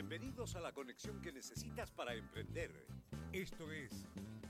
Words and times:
Bienvenidos 0.00 0.56
a 0.56 0.60
la 0.60 0.72
conexión 0.72 1.20
que 1.20 1.30
necesitas 1.30 1.90
para 1.90 2.14
emprender. 2.14 2.86
Esto 3.34 3.70
es 3.70 4.06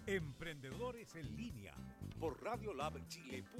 Emprendedores 0.07 1.17
en 1.17 1.37
línea 1.37 1.75
por 2.21 2.41
radiolabchile.cl. 2.41 3.60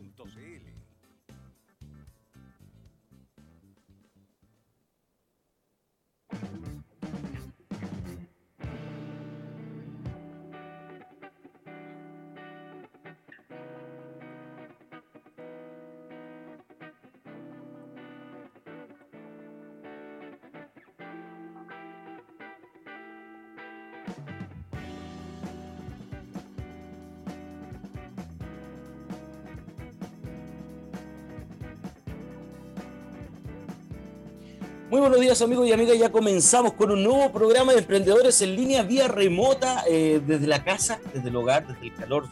Muy 34.91 34.99
buenos 34.99 35.21
días 35.21 35.41
amigos 35.41 35.69
y 35.69 35.73
amigas, 35.73 35.97
ya 35.97 36.11
comenzamos 36.11 36.73
con 36.73 36.91
un 36.91 37.05
nuevo 37.05 37.31
programa 37.31 37.71
de 37.71 37.79
emprendedores 37.79 38.43
en 38.43 38.57
línea 38.57 38.83
vía 38.83 39.07
remota 39.07 39.85
eh, 39.89 40.21
desde 40.27 40.49
la 40.49 40.65
casa, 40.65 40.99
desde 41.15 41.29
el 41.29 41.37
hogar, 41.37 41.65
desde 41.65 41.87
el 41.87 41.95
calor 41.95 42.27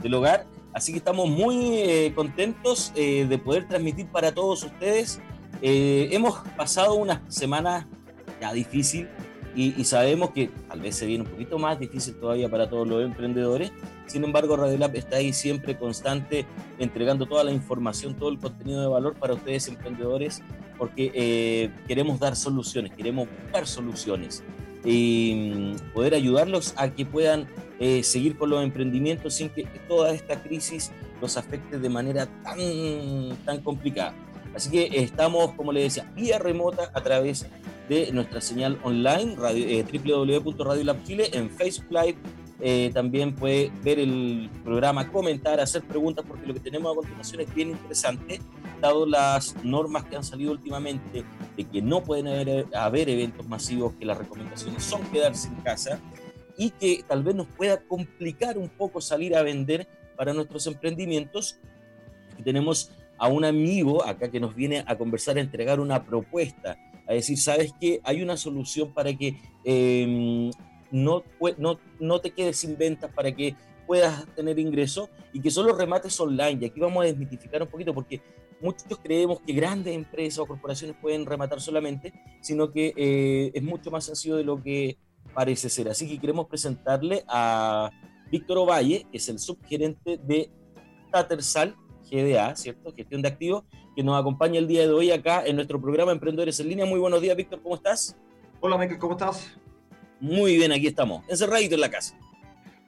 del 0.00 0.14
hogar. 0.14 0.46
Así 0.72 0.92
que 0.92 0.98
estamos 0.98 1.28
muy 1.28 1.74
eh, 1.74 2.12
contentos 2.14 2.92
eh, 2.94 3.26
de 3.28 3.38
poder 3.38 3.66
transmitir 3.66 4.06
para 4.06 4.32
todos 4.32 4.62
ustedes. 4.62 5.20
hemos 5.60 6.38
pasado 6.56 6.94
una 6.94 7.24
semana 7.26 7.88
ya 8.40 8.52
difícil 8.52 9.08
y, 9.56 9.82
sabemos 9.82 10.30
que 10.30 10.52
tal 10.68 10.80
vez 10.80 10.94
se 10.94 11.04
viene 11.04 11.24
un 11.24 11.30
poquito 11.30 11.58
más 11.58 11.80
difícil 11.80 12.14
todavía 12.14 12.48
para 12.48 12.70
todos 12.70 12.86
los 12.86 13.04
emprendedores. 13.04 13.72
Sin 14.06 14.22
embargo, 14.22 14.56
Radiolab 14.56 14.94
está 14.94 15.16
ahí 15.16 15.32
siempre 15.32 15.76
constante, 15.76 16.46
entregando 16.78 17.26
toda 17.26 17.42
la 17.42 17.50
información, 17.50 18.14
todo 18.14 18.28
el 18.28 18.38
contenido 18.38 18.82
de 18.82 18.86
valor 18.86 19.14
para 19.14 19.34
ustedes 19.34 19.66
emprendedores 19.66 20.42
porque 20.78 21.10
eh, 21.14 21.70
queremos 21.86 22.20
dar 22.20 22.36
soluciones, 22.36 22.92
queremos 22.92 23.28
buscar 23.42 23.66
soluciones 23.66 24.42
y 24.84 25.52
mm, 25.54 25.92
poder 25.92 26.14
ayudarlos 26.14 26.74
a 26.76 26.90
que 26.90 27.04
puedan 27.04 27.46
eh, 27.80 28.02
seguir 28.02 28.36
con 28.36 28.50
los 28.50 28.62
emprendimientos 28.62 29.34
sin 29.34 29.50
que 29.50 29.64
toda 29.88 30.12
esta 30.12 30.42
crisis 30.42 30.92
los 31.20 31.36
afecte 31.36 31.78
de 31.78 31.88
manera 31.88 32.26
tan, 32.42 32.58
tan 33.44 33.60
complicada. 33.62 34.14
Así 34.54 34.70
que 34.70 34.88
estamos, 35.02 35.52
como 35.54 35.72
les 35.72 35.94
decía, 35.94 36.10
vía 36.14 36.38
remota 36.38 36.90
a 36.94 37.02
través 37.02 37.46
de 37.88 38.12
nuestra 38.12 38.40
señal 38.40 38.78
online, 38.82 39.34
radio, 39.36 39.64
eh, 39.66 39.84
www.radiolabchile, 39.84 41.30
en 41.32 41.50
Facebook 41.50 41.86
Live, 41.90 42.16
eh, 42.60 42.90
también 42.92 43.34
puede 43.34 43.70
ver 43.82 43.98
el 44.00 44.50
programa, 44.64 45.10
comentar, 45.10 45.60
hacer 45.60 45.82
preguntas, 45.82 46.24
porque 46.26 46.46
lo 46.46 46.54
que 46.54 46.60
tenemos 46.60 46.92
a 46.92 46.96
continuación 46.96 47.40
es 47.42 47.54
bien 47.54 47.70
interesante, 47.70 48.40
dado 48.80 49.06
las 49.06 49.54
normas 49.64 50.04
que 50.04 50.16
han 50.16 50.24
salido 50.24 50.52
últimamente 50.52 51.24
de 51.56 51.64
que 51.64 51.82
no 51.82 52.02
pueden 52.02 52.28
haber, 52.28 52.66
haber 52.74 53.08
eventos 53.08 53.46
masivos, 53.46 53.94
que 53.94 54.04
las 54.04 54.18
recomendaciones 54.18 54.82
son 54.82 55.02
quedarse 55.10 55.48
en 55.48 55.56
casa 55.56 56.00
y 56.56 56.70
que 56.70 57.04
tal 57.06 57.22
vez 57.22 57.34
nos 57.34 57.46
pueda 57.46 57.80
complicar 57.80 58.58
un 58.58 58.68
poco 58.68 59.00
salir 59.00 59.36
a 59.36 59.42
vender 59.42 59.86
para 60.16 60.32
nuestros 60.32 60.66
emprendimientos. 60.66 61.58
Tenemos 62.42 62.90
a 63.16 63.28
un 63.28 63.44
amigo 63.44 64.04
acá 64.04 64.30
que 64.30 64.40
nos 64.40 64.54
viene 64.54 64.84
a 64.86 64.96
conversar, 64.96 65.36
a 65.36 65.40
entregar 65.40 65.80
una 65.80 66.04
propuesta, 66.04 66.76
a 67.06 67.12
decir, 67.12 67.38
¿sabes 67.38 67.72
qué? 67.80 68.00
Hay 68.04 68.22
una 68.22 68.36
solución 68.36 68.92
para 68.92 69.12
que 69.12 69.40
eh, 69.64 70.50
no, 70.90 71.22
no, 71.58 71.80
no 72.00 72.20
te 72.20 72.30
quedes 72.30 72.58
sin 72.58 72.76
ventas 72.76 73.10
para 73.12 73.32
que 73.32 73.54
puedas 73.86 74.26
tener 74.34 74.58
ingresos 74.58 75.08
y 75.32 75.40
que 75.40 75.50
son 75.50 75.66
los 75.66 75.76
remates 75.76 76.18
online. 76.20 76.58
Y 76.60 76.64
aquí 76.66 76.78
vamos 76.78 77.02
a 77.02 77.06
desmitificar 77.06 77.62
un 77.62 77.68
poquito 77.68 77.94
porque 77.94 78.20
muchos 78.60 78.98
creemos 79.02 79.40
que 79.40 79.52
grandes 79.52 79.94
empresas 79.94 80.38
o 80.40 80.46
corporaciones 80.46 80.96
pueden 81.00 81.26
rematar 81.26 81.60
solamente, 81.60 82.12
sino 82.40 82.70
que 82.70 82.92
eh, 82.96 83.50
es 83.54 83.62
mucho 83.62 83.90
más 83.90 84.04
sencillo 84.04 84.36
de 84.36 84.44
lo 84.44 84.62
que 84.62 84.98
parece 85.34 85.68
ser. 85.68 85.88
Así 85.88 86.08
que 86.08 86.18
queremos 86.18 86.46
presentarle 86.46 87.24
a 87.28 87.90
Víctor 88.30 88.58
Ovalle, 88.58 89.06
que 89.10 89.18
es 89.18 89.28
el 89.28 89.38
subgerente 89.38 90.18
de 90.22 90.50
Tatersal 91.10 91.76
GDA, 92.10 92.56
¿cierto? 92.56 92.92
Gestión 92.94 93.22
de 93.22 93.28
activos, 93.28 93.64
que 93.94 94.02
nos 94.02 94.18
acompaña 94.18 94.58
el 94.58 94.66
día 94.66 94.82
de 94.82 94.92
hoy 94.92 95.10
acá 95.10 95.44
en 95.44 95.56
nuestro 95.56 95.80
programa 95.80 96.12
Emprendedores 96.12 96.58
en 96.60 96.68
Línea. 96.68 96.86
Muy 96.86 96.98
buenos 96.98 97.20
días, 97.20 97.36
Víctor, 97.36 97.62
¿cómo 97.62 97.74
estás? 97.74 98.16
Hola, 98.60 98.78
Michael, 98.78 98.98
¿cómo 98.98 99.12
estás? 99.12 99.58
Muy 100.20 100.56
bien, 100.56 100.72
aquí 100.72 100.86
estamos, 100.86 101.24
encerradito 101.28 101.74
en 101.74 101.80
la 101.80 101.90
casa. 101.90 102.18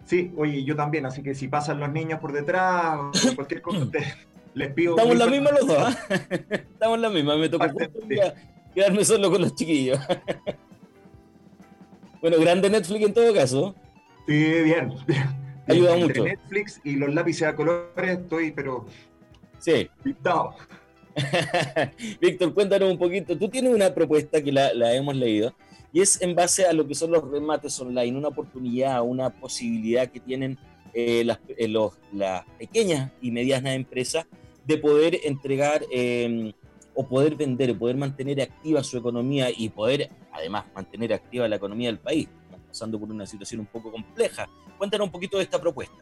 Sí, 0.05 0.33
oye, 0.37 0.65
yo 0.65 0.75
también, 0.75 1.07
así 1.07 1.23
que 1.23 1.35
si 1.35 1.47
pasan 1.47 1.79
los 1.79 1.93
niños 1.93 2.19
por 2.19 2.33
detrás 2.33 2.99
o 2.99 3.35
cualquier 3.37 3.63
cosa, 3.63 3.87
les 4.55 4.73
pido. 4.73 4.97
Estamos 4.97 5.17
la 5.17 5.27
misma 5.27 5.51
los 5.53 5.67
dos, 5.67 5.79
¿ah? 5.79 5.99
Estamos 6.51 6.99
la 6.99 7.11
misma, 7.11 7.37
me 7.37 7.49
tocó 7.49 7.67
quedarme 8.75 9.05
solo 9.05 9.31
con 9.31 9.43
los 9.43 9.55
chiquillos. 9.55 9.99
bueno, 12.21 12.39
grande 12.39 12.71
Netflix 12.71 13.05
en 13.05 13.15
todo 13.15 13.35
caso. 13.35 13.75
Sí, 14.27 14.63
bien. 14.63 14.95
Ayuda 15.67 15.97
mucho. 15.97 16.25
Netflix 16.25 16.81
y 16.85 16.97
los 16.97 17.13
lápices 17.13 17.49
a 17.49 17.57
colores 17.57 18.19
estoy, 18.19 18.53
pero. 18.53 18.87
Sí. 19.59 19.89
Pintado. 20.03 20.55
Víctor, 22.21 22.55
cuéntanos 22.55 22.91
un 22.91 22.99
poquito. 22.99 23.37
Tú 23.37 23.49
tienes 23.49 23.75
una 23.75 23.93
propuesta 23.93 24.43
que 24.43 24.53
la, 24.53 24.73
la 24.73 24.95
hemos 24.95 25.17
leído 25.17 25.55
y 25.93 26.01
es 26.01 26.21
en 26.23 26.35
base 26.35 26.67
a 26.67 26.73
lo 26.73 26.87
que 26.87 26.95
son 26.95 27.11
los 27.11 27.29
remates 27.29 27.79
online, 27.81 28.17
una 28.17 28.29
oportunidad, 28.29 29.03
una 29.03 29.31
posibilidad 29.31 30.09
que 30.09 30.21
tienen 30.21 30.59
eh, 30.95 31.25
las, 31.25 31.39
eh, 31.49 31.69
las, 32.13 32.45
pequeñas 32.59 33.13
y 33.21 33.31
medianas 33.31 33.75
empresas 33.75 34.27
de 34.71 34.79
poder 34.79 35.21
entregar 35.25 35.83
em, 35.91 36.53
o 36.95 37.05
poder 37.05 37.35
vender, 37.35 37.77
poder 37.77 37.97
mantener 37.97 38.41
activa 38.41 38.85
su 38.85 38.99
economía 38.99 39.49
y 39.51 39.69
poder 39.69 40.09
además 40.33 40.65
mantener 40.73 41.13
activa 41.13 41.49
la 41.49 41.57
economía 41.57 41.89
del 41.89 41.99
país. 41.99 42.29
Pasando 42.69 43.01
por 43.01 43.11
una 43.11 43.27
situación 43.27 43.63
un 43.63 43.67
poco 43.67 43.91
compleja. 43.91 44.49
Cuéntanos 44.79 45.09
un 45.09 45.11
poquito 45.11 45.39
de 45.39 45.43
esta 45.43 45.61
propuesta. 45.61 45.97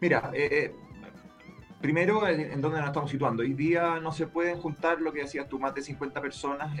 Mira, 0.00 0.32
eh, 0.34 0.74
primero, 1.80 2.26
¿en 2.26 2.60
dónde 2.60 2.78
nos 2.80 2.88
estamos 2.88 3.08
situando? 3.08 3.44
Hoy 3.44 3.54
día 3.54 4.00
no 4.00 4.10
se 4.10 4.26
pueden 4.26 4.58
juntar 4.60 5.00
lo 5.00 5.12
que 5.12 5.20
decías 5.20 5.48
tú, 5.48 5.60
más 5.60 5.76
de 5.76 5.82
50 5.82 6.20
personas 6.20 6.76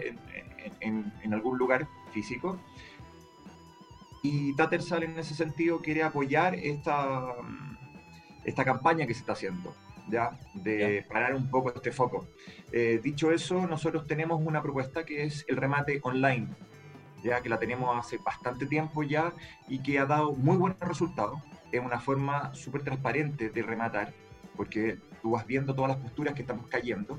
en, 0.80 1.32
algún 1.32 1.56
lugar 1.56 1.86
físico. 2.12 2.58
Y 4.24 4.56
Tattersall 4.56 5.04
en 5.04 5.16
ese 5.20 5.34
sentido 5.36 5.80
quiere 5.80 6.02
apoyar 6.02 6.56
esta, 6.56 7.36
esta 8.44 8.64
campaña 8.64 9.06
que 9.06 9.14
se 9.14 9.20
está 9.20 9.34
haciendo, 9.34 9.72
¿ya? 10.08 10.38
De 10.54 11.04
parar 11.08 11.34
un 11.34 11.48
poco 11.48 11.72
este 11.74 11.92
foco. 11.92 12.26
Eh, 12.72 13.00
dicho 13.02 13.30
eso, 13.30 13.66
nosotros 13.66 14.06
tenemos 14.06 14.40
una 14.44 14.62
propuesta 14.62 15.04
que 15.04 15.24
es 15.24 15.44
el 15.48 15.56
remate 15.56 16.00
online, 16.02 16.48
ya 17.22 17.40
que 17.40 17.48
la 17.48 17.58
tenemos 17.58 17.96
hace 17.96 18.18
bastante 18.18 18.66
tiempo 18.66 19.02
ya 19.02 19.32
y 19.68 19.78
que 19.78 19.98
ha 19.98 20.06
dado 20.06 20.32
muy 20.32 20.56
buenos 20.56 20.78
resultados. 20.80 21.40
Es 21.72 21.80
una 21.80 22.00
forma 22.00 22.54
súper 22.54 22.82
transparente 22.82 23.50
de 23.50 23.62
rematar 23.62 24.12
porque 24.56 24.98
tú 25.22 25.32
vas 25.32 25.46
viendo 25.46 25.74
todas 25.74 25.90
las 25.90 25.98
posturas 25.98 26.34
que 26.34 26.42
estamos 26.42 26.66
cayendo. 26.68 27.18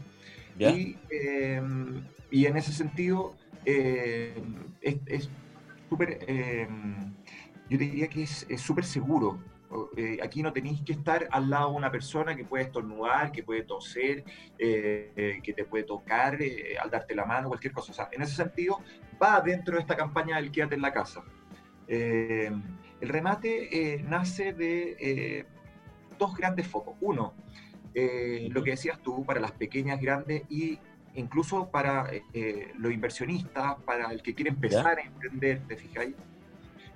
Y, 0.57 0.97
em, 1.09 2.05
y, 2.31 2.45
en 2.45 2.55
ese 2.55 2.71
sentido, 2.71 3.35
em, 3.65 4.55
es 4.81 5.29
súper, 5.89 6.19
em, 6.27 7.13
yo 7.69 7.77
diría 7.77 8.07
que 8.07 8.23
es 8.23 8.45
súper 8.57 8.85
seguro. 8.85 9.39
Eh, 9.97 10.19
aquí 10.23 10.41
no 10.41 10.53
tenéis 10.53 10.81
que 10.81 10.93
estar 10.93 11.27
al 11.31 11.49
lado 11.49 11.71
de 11.71 11.75
una 11.75 11.91
persona 11.91 12.35
que 12.35 12.45
puede 12.45 12.65
estornudar, 12.65 13.31
que 13.31 13.43
puede 13.43 13.63
toser, 13.63 14.23
eh, 14.57 15.11
eh, 15.15 15.39
que 15.43 15.53
te 15.53 15.65
puede 15.65 15.83
tocar 15.83 16.37
al 16.81 16.89
darte 16.89 17.15
la 17.15 17.25
mano, 17.25 17.49
cualquier 17.49 17.73
cosa. 17.73 17.91
O 17.91 17.95
sea, 17.95 18.09
en 18.11 18.21
ese 18.21 18.35
sentido, 18.35 18.79
va 19.21 19.41
dentro 19.41 19.75
de 19.75 19.81
esta 19.81 19.95
campaña 19.95 20.37
del 20.37 20.51
quédate 20.51 20.75
en 20.75 20.81
la 20.81 20.93
casa. 20.93 21.23
el 21.87 23.09
remate 23.09 24.03
nace 24.07 24.53
de 24.53 25.45
dos 26.17 26.35
grandes 26.35 26.67
focos. 26.67 26.95
Uno, 27.01 27.33
eh, 27.93 28.49
lo 28.51 28.61
que 28.61 28.71
decías 28.71 28.99
tú, 29.01 29.25
para 29.25 29.39
las 29.39 29.53
pequeñas, 29.53 30.01
grandes 30.01 30.43
y 30.49 30.79
incluso 31.13 31.69
para 31.69 32.09
eh, 32.33 32.73
los 32.77 32.91
inversionistas, 32.91 33.75
para 33.85 34.11
el 34.11 34.21
que 34.21 34.35
quiere 34.35 34.51
empezar 34.51 34.99
a 34.99 35.01
emprender, 35.01 35.61
¿te 35.65 35.77
fijáis? 35.77 36.13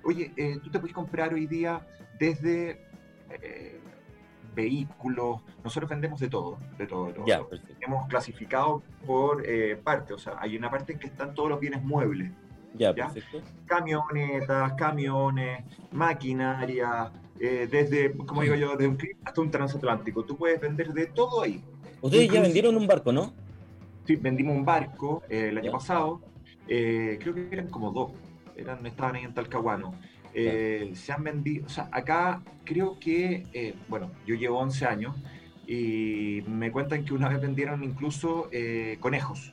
Oye, 0.04 0.32
eh, 0.36 0.58
tú 0.62 0.70
te 0.70 0.78
puedes 0.78 0.94
comprar 0.94 1.32
hoy 1.34 1.46
día 1.46 1.86
desde 2.18 2.80
vehículos, 4.54 5.40
nosotros 5.62 5.88
vendemos 5.88 6.18
de 6.18 6.28
todo, 6.28 6.58
de 6.76 6.86
todo, 6.86 7.06
de 7.06 7.12
todo. 7.12 7.48
Hemos 7.80 8.08
clasificado 8.08 8.82
por 9.06 9.44
parte, 9.84 10.12
o 10.12 10.18
sea, 10.18 10.34
hay 10.40 10.56
una 10.56 10.68
parte 10.70 10.94
en 10.94 10.98
que 10.98 11.06
están 11.06 11.34
todos 11.34 11.48
los 11.48 11.60
bienes 11.60 11.82
muebles. 11.82 12.32
Ya, 12.74 12.92
perfecto. 12.92 13.40
Camionetas, 13.66 14.72
camiones, 14.74 15.64
maquinaria, 15.92 17.10
eh, 17.40 17.66
desde, 17.70 18.12
como 18.12 18.42
digo 18.42 18.54
yo, 18.54 18.76
de 18.76 18.86
un 18.86 18.98
hasta 19.24 19.40
un 19.40 19.50
transatlántico. 19.50 20.24
Tú 20.24 20.36
puedes 20.36 20.60
vender 20.60 20.92
de 20.92 21.06
todo 21.06 21.42
ahí. 21.42 21.64
Ustedes 22.02 22.30
ya 22.30 22.42
vendieron 22.42 22.76
un 22.76 22.86
barco, 22.86 23.12
¿no? 23.12 23.32
Sí, 24.06 24.16
vendimos 24.16 24.56
un 24.56 24.64
barco 24.64 25.22
eh, 25.28 25.48
el 25.48 25.58
año 25.58 25.72
pasado. 25.72 26.20
eh, 26.68 27.18
creo 27.20 27.34
que 27.34 27.48
eran 27.50 27.68
como 27.68 27.90
dos, 27.90 28.12
eran, 28.62 28.84
estaban 28.86 29.16
ahí 29.16 29.24
en 29.24 29.34
Talcahuano. 29.34 29.94
Eh, 30.32 30.92
se 30.94 31.12
han 31.12 31.24
vendido, 31.24 31.66
o 31.66 31.68
sea, 31.68 31.88
acá 31.90 32.40
creo 32.64 32.98
que, 33.00 33.46
eh, 33.52 33.74
bueno, 33.88 34.12
yo 34.26 34.36
llevo 34.36 34.58
11 34.58 34.86
años 34.86 35.16
y 35.66 36.42
me 36.46 36.70
cuentan 36.70 37.04
que 37.04 37.14
una 37.14 37.28
vez 37.28 37.40
vendieron 37.40 37.82
incluso 37.82 38.48
conejos. 39.00 39.52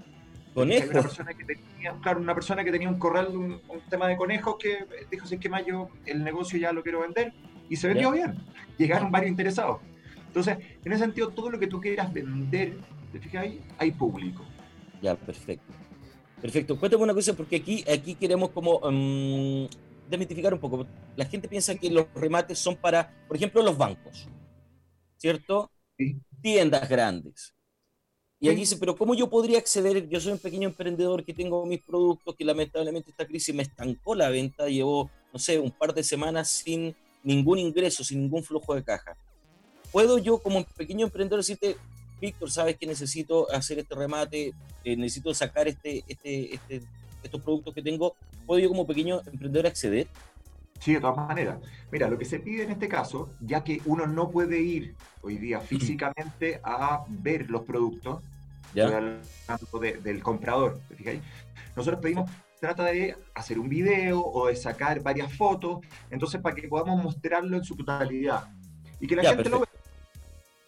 ¿Conejos? 0.54 0.90
Una 0.90 1.02
persona 1.02 1.34
que 1.34 1.44
tenía, 1.46 1.94
claro, 2.02 2.20
una 2.20 2.34
persona 2.34 2.64
que 2.64 2.72
tenía 2.72 2.90
un 2.90 2.98
corral, 2.98 3.36
un, 3.36 3.62
tema 3.90 4.08
de 4.08 4.18
conejos 4.18 4.56
que 4.60 4.86
dijo, 5.12 5.28
si 5.28 5.36
es 5.36 5.42
que 5.42 5.50
yo 5.68 5.90
el 6.06 6.24
negocio 6.24 6.58
ya 6.58 6.72
lo 6.72 6.82
quiero 6.82 7.02
vender 7.02 7.34
y 7.70 7.76
se 7.76 7.88
vendió 7.88 8.12
bien. 8.12 8.36
Llegaron 8.78 9.12
varios 9.12 9.32
interesados. 9.32 9.80
Entonces, 10.28 10.58
en 10.84 10.92
ese 10.92 11.04
sentido, 11.04 11.30
todo 11.30 11.50
lo 11.50 11.60
que 11.60 11.68
tú 11.68 11.80
quieras 11.80 12.12
vender, 12.14 12.74
¿te 13.12 13.20
fijas 13.20 13.44
ahí? 13.44 13.62
Hay 13.78 13.92
público. 13.92 14.44
Ya, 15.02 15.16
perfecto. 15.16 15.74
Perfecto. 16.42 16.80
Cuéntame 16.80 17.04
una 17.04 17.14
cosa, 17.14 17.34
porque 17.34 17.58
aquí, 17.58 17.84
aquí 17.92 18.16
queremos 18.16 18.52
como 18.52 18.78
um, 18.80 19.68
demitificar 20.10 20.54
un 20.54 20.60
poco. 20.60 20.86
La 21.16 21.26
gente 21.26 21.48
piensa 21.48 21.76
que 21.76 21.90
los 21.90 22.06
remates 22.14 22.60
son 22.60 22.76
para, 22.76 23.26
por 23.28 23.38
ejemplo, 23.38 23.62
los 23.64 23.78
bancos, 23.78 24.28
¿cierto? 25.18 25.72
Sí. 25.98 26.20
Tiendas 26.42 26.88
grandes. 26.88 27.54
Y 28.40 28.50
aquí 28.50 28.60
dice, 28.60 28.78
pero 28.78 28.96
¿cómo 28.96 29.16
yo 29.16 29.30
podría 29.30 29.58
acceder? 29.58 30.08
Yo 30.10 30.20
soy 30.20 30.34
un 30.34 30.38
pequeño 30.38 30.68
emprendedor 30.68 31.26
que 31.26 31.34
tengo 31.34 31.66
mis 31.66 31.82
productos, 31.82 32.36
que 32.36 32.46
lamentablemente 32.46 33.10
esta 33.10 33.26
crisis 33.26 33.54
me 33.54 33.64
estancó 33.64 34.14
la 34.14 34.30
venta, 34.30 34.68
llevo, 34.68 35.10
no 35.34 35.40
sé, 35.40 35.58
un 35.58 35.72
par 35.72 35.92
de 35.96 36.04
semanas 36.04 36.48
sin 36.50 36.96
ningún 37.24 37.58
ingreso, 37.58 38.04
sin 38.04 38.22
ningún 38.22 38.44
flujo 38.44 38.76
de 38.76 38.84
caja. 38.84 39.18
¿Puedo 39.92 40.20
yo 40.20 40.38
como 40.38 40.64
pequeño 40.64 41.08
emprendedor 41.08 41.40
decirte, 41.40 41.78
Víctor, 42.20 42.50
sabes 42.52 42.78
que 42.78 42.88
necesito 42.88 43.52
hacer 43.52 43.80
este 43.80 43.96
remate, 43.96 44.54
eh, 44.84 44.96
necesito 44.96 45.34
sacar 45.34 45.68
este, 45.68 46.04
este, 46.08 46.56
este, 46.56 46.82
estos 47.24 47.42
productos 47.42 47.74
que 47.74 47.82
tengo? 47.82 48.16
¿Puedo 48.46 48.60
yo 48.60 48.70
como 48.70 48.88
pequeño 48.88 49.22
emprendedor 49.26 49.68
acceder? 49.68 50.08
Sí, 50.80 50.94
de 50.94 51.02
todas 51.02 51.18
maneras. 51.18 51.60
Mira, 51.92 52.10
lo 52.10 52.18
que 52.18 52.26
se 52.26 52.40
pide 52.40 52.64
en 52.64 52.72
este 52.72 52.88
caso, 52.88 53.30
ya 53.40 53.64
que 53.64 53.82
uno 53.86 54.06
no 54.06 54.30
puede 54.30 54.60
ir 54.60 54.96
hoy 55.22 55.38
día 55.38 55.60
físicamente 55.60 56.60
a 56.64 57.04
ver 57.08 57.50
los 57.50 57.64
productos, 57.64 58.22
¿Ya? 58.74 58.90
del 58.90 60.22
comprador, 60.22 60.80
¿te 60.90 61.22
Nosotros 61.76 62.02
pedimos, 62.02 62.30
trata 62.60 62.86
de 62.86 63.16
hacer 63.34 63.58
un 63.58 63.70
video 63.70 64.22
o 64.22 64.48
de 64.48 64.56
sacar 64.56 65.02
varias 65.02 65.34
fotos, 65.36 65.80
entonces 66.12 66.42
para 66.42 66.56
que 66.56 66.68
podamos 66.68 67.02
mostrarlo 67.02 67.58
en 67.58 67.64
su 67.64 67.76
totalidad 67.76 68.44
y 69.00 69.08
que 69.08 69.16
la 69.16 69.34
gente 69.34 69.50
lo 69.50 69.60
vea. 69.60 69.70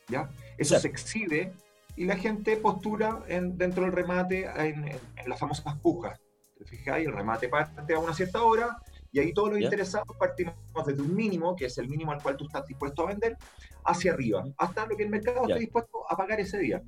¿Ya? 0.07 0.29
Eso 0.59 0.79
se 0.79 0.87
exhibe 0.87 1.53
y 1.95 2.05
la 2.05 2.15
gente 2.15 2.57
postura 2.57 3.23
en, 3.27 3.57
dentro 3.57 3.83
del 3.83 3.91
remate 3.91 4.45
en, 4.45 4.97
las 5.25 5.39
famosas 5.39 5.75
pujas. 5.79 6.19
¿Te 6.57 6.65
fijáis? 6.65 7.07
El 7.07 7.13
remate 7.13 7.47
parte 7.47 7.93
a 7.93 7.99
una 7.99 8.13
cierta 8.13 8.43
hora 8.43 8.77
y 9.11 9.19
ahí 9.19 9.33
todos 9.33 9.51
los 9.51 9.61
interesados 9.61 10.15
partimos 10.17 10.53
desde 10.85 11.01
un 11.01 11.15
mínimo, 11.15 11.55
que 11.55 11.65
es 11.65 11.77
el 11.77 11.87
mínimo 11.87 12.11
al 12.11 12.21
cual 12.21 12.37
tú 12.37 12.45
estás 12.45 12.67
dispuesto 12.67 13.03
a 13.03 13.07
vender, 13.07 13.37
hacia 13.85 14.11
arriba, 14.11 14.45
hasta 14.57 14.85
lo 14.85 14.95
que 14.95 15.03
el 15.03 15.09
mercado 15.09 15.47
esté 15.47 15.59
dispuesto 15.59 16.03
a 16.09 16.15
pagar 16.15 16.39
ese 16.39 16.59
día. 16.59 16.83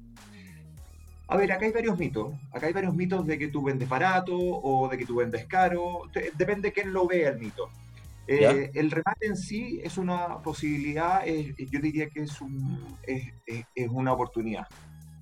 A 1.32 1.38
ver, 1.38 1.50
acá 1.50 1.66
hay 1.66 1.72
varios 1.72 1.98
mitos. 1.98 2.34
Acá 2.52 2.68
hay 2.68 2.74
varios 2.74 2.94
mitos 2.94 3.26
de 3.26 3.40
que 3.40 3.48
tú 3.48 3.64
vendes 3.64 3.88
barato 3.88 4.38
o 4.38 4.90
de 4.90 4.98
que 4.98 5.06
tú 5.06 5.16
vendes 5.16 5.46
caro. 5.46 6.02
Depende 6.38 6.68
de 6.68 6.74
quién 6.74 6.92
lo 6.92 7.08
vea 7.08 7.30
el 7.30 7.40
mito. 7.40 7.70
Eh, 8.28 8.72
el 8.76 8.92
remate 8.92 9.28
en 9.28 9.36
sí 9.36 9.82
es 9.84 9.98
una 9.98 10.42
posibilidad, 10.42 11.26
yo 11.26 11.80
diría 11.80 12.08
que 12.08 12.22
es, 12.22 12.40
un, 12.42 12.98
es, 13.04 13.90
una 13.90 14.14
oportunidad. 14.14 14.68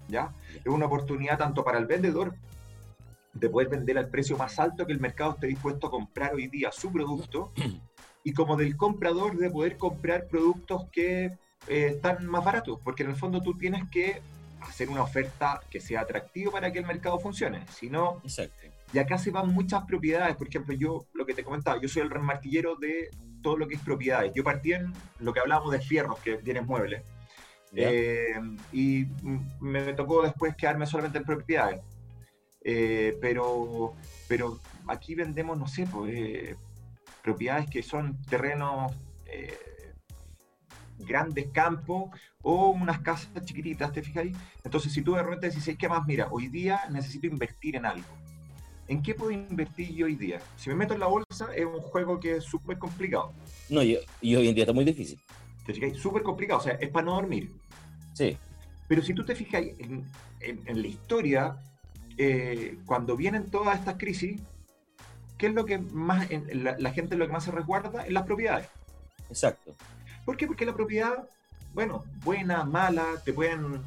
¿ya? 0.08 0.34
Es 0.54 0.68
una 0.68 0.86
oportunidad 0.86 1.38
tanto 1.38 1.64
para 1.64 1.80
el 1.80 1.86
vendedor 1.86 2.36
de 3.34 3.50
poder 3.50 3.70
vender 3.70 3.98
al 3.98 4.10
precio 4.10 4.38
más 4.38 4.60
alto 4.60 4.86
que 4.86 4.92
el 4.92 5.00
mercado 5.00 5.32
esté 5.32 5.48
dispuesto 5.48 5.88
a 5.88 5.92
comprar 5.92 6.34
hoy 6.34 6.48
día 6.48 6.72
su 6.72 6.92
producto 6.92 7.52
y 8.24 8.34
como 8.34 8.58
del 8.58 8.76
comprador 8.76 9.38
de 9.38 9.50
poder 9.50 9.78
comprar 9.78 10.28
productos 10.28 10.86
que 10.92 11.38
eh, 11.68 11.94
están 11.96 12.26
más 12.26 12.44
baratos, 12.44 12.80
porque 12.84 13.04
en 13.04 13.10
el 13.10 13.16
fondo 13.16 13.42
tú 13.42 13.58
tienes 13.58 13.88
que 13.90 14.22
hacer 14.62 14.90
una 14.90 15.04
oferta 15.04 15.62
que 15.70 15.80
sea 15.80 16.02
atractiva 16.02 16.52
para 16.52 16.72
que 16.72 16.80
el 16.80 16.86
mercado 16.86 17.20
funcione. 17.20 17.66
Si 17.68 17.90
no, 17.90 18.22
y 18.94 19.00
acá 19.00 19.18
se 19.18 19.32
van 19.32 19.54
muchas 19.54 19.84
propiedades. 19.86 20.36
Por 20.36 20.48
ejemplo, 20.48 20.74
yo 20.74 21.06
lo 21.14 21.26
que 21.26 21.34
te 21.34 21.44
comentaba, 21.44 21.80
yo 21.82 21.88
soy 21.88 22.02
el 22.02 22.10
remartillero 22.10 22.76
de 22.76 23.10
todo 23.42 23.58
lo 23.58 23.68
que 23.68 23.76
es 23.76 23.82
propiedades. 23.82 24.32
Yo 24.36 24.44
partí 24.44 24.74
en 24.74 24.94
lo 25.20 25.34
que 25.34 25.40
hablábamos 25.40 25.72
de 25.72 25.80
fierros, 25.80 26.20
que 26.20 26.38
tienen 26.38 26.66
muebles. 26.66 27.04
Eh, 27.74 28.34
y 28.74 29.06
me 29.60 29.94
tocó 29.94 30.24
después 30.24 30.56
quedarme 30.56 30.86
solamente 30.86 31.20
en 31.20 31.24
propiedades. 31.24 31.82
Eh, 32.62 33.18
pero, 33.22 33.94
pero 34.28 34.60
aquí 34.88 35.16
vendemos, 35.16 35.58
no 35.58 35.68
sé, 35.68 35.86
pues, 35.86 36.14
eh, 36.16 36.56
propiedades 37.24 37.70
que 37.70 37.84
son 37.84 38.22
terrenos 38.24 38.92
grandes 40.98 41.48
campos 41.52 42.10
o 42.42 42.72
unas 42.72 43.00
casas 43.00 43.30
chiquititas, 43.46 43.94
¿te 43.94 44.02
fijas 44.02 44.24
ahí? 44.24 44.36
Entonces, 44.64 44.92
si 44.92 45.02
tú 45.02 45.14
de 45.14 45.24
repente 45.24 45.50
dices, 45.50 45.78
¿qué 45.78 45.88
más? 45.88 46.06
Mira, 46.06 46.28
hoy 46.32 46.48
día 46.48 46.82
necesito 46.90 47.28
invertir 47.28 47.76
en 47.76 47.86
algo. 47.86 48.08
¿En 48.90 49.04
qué 49.04 49.14
puedo 49.14 49.30
invertir 49.30 49.94
yo 49.94 50.08
hoy 50.08 50.16
día? 50.16 50.42
Si 50.58 50.68
me 50.68 50.76
meto 50.76 50.96
en 50.96 51.00
la 51.00 51.06
bolsa, 51.06 51.54
es 51.56 51.64
un 51.64 51.80
juego 51.80 52.20
que 52.20 52.38
es 52.38 52.44
súper 52.44 52.80
complicado. 52.80 53.32
No, 53.70 53.84
y, 53.84 54.00
hoy 54.24 54.48
en 54.48 54.56
día 54.56 54.64
está 54.64 54.74
muy 54.74 54.84
difícil. 54.84 55.20
¿Te 55.64 55.76
fijas? 55.76 55.96
Súper 56.00 56.24
complicado, 56.24 56.60
o 56.60 56.64
sea, 56.64 56.74
es 56.74 56.90
para 56.90 57.06
no 57.06 57.14
dormir. 57.14 57.52
Sí. 58.14 58.36
Pero 58.88 59.04
si 59.04 59.14
tú 59.14 59.24
te 59.24 59.36
fijas 59.36 59.62
en, 59.62 60.10
en, 60.40 60.82
la 60.82 60.88
historia, 60.88 61.58
eh, 62.18 62.80
cuando 62.88 63.16
vienen 63.16 63.52
todas 63.52 63.78
estas 63.78 63.98
crisis, 64.00 64.42
¿qué 65.38 65.46
es 65.46 65.54
lo 65.54 65.66
que 65.66 65.78
más, 65.78 66.28
la, 66.52 66.76
la, 66.80 66.92
gente 66.92 67.16
lo 67.16 67.28
que 67.28 67.34
más 67.34 67.44
se 67.44 67.52
resguarda? 67.52 68.08
En 68.08 68.16
las 68.16 68.24
propiedades. 68.24 68.70
Exacto. 69.30 69.76
¿Por 70.26 70.36
qué? 70.36 70.48
Porque 70.48 70.66
la 70.66 70.74
propiedad, 70.74 71.30
bueno, 71.76 72.06
buena, 72.24 72.64
mala, 72.64 73.22
te 73.24 73.34
pueden, 73.34 73.84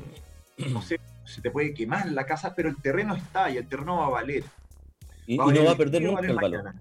no 0.59 0.81
sé, 0.81 1.01
se 1.25 1.41
te 1.41 1.51
puede 1.51 1.75
quemar 1.75 2.09
la 2.13 2.25
casa, 2.25 2.55
pero 2.55 2.69
el 2.69 2.77
terreno 2.77 3.17
está 3.17 3.51
y 3.51 3.57
el 3.57 3.67
terreno 3.67 3.97
va 3.97 4.07
a 4.07 4.11
valer. 4.11 4.45
Y, 5.35 5.37
no 5.37 5.65
va 5.65 5.73
a 5.73 5.77
perder 5.77 6.03
nunca 6.03 6.27
el 6.27 6.35
valor. 6.35 6.75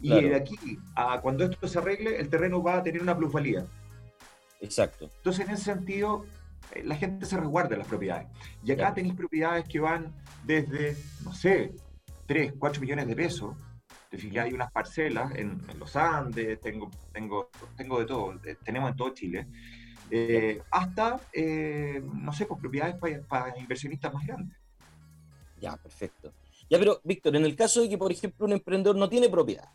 Y 0.00 0.10
de 0.10 0.34
aquí 0.34 0.56
a 0.94 1.20
cuando 1.20 1.44
esto 1.44 1.66
se 1.66 1.78
arregle, 1.78 2.18
el 2.18 2.28
terreno 2.28 2.62
va 2.62 2.78
a 2.78 2.82
tener 2.82 3.00
una 3.02 3.16
plusvalía. 3.16 3.64
Exacto. 4.60 5.10
Entonces, 5.16 5.46
en 5.46 5.54
ese 5.54 5.64
sentido, 5.64 6.24
eh, 6.72 6.82
la 6.84 6.96
gente 6.96 7.26
se 7.26 7.36
resguarda 7.36 7.76
las 7.76 7.86
propiedades. 7.86 8.28
Y 8.64 8.72
acá 8.72 8.92
tenéis 8.94 9.14
propiedades 9.14 9.66
que 9.68 9.80
van 9.80 10.12
desde, 10.44 10.96
no 11.22 11.32
sé, 11.32 11.72
3, 12.26 12.54
4 12.58 12.80
millones 12.80 13.06
de 13.06 13.16
pesos 13.16 13.54
hay 14.40 14.52
unas 14.52 14.70
parcelas 14.70 15.34
en, 15.34 15.60
los 15.78 15.96
Andes, 15.96 16.60
tengo, 16.60 16.90
tengo, 17.12 17.50
tengo 17.76 18.00
de 18.00 18.06
todo, 18.06 18.40
tenemos 18.64 18.90
en 18.90 18.96
todo 18.96 19.10
Chile, 19.10 19.46
eh, 20.10 20.62
hasta, 20.70 21.20
eh, 21.32 22.02
no 22.12 22.32
sé, 22.32 22.46
pues 22.46 22.60
propiedades 22.60 22.96
para, 23.28 23.58
inversionistas 23.58 24.12
más 24.12 24.26
grandes. 24.26 24.56
Ya, 25.60 25.76
perfecto. 25.76 26.32
Ya, 26.68 26.78
pero 26.78 27.00
Víctor, 27.04 27.36
en 27.36 27.44
el 27.44 27.56
caso 27.56 27.82
de 27.82 27.88
que, 27.88 27.98
por 27.98 28.10
ejemplo, 28.10 28.46
un 28.46 28.52
emprendedor 28.52 28.96
no 28.96 29.08
tiene 29.08 29.28
propiedad, 29.28 29.68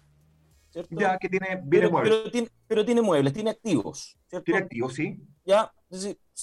¿cierto? 0.69 0.95
Ya, 0.99 1.17
que 1.17 1.29
tiene 1.29 1.61
pero, 1.69 1.91
muebles. 1.91 2.49
Pero 2.67 2.85
tiene, 2.85 3.01
muebles, 3.01 3.33
tiene 3.33 3.51
activos, 3.51 4.17
¿cierto? 4.27 4.45
Tiene 4.45 4.59
activos, 4.61 4.93
sí. 4.93 5.19
Ya, 5.45 5.71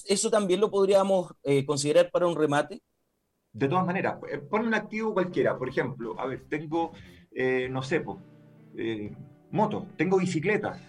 eso 0.06 0.30
también 0.30 0.60
lo 0.60 0.70
podríamos 0.70 1.34
eh, 1.42 1.64
considerar 1.66 2.10
para 2.10 2.26
un 2.26 2.36
remate. 2.36 2.80
De 3.52 3.68
todas 3.68 3.86
maneras, 3.86 4.18
pon 4.50 4.66
un 4.66 4.74
activo 4.74 5.14
cualquiera. 5.14 5.56
Por 5.56 5.68
ejemplo, 5.68 6.18
a 6.20 6.26
ver, 6.26 6.44
tengo 6.48 6.92
eh, 7.38 7.68
no 7.70 7.82
sé, 7.82 8.00
pues, 8.00 8.16
moto, 9.50 9.86
tengo 9.98 10.16
bicicletas. 10.16 10.80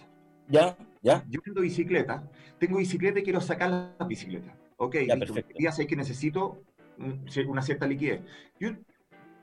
Ya, 0.48 0.74
ya. 1.02 1.22
Yo 1.28 1.42
tengo 1.42 1.60
bicicletas, 1.60 2.24
tengo 2.58 2.78
bicicleta 2.78 3.18
y 3.18 3.22
quiero 3.22 3.42
sacar 3.42 3.94
la 3.98 4.06
bicicleta. 4.06 4.56
Ok, 4.78 4.96
ya, 5.06 5.18
ya 5.58 5.72
sé 5.72 5.86
que 5.86 5.94
necesito 5.94 6.62
una 7.46 7.60
cierta 7.60 7.86
liquidez. 7.86 8.22
Yo, 8.58 8.70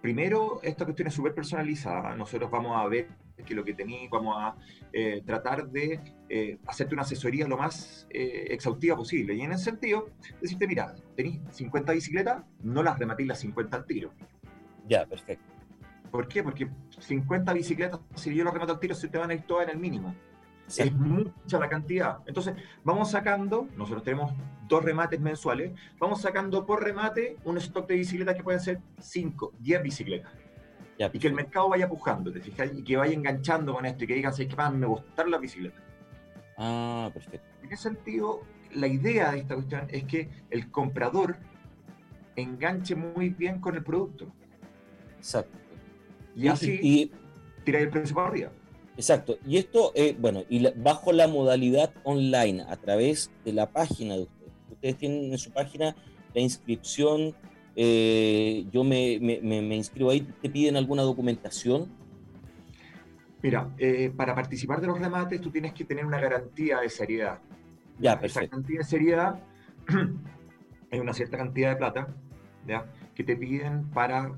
primero, 0.06 0.60
esta 0.62 0.86
cuestión 0.86 1.08
es 1.08 1.16
súper 1.16 1.34
personalizada. 1.34 2.16
Nosotros 2.16 2.52
vamos 2.52 2.78
a 2.78 2.88
ver 2.88 3.08
que 3.44 3.56
lo 3.56 3.64
que 3.64 3.74
tenéis, 3.74 4.08
vamos 4.08 4.36
a 4.38 4.56
eh, 4.94 5.24
tratar 5.26 5.68
de 5.68 6.00
hacerte 6.68 6.94
una 6.94 7.02
asesoría 7.02 7.48
lo 7.48 7.58
más 7.58 8.06
exhaustiva 8.12 8.96
posible. 8.96 9.34
Y 9.34 9.42
en 9.42 9.54
ese 9.54 9.64
sentido, 9.64 10.12
decirte, 10.40 10.68
mira, 10.68 10.94
tenéis 11.16 11.40
50 11.50 11.94
bicicletas, 11.94 12.44
no 12.62 12.84
las 12.84 13.00
rematéis 13.00 13.30
las 13.30 13.40
50 13.40 13.78
al 13.78 13.86
tiro. 13.88 14.14
Ya, 14.88 15.08
perfecto. 15.08 15.44
¿Por 16.12 16.28
qué? 16.28 16.44
Porque 16.44 16.70
50 17.00 17.52
bicicletas, 17.54 18.00
si 18.14 18.36
yo 18.36 18.44
lo 18.44 18.52
remato 18.52 18.74
al 18.74 18.80
tiro, 18.80 18.94
se 18.94 19.08
te 19.08 19.18
van 19.18 19.32
a 19.32 19.34
ir 19.34 19.42
todas 19.42 19.68
en 19.68 19.72
el 19.72 19.80
mínimo. 19.80 20.14
Es 20.68 20.92
mucha 20.94 21.60
la 21.60 21.70
cantidad. 21.70 22.20
Entonces, 22.26 22.56
vamos 22.84 23.12
sacando, 23.12 23.68
nosotros 23.76 24.04
tenemos 24.04 24.34
dos 24.68 24.84
remates 24.84 25.20
mensuales, 25.20 25.72
vamos 26.00 26.22
sacando 26.22 26.66
por 26.66 26.84
remate 26.84 27.38
un 27.44 27.58
stock 27.58 27.88
de 27.88 27.96
bicicletas 27.96 28.36
que 28.36 28.44
pueden 28.44 28.60
ser 28.60 28.80
5, 29.00 29.54
10 29.60 29.84
bicicletas. 29.84 30.32
y 30.98 31.20
que 31.20 31.28
el 31.28 31.34
mercado 31.34 31.70
vaya 31.70 31.88
pujando, 31.88 32.32
¿te 32.32 32.40
fijas? 32.40 32.72
Y 32.74 32.84
que 32.84 32.98
vaya 32.98 33.14
enganchando 33.14 33.74
con 33.74 33.86
esto 33.86 34.06
y 34.06 34.08
que 34.08 34.16
digan, 34.16 34.34
¿sabes 34.34 34.48
qué 34.48 34.56
más? 34.56 34.74
Me 34.74 34.88
gustar 34.88 35.28
la 35.28 35.38
bicicleta. 35.38 35.80
Ah, 36.58 37.10
perfecto. 37.14 37.48
En 37.62 37.72
ese 37.72 37.84
sentido, 37.84 38.42
la 38.74 38.88
idea 38.88 39.32
de 39.32 39.40
esta 39.40 39.56
cuestión 39.56 39.88
es 39.90 40.06
que 40.06 40.30
el 40.50 40.72
comprador 40.72 41.38
enganche 42.36 42.96
muy 42.96 43.30
bien 43.30 43.60
con 43.60 43.76
el 43.76 43.84
producto. 43.84 44.28
Exacto. 45.18 45.58
Y 46.36 46.48
así 46.48 46.80
y, 46.82 47.12
tiráis 47.64 47.86
el 47.86 47.92
precio 47.92 48.16
para 48.16 48.28
arriba. 48.28 48.52
Exacto. 48.98 49.38
Y 49.46 49.58
esto, 49.58 49.92
eh, 49.96 50.16
bueno, 50.18 50.44
y 50.50 50.66
bajo 50.78 51.12
la 51.12 51.28
modalidad 51.28 51.94
online, 52.04 52.64
a 52.68 52.76
través 52.78 53.32
de 53.44 53.54
la 53.54 53.70
página 53.70 54.16
de 54.16 54.22
ustedes. 54.22 54.36
Ustedes 54.72 54.98
tienen 54.98 55.32
en 55.32 55.38
su 55.38 55.52
página 55.52 55.96
la 56.34 56.42
inscripción, 56.42 57.34
eh, 57.76 58.66
yo 58.72 58.84
me, 58.84 59.20
me, 59.20 59.76
inscribo 59.76 60.12
ahí, 60.12 60.22
¿te 60.42 60.50
piden 60.50 60.78
alguna 60.78 61.04
documentación? 61.04 61.88
Mira, 63.42 63.70
eh, 63.78 64.12
para 64.16 64.34
participar 64.34 64.82
de 64.82 64.88
los 64.88 65.00
remates 65.00 65.40
tú 65.42 65.52
tienes 65.52 65.74
que 65.74 65.86
tener 65.86 66.06
una 66.06 66.20
garantía 66.20 66.80
de 66.80 66.90
seriedad. 66.90 67.40
Ya, 68.00 68.20
perfecto. 68.20 68.46
Esa 68.46 68.52
garantía 68.52 68.78
de 68.80 68.86
seriedad 68.86 69.40
hay 70.92 71.00
una 71.00 71.14
cierta 71.14 71.38
cantidad 71.38 71.70
de 71.72 71.76
plata 71.76 72.08
¿ya? 72.66 72.86
que 73.14 73.24
te 73.24 73.36
piden 73.36 73.90
para 73.92 74.34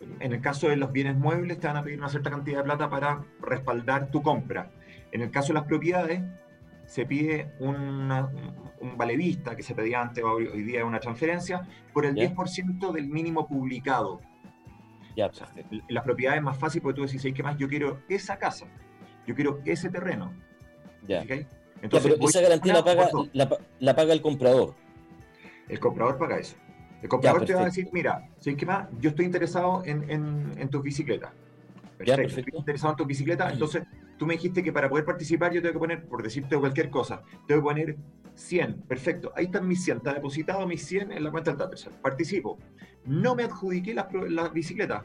en 0.00 0.32
el 0.32 0.40
caso 0.40 0.68
de 0.68 0.76
los 0.76 0.92
bienes 0.92 1.16
muebles, 1.16 1.58
te 1.58 1.66
van 1.66 1.76
a 1.76 1.82
pedir 1.82 1.98
una 1.98 2.08
cierta 2.08 2.30
cantidad 2.30 2.58
de 2.58 2.64
plata 2.64 2.88
para 2.88 3.24
respaldar 3.40 4.10
tu 4.10 4.22
compra. 4.22 4.70
En 5.12 5.20
el 5.22 5.30
caso 5.30 5.48
de 5.48 5.54
las 5.54 5.64
propiedades, 5.64 6.22
se 6.86 7.06
pide 7.06 7.52
una, 7.58 8.30
un 8.80 8.96
valevista 8.96 9.54
que 9.54 9.62
se 9.62 9.74
pedía 9.74 10.00
antes, 10.00 10.24
hoy, 10.24 10.46
hoy 10.46 10.62
día 10.62 10.84
una 10.84 11.00
transferencia, 11.00 11.66
por 11.92 12.06
el 12.06 12.14
10% 12.14 12.92
del 12.92 13.08
mínimo 13.08 13.46
publicado. 13.46 14.20
Ya, 15.16 15.26
o 15.26 15.32
sea, 15.32 15.52
las 15.88 16.04
propiedades 16.04 16.38
es 16.38 16.44
más 16.44 16.56
fácil 16.56 16.80
porque 16.80 16.96
tú 17.00 17.06
decís, 17.06 17.34
¿qué 17.34 17.42
más? 17.42 17.56
Yo 17.58 17.68
quiero 17.68 18.00
esa 18.08 18.38
casa, 18.38 18.66
yo 19.26 19.34
quiero 19.34 19.60
ese 19.64 19.90
terreno. 19.90 20.32
Ya. 21.06 21.22
Entonces, 21.82 22.12
pero 22.12 22.28
esa 22.28 22.40
garantía 22.40 22.74
la 22.74 22.84
paga, 22.84 23.08
la 23.78 23.96
paga 23.96 24.12
el 24.12 24.22
comprador. 24.22 24.74
El 25.68 25.78
comprador 25.78 26.18
paga 26.18 26.38
eso. 26.38 26.56
El 27.02 27.08
comprador 27.08 27.44
te 27.44 27.54
va 27.54 27.62
a 27.62 27.64
decir, 27.66 27.88
mira, 27.92 28.28
¿sabes 28.38 28.58
qué 28.58 28.66
más? 28.66 28.88
Yo 29.00 29.10
estoy 29.10 29.24
interesado 29.24 29.82
en, 29.84 30.08
en, 30.10 30.52
en 30.56 30.68
tus 30.68 30.82
bicicletas. 30.82 31.30
Perfecto. 31.96 32.40
Estoy 32.40 32.58
interesado 32.58 32.92
en 32.92 32.96
tus 32.96 33.06
bicicletas. 33.06 33.52
Entonces, 33.52 33.84
tú 34.18 34.26
me 34.26 34.34
dijiste 34.34 34.62
que 34.62 34.72
para 34.72 34.88
poder 34.88 35.04
participar 35.04 35.52
yo 35.52 35.60
tengo 35.60 35.74
que 35.74 35.78
poner, 35.78 36.04
por 36.06 36.22
decirte 36.22 36.56
cualquier 36.56 36.90
cosa, 36.90 37.22
tengo 37.46 37.60
que 37.60 37.64
poner 37.64 37.96
100. 38.34 38.82
Perfecto. 38.82 39.32
Ahí 39.36 39.46
están 39.46 39.66
mis 39.66 39.84
100. 39.84 39.98
Está 39.98 40.14
depositado 40.14 40.66
mis 40.66 40.84
100 40.84 41.12
en 41.12 41.24
la 41.24 41.30
cuenta 41.30 41.50
del 41.50 41.58
Datersal. 41.58 41.92
Participo. 42.00 42.58
No 43.04 43.34
me 43.34 43.44
adjudiqué 43.44 43.94
las 43.94 44.06
la 44.28 44.48
bicicletas. 44.48 45.02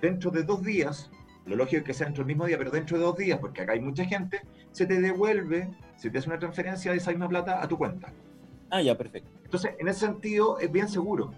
Dentro 0.00 0.30
de 0.30 0.42
dos 0.42 0.62
días, 0.62 1.10
lo 1.46 1.56
lógico 1.56 1.78
es 1.78 1.84
que 1.84 1.94
sea 1.94 2.06
dentro 2.06 2.22
del 2.22 2.28
mismo 2.28 2.46
día, 2.46 2.58
pero 2.58 2.70
dentro 2.70 2.98
de 2.98 3.04
dos 3.04 3.16
días, 3.16 3.38
porque 3.38 3.62
acá 3.62 3.72
hay 3.72 3.80
mucha 3.80 4.04
gente, 4.04 4.42
se 4.72 4.86
te 4.86 5.00
devuelve, 5.00 5.70
se 5.96 6.10
te 6.10 6.18
hace 6.18 6.28
una 6.28 6.38
transferencia 6.38 6.90
de 6.90 6.98
esa 6.98 7.10
misma 7.10 7.28
plata 7.28 7.62
a 7.62 7.68
tu 7.68 7.78
cuenta. 7.78 8.12
Ah, 8.70 8.82
ya, 8.82 8.96
perfecto. 8.96 9.30
Entonces, 9.44 9.72
en 9.78 9.88
ese 9.88 10.00
sentido, 10.00 10.58
es 10.58 10.70
bien 10.70 10.88
seguro. 10.88 11.32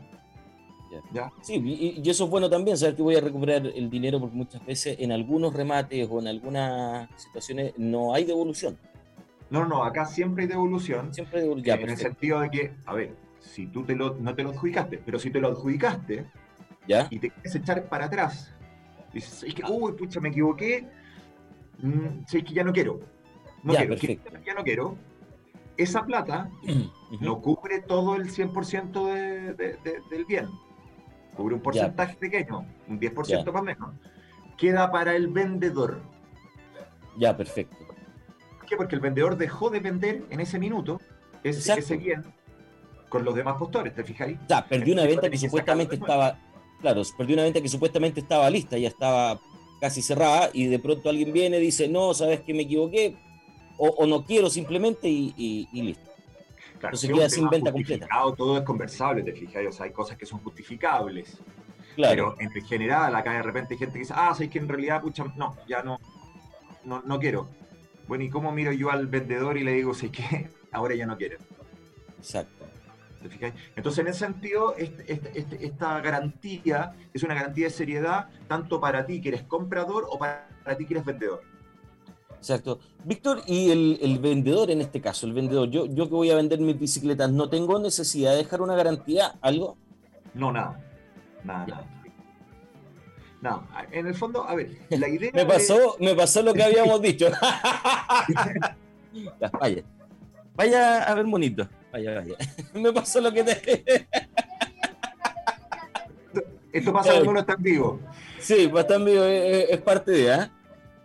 Ya. 1.13 1.31
Sí, 1.43 1.55
y, 1.55 2.09
eso 2.09 2.25
es 2.25 2.31
bueno 2.31 2.49
también, 2.49 2.77
saber 2.77 2.97
que 2.97 3.03
voy 3.03 3.17
a 3.17 3.21
recuperar 3.21 3.67
el 3.67 3.91
dinero, 3.91 4.21
porque 4.21 4.37
muchas 4.37 4.65
veces 4.65 4.97
en 4.99 5.13
algunos 5.13 5.53
remates 5.53 6.09
o 6.11 6.19
en 6.19 6.29
algunas 6.29 7.09
situaciones 7.21 7.75
no 7.77 8.15
hay 8.15 8.25
devolución. 8.25 8.79
No, 9.51 9.67
no, 9.67 9.85
acá 9.85 10.07
siempre 10.07 10.45
hay 10.45 10.49
devolución. 10.49 11.13
Siempre 11.13 11.39
hay 11.39 11.45
devolución. 11.45 11.81
en 11.81 11.91
el 11.91 11.97
sentido 11.97 12.41
de 12.41 12.51
que, 12.51 12.73
a 12.87 12.95
ver, 12.95 13.15
si 13.41 13.67
tú 13.67 13.85
te 13.85 13.95
lo, 13.95 14.15
no 14.15 14.35
te 14.35 14.43
lo 14.43 14.51
adjudicaste, 14.51 14.99
pero 15.05 15.19
si 15.19 15.31
te 15.31 15.41
lo 15.41 15.49
adjudicaste 15.49 16.27
¿Ya? 16.87 17.07
y 17.11 17.19
te 17.19 17.31
quieres 17.31 17.55
echar 17.55 17.89
para 17.89 18.07
atrás, 18.07 18.55
dices, 19.13 19.43
es 19.43 19.55
que, 19.55 19.63
ah. 19.63 19.71
uy, 19.71 19.93
pucha, 19.93 20.21
me 20.21 20.29
equivoqué, 20.29 20.87
mm, 21.81 22.25
sé 22.27 22.43
que 22.43 22.55
ya 22.55 22.65
no 22.65 22.73
quiero. 22.73 23.01
No 23.63 23.75
quiero, 23.75 23.95
ya 23.95 24.55
no 24.55 24.63
quiero. 24.63 24.97
Esa 25.79 26.05
plata 26.05 26.51
no 27.21 27.41
cubre 27.41 27.81
todo 27.81 28.17
el 28.17 28.31
100% 28.31 29.57
del 30.11 30.25
bien. 30.25 30.49
Cubre 31.37 31.55
un 31.55 31.61
porcentaje 31.61 32.17
pequeño, 32.17 32.67
un 32.89 32.99
10% 32.99 33.53
más 33.53 33.63
o 33.63 33.65
menos. 33.65 33.91
Queda 34.57 34.91
para 34.91 35.15
el 35.15 35.29
vendedor. 35.29 36.01
Ya, 37.17 37.37
perfecto. 37.37 37.77
¿Por 38.59 38.67
qué? 38.67 38.77
Porque 38.77 38.97
el 38.97 39.01
vendedor 39.01 39.37
dejó 39.37 39.71
de 39.71 39.79
vender 39.79 40.25
en 40.31 40.41
ese 40.41 40.59
minuto 40.59 41.01
ese, 41.45 41.97
bien 41.97 42.25
con 43.09 43.25
los 43.25 43.35
demás 43.37 43.57
postores, 43.57 43.95
¿te 43.95 44.03
fijáis? 44.03 44.37
Ya, 44.49 44.67
perdió 44.67 44.95
una 44.95 45.05
venta 45.05 45.31
que, 45.31 45.39
supuestamente 45.39 45.95
estaba, 45.95 46.39
claro, 46.81 47.03
perdió 47.17 47.35
una 47.35 47.45
venta 47.45 47.61
que 47.61 47.69
supuestamente 47.69 48.21
estaba 48.21 48.51
lista, 48.51 48.77
ya 48.77 48.89
estaba 48.89 49.41
casi 49.81 50.03
cerrada 50.03 50.51
y 50.53 50.67
de 50.67 50.79
pronto 50.81 51.09
alguien 51.09 51.33
viene 51.33 51.59
y 51.59 51.63
dice, 51.63 51.89
no, 51.89 52.13
sabes 52.13 52.41
que 52.41 52.53
me 52.53 52.63
equivoqué 52.63 53.17
o, 53.79 54.07
no 54.07 54.25
quiero 54.25 54.51
simplemente 54.51 55.09
y 55.09 55.67
listo. 55.73 56.09
Claro, 56.79 56.97
Entonces 56.97 57.11
queda 57.11 57.29
sin 57.29 57.49
venta 57.49 57.73
completa. 57.73 58.07
Todo 58.37 58.59
es 58.59 58.65
conversable, 58.65 59.23
te 59.23 59.33
fijas, 59.33 59.65
o 59.67 59.73
sea, 59.73 59.87
hay 59.87 59.93
cosas 59.93 60.17
que 60.17 60.27
son 60.27 60.39
justificables. 60.41 61.39
Claro. 61.97 62.35
Pero 62.39 62.57
en 62.57 62.65
general, 62.65 63.15
acá 63.17 63.33
de 63.33 63.43
repente 63.43 63.75
hay 63.75 63.79
gente 63.79 63.95
que 63.95 63.99
dice, 64.01 64.15
ah, 64.17 64.33
sabes 64.33 64.51
que 64.51 64.59
en 64.59 64.69
realidad, 64.69 65.01
pucha, 65.03 65.25
no, 65.37 65.57
ya 65.69 65.83
no, 65.83 65.99
no, 66.85 67.03
no 67.05 67.19
quiero. 67.19 67.49
Bueno, 68.07 68.25
¿y 68.25 68.31
cómo 68.31 68.53
miro 68.53 68.73
yo 68.73 68.91
al 68.91 69.09
vendedor 69.09 69.59
y 69.59 69.65
le 69.65 69.73
digo, 69.73 69.93
sé 69.93 70.11
que 70.11 70.51
ahora 70.73 70.95
ya 70.95 71.07
no 71.07 71.17
quiero? 71.17 71.39
Exacto. 72.19 72.67
¿Te 73.21 73.29
fijas? 73.29 73.53
Entonces, 73.75 73.99
en 73.99 74.07
ese 74.07 74.19
sentido, 74.21 74.77
este, 74.77 75.13
este, 75.13 75.37
este, 75.37 75.67
esta 75.67 76.01
garantía 76.01 76.95
es 77.13 77.25
una 77.25 77.35
garantía 77.35 77.65
de 77.65 77.71
seriedad 77.71 78.29
tanto 78.47 78.81
para 78.81 79.05
ti 79.05 79.21
que 79.21 79.31
eres 79.31 79.43
comprador 79.43 80.07
o 80.09 80.21
para 80.21 80.47
ti 80.79 80.87
que 80.87 80.95
eres 80.95 81.05
vendedor. 81.05 81.43
Exacto. 82.39 82.81
Víctor, 83.05 83.43
y 83.47 83.71
el, 83.71 84.19
vendedor 84.21 84.71
en 84.71 84.81
este 84.81 85.01
caso, 85.01 85.27
el 85.27 85.33
vendedor, 85.33 85.69
yo, 85.71 85.87
yo 85.87 86.09
que 86.09 86.15
voy 86.15 86.31
a 86.31 86.37
vender 86.37 86.61
mis 86.61 86.79
bicicletas, 86.79 87.31
¿no 87.31 87.49
tengo 87.49 87.79
necesidad 87.79 88.33
de 88.33 88.39
dejar 88.39 88.63
una 88.63 88.75
garantía, 88.75 89.35
algo? 89.41 89.77
No, 90.35 90.53
nada. 90.53 90.81
Nada, 91.45 91.67
nada. 91.67 91.87
No, 93.41 93.69
en 93.93 94.07
el 94.07 94.15
fondo, 94.15 94.45
a 94.45 94.55
ver, 94.55 94.71
la 94.91 95.09
idea. 95.11 95.31
me, 95.33 95.47
pasó, 95.47 95.97
me 96.01 96.15
pasó 96.15 96.43
lo 96.43 96.53
que 96.55 96.65
habíamos 96.65 97.01
dicho. 97.01 97.27
vaya. 99.61 99.83
Vaya 100.55 101.05
a 101.05 101.15
ver, 101.15 101.25
bonito. 101.27 101.69
Vaya, 101.93 102.15
vaya. 102.15 102.37
me 102.75 102.93
pasó 102.93 103.21
lo 103.21 103.33
que 103.33 103.45
te. 103.45 104.09
Esto 106.73 106.93
pasa 106.93 107.13
cuando 107.13 107.31
uno 107.31 107.41
está 107.41 107.55
en 107.55 107.63
vivo. 107.63 108.01
Sí, 108.41 108.69
pues 108.69 108.85
está 108.85 108.97
en 108.97 109.05
vivo, 109.05 109.25
es, 109.25 109.81
parte 109.83 110.11
de. 110.11 110.35
¿eh? 110.35 110.51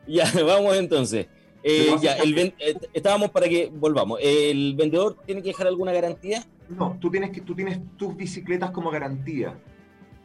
Ya, 0.08 0.26
vamos 0.46 0.76
entonces. 0.78 1.28
Eh, 1.63 1.96
ya, 2.02 2.13
el, 2.18 2.38
eh, 2.38 2.54
estábamos 2.94 3.32
para 3.32 3.48
que 3.48 3.72
volvamos. 3.74 4.20
¿El 4.22 4.76
vendedor 4.76 5.18
tiene 5.26 5.42
que 5.42 5.50
dejar 5.50 5.68
alguna 5.68 5.94
garantía? 5.94 6.44
No, 6.70 6.98
tú 7.00 7.10
tienes, 7.10 7.32
que, 7.32 7.42
tú 7.42 7.56
tienes 7.56 7.80
tus 7.96 8.16
bicicletas 8.16 8.72
como 8.72 8.92
garantía. 8.92 9.58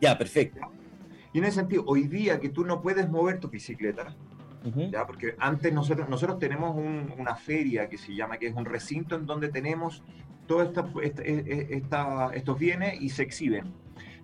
Ya, 0.00 0.18
perfecto. 0.18 0.60
Y 1.32 1.38
en 1.38 1.44
ese 1.44 1.56
sentido, 1.56 1.84
hoy 1.86 2.08
día 2.08 2.40
que 2.40 2.48
tú 2.48 2.64
no 2.64 2.80
puedes 2.80 3.08
mover 3.08 3.38
tu 3.38 3.48
bicicleta, 3.48 4.16
¿ya? 4.90 5.06
porque 5.06 5.34
antes 5.38 5.72
nosotros, 5.72 6.08
nosotros 6.08 6.38
tenemos 6.38 6.76
una 6.76 7.36
feria 7.36 7.88
que 7.88 7.98
se 7.98 8.14
llama, 8.14 8.38
que 8.38 8.46
es 8.48 8.54
un 8.54 8.64
recinto 8.64 9.14
en 9.14 9.26
donde 9.26 9.48
tenemos 9.48 10.02
todos 10.46 10.68
esta, 11.02 12.30
estos 12.34 12.58
bienes 12.58 13.00
y 13.00 13.10
se 13.10 13.22
exhiben. 13.22 13.72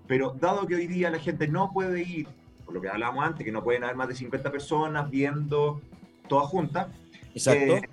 Pero 0.06 0.34
dado 0.38 0.66
que 0.66 0.74
hoy 0.74 0.86
día 0.86 1.10
la 1.10 1.18
gente 1.18 1.46
no 1.46 1.72
puede 1.72 2.02
ir 2.02 2.26
por 2.64 2.74
lo 2.74 2.80
que 2.80 2.88
hablábamos 2.88 3.24
antes, 3.24 3.44
que 3.44 3.52
no 3.52 3.62
pueden 3.62 3.84
haber 3.84 3.96
más 3.96 4.08
de 4.08 4.14
50 4.14 4.50
personas 4.50 5.10
viendo 5.10 5.80
todas 6.28 6.48
juntas. 6.48 6.88
Exacto. 7.34 7.76
Eh, 7.76 7.88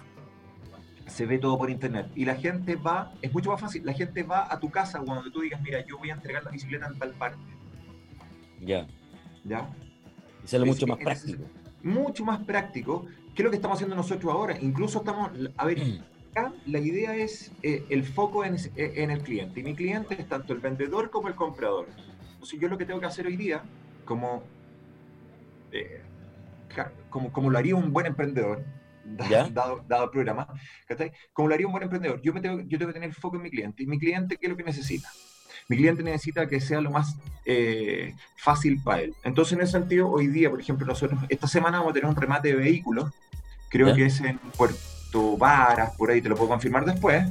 se 1.12 1.26
ve 1.26 1.38
todo 1.38 1.58
por 1.58 1.70
internet. 1.70 2.08
Y 2.16 2.26
la 2.26 2.36
gente 2.36 2.76
va, 2.76 3.14
es 3.22 3.34
mucho 3.34 3.52
más 3.52 3.60
fácil, 3.60 3.86
la 3.86 3.94
gente 3.94 4.24
va 4.24 4.52
a 4.52 4.60
tu 4.60 4.70
casa 4.70 5.00
cuando 5.00 5.30
tú 5.30 5.42
digas, 5.42 5.62
mira, 5.62 5.86
yo 5.86 5.98
voy 5.98 6.10
a 6.10 6.14
entregar 6.14 6.44
la 6.44 6.52
bicicleta 6.52 6.88
en 6.88 6.98
tal 6.98 7.12
parte. 7.12 7.38
Ya. 8.62 8.88
¿Ya? 9.44 9.70
Y 10.44 10.48
sale 10.48 10.66
mucho 10.66 10.88
más 10.88 10.98
práctico. 10.98 11.44
Mucho 11.84 12.26
más 12.26 12.44
práctico. 12.44 13.06
que 13.36 13.44
lo 13.44 13.50
que 13.50 13.58
estamos 13.58 13.76
haciendo 13.76 13.96
nosotros 13.96 14.32
ahora? 14.32 14.58
Incluso 14.60 15.00
estamos, 15.00 15.32
a 15.58 15.66
ver, 15.66 15.82
acá 16.32 16.54
la 16.66 16.80
idea 16.80 17.16
es 17.16 17.52
eh, 17.64 17.86
el 17.90 18.04
foco 18.04 18.46
en, 18.46 18.58
en, 18.76 19.12
el 19.12 19.22
cliente. 19.22 19.60
Y 19.60 19.64
mi 19.64 19.76
cliente 19.76 20.16
es 20.20 20.28
tanto 20.28 20.54
el 20.54 20.60
vendedor 20.60 21.10
como 21.10 21.28
el 21.28 21.36
comprador. 21.36 21.88
Entonces 22.34 22.60
yo 22.60 22.70
lo 22.70 22.78
que 22.78 22.86
tengo 22.86 23.00
que 23.00 23.06
hacer 23.06 23.28
hoy 23.28 23.36
día, 23.36 23.64
como 24.06 24.44
eh, 25.72 26.02
como, 27.10 27.32
como 27.32 27.50
lo 27.50 27.58
haría 27.58 27.76
un 27.76 27.92
buen 27.92 28.06
emprendedor, 28.06 28.64
dado, 29.54 29.84
dado, 29.88 30.06
el 30.06 30.10
programa, 30.10 30.48
como 31.34 31.50
lo 31.50 31.54
haría 31.54 31.68
un 31.68 31.74
buen 31.74 31.84
emprendedor, 31.84 32.22
yo, 32.22 32.34
me 32.34 32.42
tengo, 32.42 32.62
yo 32.62 32.78
tengo 32.78 32.88
que 32.88 33.00
tener 33.00 33.14
foco 33.14 33.38
en 33.38 33.44
mi 33.44 33.50
cliente. 33.50 33.84
¿Y 33.84 33.88
mi 33.88 34.00
cliente 34.00 34.38
qué 34.38 34.48
es 34.48 34.50
lo 34.52 34.58
que 34.58 34.64
necesita? 34.64 35.10
Mi 35.68 35.78
cliente 35.78 36.04
necesita 36.04 36.48
que 36.48 36.60
sea 36.60 36.82
lo 36.82 36.92
más 36.92 37.16
eh, 37.46 38.14
fácil 38.36 38.82
para 38.84 39.02
él. 39.02 39.14
Entonces, 39.24 39.54
en 39.54 39.62
ese 39.62 39.74
sentido, 39.74 40.10
hoy 40.10 40.28
día, 40.28 40.50
por 40.50 40.60
ejemplo, 40.60 40.86
nosotros, 40.86 41.20
esta 41.30 41.48
semana 41.48 41.78
vamos 41.78 41.92
a 41.92 41.94
tener 41.94 42.10
un 42.10 42.16
remate 42.16 42.50
de 42.50 42.56
vehículos, 42.56 43.12
creo 43.70 43.94
que 43.96 44.06
es 44.06 44.20
en 44.22 44.38
Puerto 44.58 45.38
Varas, 45.38 45.96
por 45.98 46.12
ahí 46.12 46.22
te 46.22 46.30
lo 46.30 46.36
puedo 46.36 46.50
confirmar 46.50 46.86
después, 46.86 47.26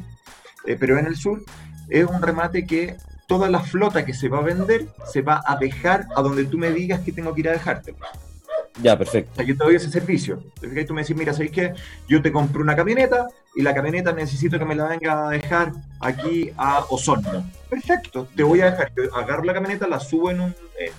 eh, 0.67 0.77
pero 0.79 0.99
en 0.99 1.07
el 1.07 1.17
sur 1.17 1.43
es 1.89 2.05
un 2.07 2.23
remate 2.23 2.65
que 2.67 2.97
toda 3.27 3.49
la 3.49 3.61
flota 3.61 4.05
que 4.05 4.15
se 4.15 4.29
va 4.29 4.39
a 4.39 4.43
vender 4.43 4.89
se 5.07 5.23
va 5.23 5.43
a 5.47 5.57
dejar 5.57 6.07
a 6.17 6.23
donde 6.23 6.45
tú 6.47 6.59
me 6.59 6.71
digas 6.71 7.01
que 7.01 7.13
tengo 7.13 7.35
que 7.35 7.41
ir 7.41 7.49
a 7.49 7.53
dejarte. 7.53 7.95
Ya, 8.83 8.97
perfecto. 8.97 9.33
O 9.33 9.37
sea, 9.37 9.45
yo 9.45 9.57
te 9.57 9.65
doy 9.65 9.75
ese 9.75 9.91
servicio. 9.91 10.43
¿Te 10.61 10.85
Tú 10.85 10.95
me 10.95 11.03
decís, 11.03 11.17
mira, 11.17 11.33
¿sabéis 11.33 11.53
qué? 11.53 11.75
Yo 12.09 12.23
te 12.23 12.33
compro 12.33 12.63
una 12.63 12.77
camioneta 12.77 13.29
y 13.55 13.63
la 13.63 13.75
camioneta 13.75 14.13
necesito 14.13 14.59
que 14.59 14.65
me 14.65 14.75
la 14.75 14.87
venga 14.87 15.27
a 15.29 15.31
dejar 15.31 15.73
aquí 16.01 16.51
a 16.57 16.85
Osorno. 16.89 17.45
Perfecto, 17.69 18.29
te 18.35 18.43
voy 18.43 18.61
a 18.61 18.71
dejar. 18.71 18.93
Yo 18.97 19.15
agarro 19.15 19.45
la 19.45 19.55
camioneta, 19.55 19.87
la 19.87 20.01
subo 20.01 20.31
en 20.31 20.41
un, 20.41 20.55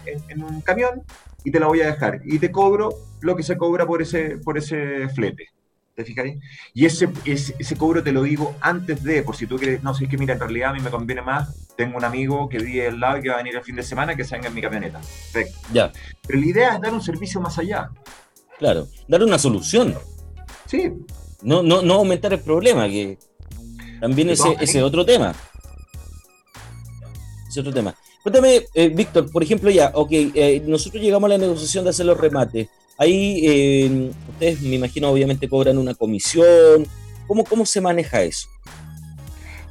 en, 0.05 0.43
un 0.43 0.61
camión 0.61 1.03
y 1.43 1.51
te 1.51 1.59
la 1.59 1.67
voy 1.67 1.81
a 1.81 1.87
dejar. 1.87 2.21
Y 2.25 2.39
te 2.39 2.51
cobro 2.51 2.93
lo 3.21 3.35
que 3.35 3.43
se 3.43 3.57
cobra 3.57 3.85
por 3.85 4.01
ese, 4.01 4.37
por 4.37 4.57
ese 4.57 5.07
flete. 5.09 5.49
¿Te 5.95 6.05
fijáis? 6.05 6.37
Y 6.73 6.85
ese, 6.85 7.09
ese, 7.25 7.75
cobro 7.75 8.01
te 8.01 8.11
lo 8.11 8.23
digo 8.23 8.55
antes 8.61 9.03
de, 9.03 9.23
por 9.23 9.35
si 9.35 9.45
tú 9.45 9.57
quieres, 9.57 9.83
no 9.83 9.93
sé, 9.93 10.05
es 10.05 10.09
que 10.09 10.17
mira, 10.17 10.33
en 10.33 10.39
realidad 10.39 10.69
a 10.69 10.73
mí 10.73 10.79
me 10.79 10.89
conviene 10.89 11.21
más, 11.21 11.67
tengo 11.75 11.97
un 11.97 12.05
amigo 12.05 12.47
que 12.47 12.59
vive 12.59 12.87
al 12.87 12.99
lado 12.99 13.17
y 13.17 13.21
que 13.21 13.29
va 13.29 13.35
a 13.35 13.37
venir 13.39 13.55
el 13.55 13.63
fin 13.63 13.75
de 13.75 13.83
semana, 13.83 14.15
que 14.15 14.23
se 14.23 14.35
venga 14.35 14.47
en 14.47 14.55
mi 14.55 14.61
camioneta. 14.61 14.99
Perfecto. 15.33 15.59
Ya. 15.73 15.91
Pero 16.25 16.39
la 16.39 16.45
idea 16.45 16.75
es 16.75 16.81
dar 16.81 16.93
un 16.93 17.01
servicio 17.01 17.41
más 17.41 17.57
allá. 17.57 17.89
Claro, 18.57 18.87
dar 19.07 19.23
una 19.23 19.37
solución. 19.37 19.95
Sí. 20.65 20.93
No, 21.41 21.61
no, 21.61 21.81
no 21.81 21.95
aumentar 21.95 22.31
el 22.31 22.39
problema, 22.39 22.87
que 22.87 23.17
también 23.99 24.29
ese, 24.29 24.55
ese 24.59 24.81
otro 24.81 25.05
tema. 25.05 25.33
Ese 27.49 27.59
otro 27.59 27.73
tema. 27.73 27.93
Cuéntame, 28.23 28.67
eh, 28.75 28.89
Víctor, 28.89 29.31
por 29.31 29.43
ejemplo, 29.43 29.69
ya, 29.71 29.91
ok, 29.93 30.11
eh, 30.11 30.61
nosotros 30.65 31.01
llegamos 31.01 31.27
a 31.27 31.33
la 31.33 31.37
negociación 31.39 31.83
de 31.83 31.89
hacer 31.89 32.05
los 32.05 32.17
remates. 32.17 32.69
Ahí 33.01 33.41
eh, 33.47 34.11
ustedes, 34.29 34.61
me 34.61 34.75
imagino, 34.75 35.09
obviamente 35.09 35.49
cobran 35.49 35.79
una 35.79 35.95
comisión. 35.95 36.85
¿Cómo, 37.25 37.43
cómo 37.43 37.65
se 37.65 37.81
maneja 37.81 38.21
eso? 38.21 38.47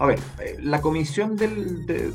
A 0.01 0.07
ver, 0.07 0.19
eh, 0.41 0.57
la 0.61 0.81
comisión 0.81 1.37
de, 1.37 2.13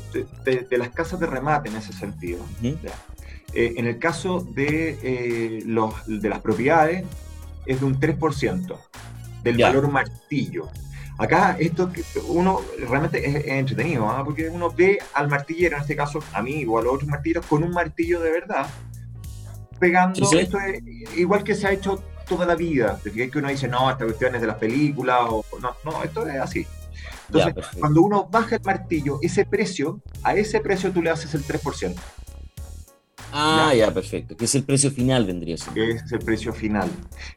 las 0.72 0.90
casas 0.90 1.18
de 1.18 1.24
remate 1.24 1.70
en 1.70 1.76
ese 1.76 1.94
sentido. 1.94 2.40
Eh, 2.62 3.72
en 3.78 3.86
el 3.86 3.98
caso 3.98 4.46
de, 4.54 5.62
los, 5.64 5.94
de 6.06 6.28
las 6.28 6.40
propiedades, 6.40 7.02
es 7.64 7.80
de 7.80 7.86
un 7.86 7.98
3% 7.98 8.76
del 9.42 9.56
valor 9.56 9.90
martillo. 9.90 10.68
Acá 11.16 11.56
esto 11.58 11.90
uno 12.28 12.60
realmente 12.90 13.26
es, 13.26 13.46
entretenido, 13.46 14.06
¿ah? 14.10 14.22
porque 14.22 14.50
uno 14.50 14.70
ve 14.70 14.98
al 15.14 15.28
martillero, 15.28 15.76
en 15.76 15.80
este 15.80 15.96
caso 15.96 16.22
a 16.34 16.42
mí 16.42 16.66
o 16.66 16.78
a 16.78 16.82
los 16.82 16.92
otros 16.92 17.08
martilleros, 17.08 17.46
con 17.46 17.62
un 17.62 17.70
martillo 17.70 18.20
de 18.20 18.32
verdad, 18.32 18.66
pegando. 19.76 20.28
Esto 20.30 20.58
es 20.58 20.82
igual 21.16 21.44
que 21.44 21.54
se 21.54 21.66
ha 21.66 21.72
hecho 21.72 22.02
toda 22.28 22.46
la 22.46 22.54
vida. 22.54 23.00
que 23.02 23.30
uno 23.34 23.48
dice, 23.48 23.68
no, 23.68 23.90
esta 23.90 24.04
cuestión 24.04 24.34
es 24.34 24.40
de 24.40 24.46
las 24.46 24.56
películas, 24.56 25.20
o 25.28 25.44
no, 25.60 25.76
no, 25.84 26.02
esto 26.02 26.26
es 26.26 26.40
así. 26.40 26.66
Entonces, 27.28 27.66
cuando 27.78 28.02
uno 28.02 28.28
baja 28.30 28.56
el 28.56 28.62
martillo, 28.62 29.18
ese 29.22 29.44
precio, 29.44 30.00
a 30.22 30.34
ese 30.34 30.60
precio 30.60 30.92
tú 30.92 31.02
le 31.02 31.10
haces 31.10 31.34
el 31.34 31.44
3%. 31.44 31.94
Ah, 33.32 33.74
ya, 33.76 33.92
perfecto. 33.92 34.36
Que 34.36 34.44
es 34.44 34.54
el 34.54 34.62
precio 34.64 34.90
final, 34.90 35.26
vendría. 35.26 35.56
Ese 35.56 35.90
es 35.90 36.12
el 36.12 36.20
precio 36.20 36.52
final. 36.52 36.88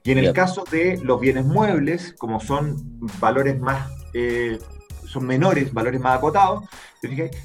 Y 0.03 0.11
en 0.11 0.19
el 0.19 0.33
caso 0.33 0.63
de 0.69 0.99
los 1.03 1.19
bienes 1.19 1.45
muebles, 1.45 2.15
como 2.17 2.39
son 2.39 3.09
valores 3.19 3.59
más, 3.59 3.91
eh, 4.13 4.59
son 5.05 5.25
menores, 5.25 5.73
valores 5.73 5.99
más 5.99 6.17
acotados, 6.17 6.63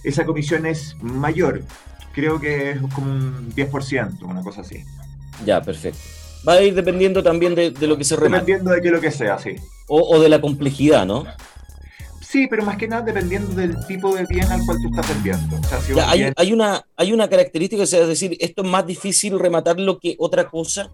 esa 0.02 0.24
comisión 0.24 0.66
es 0.66 0.96
mayor 1.00 1.62
creo 2.14 2.40
que 2.40 2.70
es 2.70 2.80
como 2.94 3.12
un 3.12 3.52
10%, 3.54 4.22
una 4.22 4.42
cosa 4.42 4.62
así. 4.62 4.84
Ya, 5.44 5.60
perfecto. 5.60 5.98
Va 6.46 6.54
a 6.54 6.62
ir 6.62 6.74
dependiendo 6.74 7.22
también 7.22 7.54
de, 7.54 7.72
lo 7.80 7.98
que 7.98 8.04
se 8.04 8.16
remate. 8.16 8.44
Dependiendo 8.44 8.70
de 8.70 8.82
qué 8.82 8.90
lo 8.90 9.00
que 9.00 9.10
sea, 9.10 9.38
sí. 9.38 9.56
O, 9.88 10.20
de 10.20 10.28
la 10.28 10.40
complejidad, 10.40 11.04
¿no? 11.04 11.24
Sí, 12.20 12.46
pero 12.48 12.64
más 12.64 12.76
que 12.76 12.88
nada 12.88 13.02
dependiendo 13.02 13.52
del 13.54 13.76
tipo 13.86 14.14
de 14.14 14.24
bien 14.26 14.50
al 14.50 14.64
cual 14.64 14.78
tú 14.82 14.88
estás 14.88 15.08
vendiendo. 15.08 15.56
hay, 16.36 16.52
una, 16.52 16.84
hay 16.96 17.12
una 17.12 17.28
característica, 17.28 17.82
es 17.82 17.90
decir, 17.90 18.36
¿esto 18.40 18.62
es 18.62 18.68
más 18.68 18.86
difícil 18.86 19.38
rematarlo 19.38 19.98
que 19.98 20.16
otra 20.18 20.48
cosa? 20.48 20.90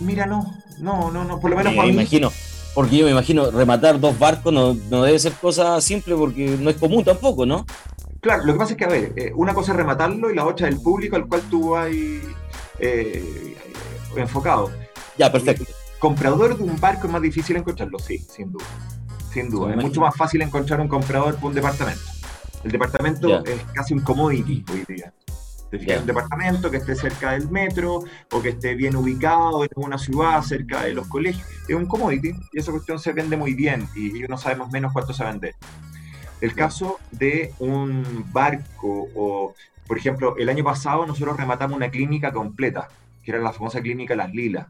Mira, 0.00 0.26
no, 0.26 0.52
no, 0.78 1.10
no, 1.10 1.24
no, 1.24 1.40
por 1.40 1.50
lo 1.50 1.56
menos 1.56 1.74
para 1.74 1.86
me 1.86 1.94
imagino, 1.94 2.30
porque 2.74 2.98
yo 2.98 3.06
me 3.06 3.12
imagino 3.12 3.50
rematar 3.50 3.98
dos 3.98 4.18
barcos 4.18 4.52
no, 4.52 4.74
no 4.90 5.04
debe 5.04 5.18
ser 5.18 5.32
cosa 5.32 5.80
simple 5.80 6.16
porque 6.16 6.58
no 6.60 6.68
es 6.68 6.76
común 6.76 7.04
tampoco, 7.04 7.46
¿no? 7.46 7.64
Claro, 8.24 8.42
lo 8.44 8.54
que 8.54 8.58
pasa 8.58 8.72
es 8.72 8.78
que, 8.78 8.84
a 8.86 8.88
ver, 8.88 9.12
eh, 9.16 9.32
una 9.36 9.52
cosa 9.52 9.72
es 9.72 9.76
rematarlo 9.76 10.30
y 10.30 10.34
la 10.34 10.46
otra 10.46 10.66
es 10.66 10.74
el 10.74 10.80
público 10.80 11.14
al 11.14 11.26
cual 11.26 11.42
tú 11.50 11.76
has 11.76 11.90
eh, 12.78 13.54
enfocado. 14.16 14.72
Ya, 15.18 15.30
perfecto. 15.30 15.66
comprador 15.98 16.56
de 16.56 16.64
un 16.64 16.80
barco 16.80 17.06
es 17.06 17.12
más 17.12 17.20
difícil 17.20 17.56
encontrarlo, 17.56 17.98
sí, 17.98 18.16
sin 18.16 18.50
duda. 18.50 18.64
Sin 19.30 19.50
duda. 19.50 19.74
es 19.74 19.76
mucho 19.76 20.00
más 20.00 20.16
fácil 20.16 20.40
encontrar 20.40 20.80
un 20.80 20.88
comprador 20.88 21.34
por 21.36 21.50
un 21.50 21.54
departamento. 21.54 22.00
El 22.64 22.72
departamento 22.72 23.44
es 23.44 23.60
casi 23.74 23.92
un 23.92 24.00
commodity 24.00 24.64
hoy 24.72 24.84
día. 24.88 25.12
Un 25.70 26.06
departamento 26.06 26.70
que 26.70 26.78
esté 26.78 26.96
cerca 26.96 27.32
del 27.32 27.50
metro 27.50 28.04
o 28.32 28.40
que 28.40 28.50
esté 28.50 28.74
bien 28.74 28.96
ubicado 28.96 29.64
en 29.64 29.70
una 29.74 29.98
ciudad, 29.98 30.40
cerca 30.40 30.84
de 30.84 30.94
los 30.94 31.08
colegios, 31.08 31.46
es 31.68 31.76
un 31.76 31.84
commodity 31.84 32.32
y 32.54 32.58
esa 32.58 32.72
cuestión 32.72 32.98
se 32.98 33.12
vende 33.12 33.36
muy 33.36 33.52
bien 33.52 33.86
y, 33.94 34.24
y 34.24 34.26
no 34.28 34.38
sabemos 34.38 34.70
menos 34.70 34.94
cuánto 34.94 35.12
se 35.12 35.24
vende. 35.24 35.54
El 36.40 36.54
caso 36.54 36.98
de 37.10 37.52
un 37.58 38.26
barco 38.32 39.08
o, 39.14 39.54
por 39.86 39.98
ejemplo, 39.98 40.36
el 40.36 40.48
año 40.48 40.64
pasado 40.64 41.06
nosotros 41.06 41.36
rematamos 41.36 41.76
una 41.76 41.90
clínica 41.90 42.32
completa, 42.32 42.88
que 43.22 43.30
era 43.30 43.40
la 43.40 43.52
famosa 43.52 43.80
clínica 43.80 44.14
Las 44.14 44.32
Lilas. 44.32 44.66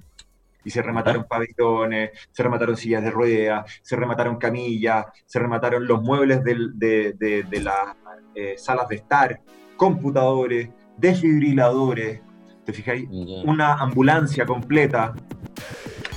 Y 0.64 0.70
se 0.70 0.80
remataron 0.80 1.26
pabellones, 1.28 2.12
se 2.32 2.42
remataron 2.42 2.76
sillas 2.76 3.02
de 3.02 3.10
ruedas, 3.10 3.70
se 3.82 3.96
remataron 3.96 4.36
camillas, 4.36 5.06
se 5.26 5.38
remataron 5.38 5.86
los 5.86 6.00
muebles 6.00 6.42
de, 6.42 7.60
las 7.60 7.96
eh, 8.34 8.54
salas 8.56 8.88
de 8.88 8.96
estar, 8.96 9.40
computadores, 9.76 10.70
desfibriladores, 10.96 12.20
¿te 12.64 12.72
fijáis? 12.72 13.06
Una 13.10 13.74
ambulancia 13.74 14.46
completa, 14.46 15.14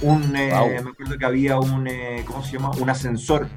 un, 0.02 0.36
eh, 0.36 0.82
me 0.84 0.92
acuerdo 0.92 1.18
que 1.18 1.26
había 1.26 1.58
un, 1.60 1.88
eh, 1.88 2.24
¿cómo 2.26 2.44
se 2.44 2.54
llama? 2.54 2.72
Un 2.80 2.90
ascensor 2.90 3.48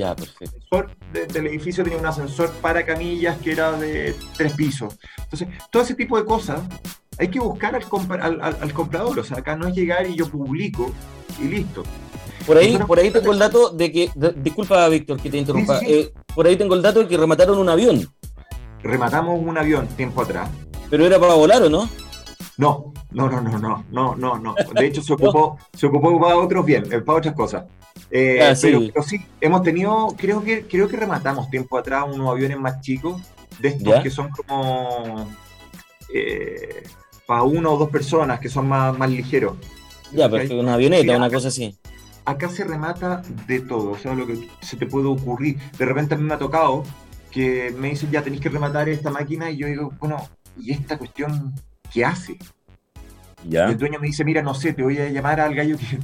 ya, 0.00 0.16
perfecto. 0.16 0.56
El 1.14 1.28
del 1.28 1.46
edificio 1.46 1.84
tenía 1.84 1.98
un 1.98 2.06
ascensor 2.06 2.50
para 2.62 2.84
camillas 2.84 3.38
que 3.38 3.52
era 3.52 3.72
de 3.72 4.14
tres 4.36 4.52
pisos. 4.54 4.98
Entonces, 5.18 5.48
todo 5.70 5.82
ese 5.82 5.94
tipo 5.94 6.16
de 6.16 6.24
cosas 6.24 6.62
hay 7.18 7.28
que 7.28 7.38
buscar 7.38 7.74
al, 7.74 8.40
al, 8.40 8.72
comprador. 8.72 9.18
O 9.18 9.24
sea, 9.24 9.38
acá 9.38 9.56
no 9.56 9.68
es 9.68 9.74
llegar 9.74 10.06
y 10.06 10.16
yo 10.16 10.28
publico 10.28 10.90
y 11.38 11.48
listo. 11.48 11.82
Por 12.46 12.56
ahí, 12.56 12.78
por 12.78 12.98
ahí 12.98 13.10
tengo 13.10 13.32
el 13.32 13.38
dato 13.38 13.70
de 13.70 13.92
que, 13.92 14.10
disculpa 14.36 14.88
Víctor 14.88 15.20
que 15.20 15.30
te 15.30 15.36
interrumpa, 15.36 15.78
eh, 15.86 16.12
por 16.34 16.46
ahí 16.46 16.56
tengo 16.56 16.74
el 16.74 16.82
dato 16.82 17.00
de 17.00 17.08
que 17.08 17.16
remataron 17.16 17.58
un 17.58 17.68
avión. 17.68 18.08
Rematamos 18.82 19.38
un 19.38 19.58
avión 19.58 19.86
tiempo 19.88 20.22
atrás. 20.22 20.48
¿Pero 20.88 21.04
era 21.04 21.20
para 21.20 21.34
volar 21.34 21.62
o 21.62 21.68
no? 21.68 21.88
No, 22.56 22.92
no, 23.12 23.28
no, 23.28 23.40
no, 23.40 23.58
no, 23.58 23.84
no, 23.90 24.14
no, 24.14 24.38
no. 24.38 24.54
De 24.74 24.86
hecho 24.86 25.02
se 25.02 25.12
ocupó, 25.12 25.58
se 25.72 25.86
ocupó 25.86 26.18
para 26.20 26.36
otros 26.36 26.64
bien, 26.64 26.84
eh, 26.92 27.00
para 27.00 27.18
otras 27.18 27.34
cosas. 27.34 27.64
Eh, 28.10 28.40
ah, 28.42 28.54
pero, 28.60 29.02
sí, 29.02 29.24
hemos 29.40 29.62
tenido, 29.62 30.08
creo 30.16 30.42
que, 30.42 30.66
creo 30.66 30.88
que 30.88 30.96
rematamos 30.96 31.50
tiempo 31.50 31.78
atrás 31.78 32.04
unos 32.12 32.30
aviones 32.30 32.58
más 32.58 32.80
chicos, 32.80 33.20
de 33.58 33.68
estos 33.68 34.02
que 34.02 34.10
son 34.10 34.30
como 34.30 35.28
eh, 36.14 36.84
para 37.26 37.42
una 37.42 37.70
o 37.70 37.78
dos 37.78 37.90
personas, 37.90 38.40
que 38.40 38.48
son 38.48 38.68
más, 38.68 38.96
más 38.96 39.10
ligeros. 39.10 39.56
Ya, 40.12 40.28
perfecto, 40.28 40.58
una 40.58 40.74
avioneta, 40.74 41.16
una 41.16 41.30
cosa 41.30 41.48
así. 41.48 41.76
Acá 42.24 42.48
se 42.48 42.64
remata 42.64 43.22
de 43.46 43.60
todo, 43.60 43.92
o 43.92 43.98
sea, 43.98 44.14
lo 44.14 44.26
que 44.26 44.48
se 44.60 44.76
te 44.76 44.86
puede 44.86 45.06
ocurrir. 45.06 45.58
De 45.78 45.84
repente 45.84 46.14
a 46.14 46.18
mí 46.18 46.24
me 46.24 46.34
ha 46.34 46.38
tocado 46.38 46.84
que 47.30 47.74
me 47.78 47.90
dicen, 47.90 48.10
ya 48.10 48.22
tenéis 48.22 48.42
que 48.42 48.48
rematar 48.48 48.88
esta 48.88 49.10
máquina, 49.10 49.50
y 49.50 49.58
yo 49.58 49.66
digo, 49.66 49.92
bueno, 50.00 50.28
¿y 50.58 50.72
esta 50.72 50.98
cuestión 50.98 51.54
qué 51.92 52.04
hace? 52.04 52.36
Y 53.48 53.56
el 53.56 53.78
dueño 53.78 53.98
me 54.00 54.08
dice, 54.08 54.24
mira, 54.24 54.42
no 54.42 54.54
sé, 54.54 54.72
te 54.72 54.82
voy 54.82 54.98
a 54.98 55.08
llamar 55.08 55.40
al 55.40 55.54
gallo 55.54 55.76
que 55.78 55.98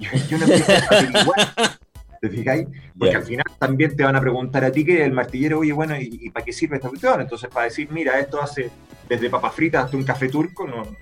yo, 0.28 0.38
no 0.38 0.44
empiezo 0.44 0.72
a 0.72 0.98
averiguar. 0.98 1.78
¿Te 2.20 2.30
fijáis? 2.30 2.66
Porque 2.98 3.16
al 3.16 3.24
final 3.24 3.44
también 3.58 3.96
te 3.96 4.02
van 4.02 4.16
a 4.16 4.20
preguntar 4.20 4.64
a 4.64 4.72
ti 4.72 4.84
que 4.84 5.04
el 5.04 5.12
martillero, 5.12 5.58
oye, 5.58 5.72
bueno, 5.72 5.94
¿y, 5.98 6.30
para 6.30 6.44
qué 6.44 6.52
sirve 6.52 6.76
esta 6.76 6.88
cuestión? 6.88 7.20
Entonces, 7.20 7.50
para 7.50 7.66
decir, 7.66 7.88
mira, 7.90 8.18
esto 8.18 8.42
hace 8.42 8.70
desde 9.08 9.28
papas 9.28 9.54
fritas 9.54 9.84
hasta 9.84 9.96
un 9.96 10.04
café 10.04 10.28
turco, 10.28 10.66
no, 10.66 10.96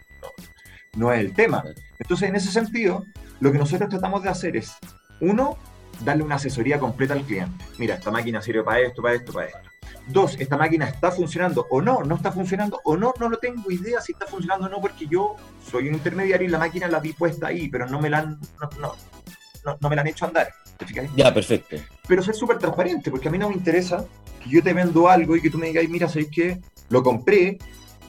no, 0.96 1.12
es 1.12 1.20
el 1.20 1.32
tema. 1.32 1.62
Entonces, 1.98 2.28
en 2.28 2.36
ese 2.36 2.50
sentido, 2.50 3.04
lo 3.40 3.52
que 3.52 3.58
nosotros 3.58 3.88
tratamos 3.88 4.22
de 4.22 4.30
hacer 4.30 4.56
es, 4.56 4.72
uno, 5.20 5.56
darle 6.04 6.24
una 6.24 6.36
asesoría 6.36 6.78
completa 6.78 7.14
al 7.14 7.22
cliente. 7.22 7.64
Mira, 7.78 7.94
esta 7.94 8.10
máquina 8.10 8.42
sirve 8.42 8.64
para 8.64 8.80
esto, 8.80 9.00
para 9.00 9.14
esto, 9.14 9.32
para 9.32 9.46
esto. 9.46 9.71
Dos, 10.08 10.36
esta 10.38 10.56
máquina 10.56 10.88
está 10.88 11.12
funcionando 11.12 11.66
o 11.70 11.80
no, 11.80 12.02
no 12.02 12.16
está 12.16 12.32
funcionando 12.32 12.80
o 12.84 12.96
no, 12.96 13.14
no 13.20 13.28
lo 13.28 13.38
tengo 13.38 13.70
idea 13.70 14.00
si 14.00 14.12
está 14.12 14.26
funcionando 14.26 14.66
o 14.66 14.68
no, 14.68 14.80
porque 14.80 15.06
yo 15.06 15.36
soy 15.70 15.88
un 15.88 15.94
intermediario 15.94 16.48
y 16.48 16.50
la 16.50 16.58
máquina 16.58 16.88
la 16.88 16.98
vi 16.98 17.12
puesta 17.12 17.48
ahí, 17.48 17.68
pero 17.68 17.86
no 17.86 18.00
me 18.00 18.10
la 18.10 18.18
han, 18.18 18.40
no, 18.80 18.96
no, 19.80 19.88
me 19.88 19.96
la 19.96 20.02
han 20.02 20.08
hecho 20.08 20.26
andar. 20.26 20.48
Ya, 21.16 21.32
perfecto. 21.32 21.76
Pero 22.08 22.22
ser 22.22 22.34
súper 22.34 22.58
transparente, 22.58 23.10
porque 23.10 23.28
a 23.28 23.30
mí 23.30 23.38
no 23.38 23.48
me 23.48 23.54
interesa 23.54 24.04
que 24.42 24.50
yo 24.50 24.62
te 24.62 24.72
vendo 24.72 25.08
algo 25.08 25.36
y 25.36 25.40
que 25.40 25.50
tú 25.50 25.58
me 25.58 25.68
digas, 25.68 25.88
mira, 25.88 26.08
¿sabes 26.08 26.28
qué? 26.32 26.60
Lo 26.88 27.02
compré 27.02 27.58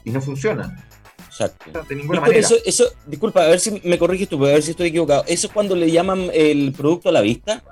y 0.02 0.10
no 0.10 0.20
funciona. 0.20 0.84
Exacto. 1.28 1.84
de 1.88 1.94
ninguna 1.96 2.20
manera. 2.20 2.38
Eso, 2.38 2.56
eso, 2.64 2.84
disculpa, 3.06 3.44
a 3.44 3.48
ver 3.48 3.60
si 3.60 3.80
me 3.84 3.98
corriges 3.98 4.28
tú, 4.28 4.44
a 4.44 4.52
ver 4.52 4.62
si 4.62 4.70
estoy 4.70 4.88
equivocado. 4.88 5.24
¿Eso 5.26 5.48
es 5.48 5.52
cuando 5.52 5.74
le 5.74 5.90
llaman 5.90 6.30
el 6.32 6.72
producto 6.72 7.08
a 7.08 7.12
la 7.12 7.20
vista? 7.20 7.62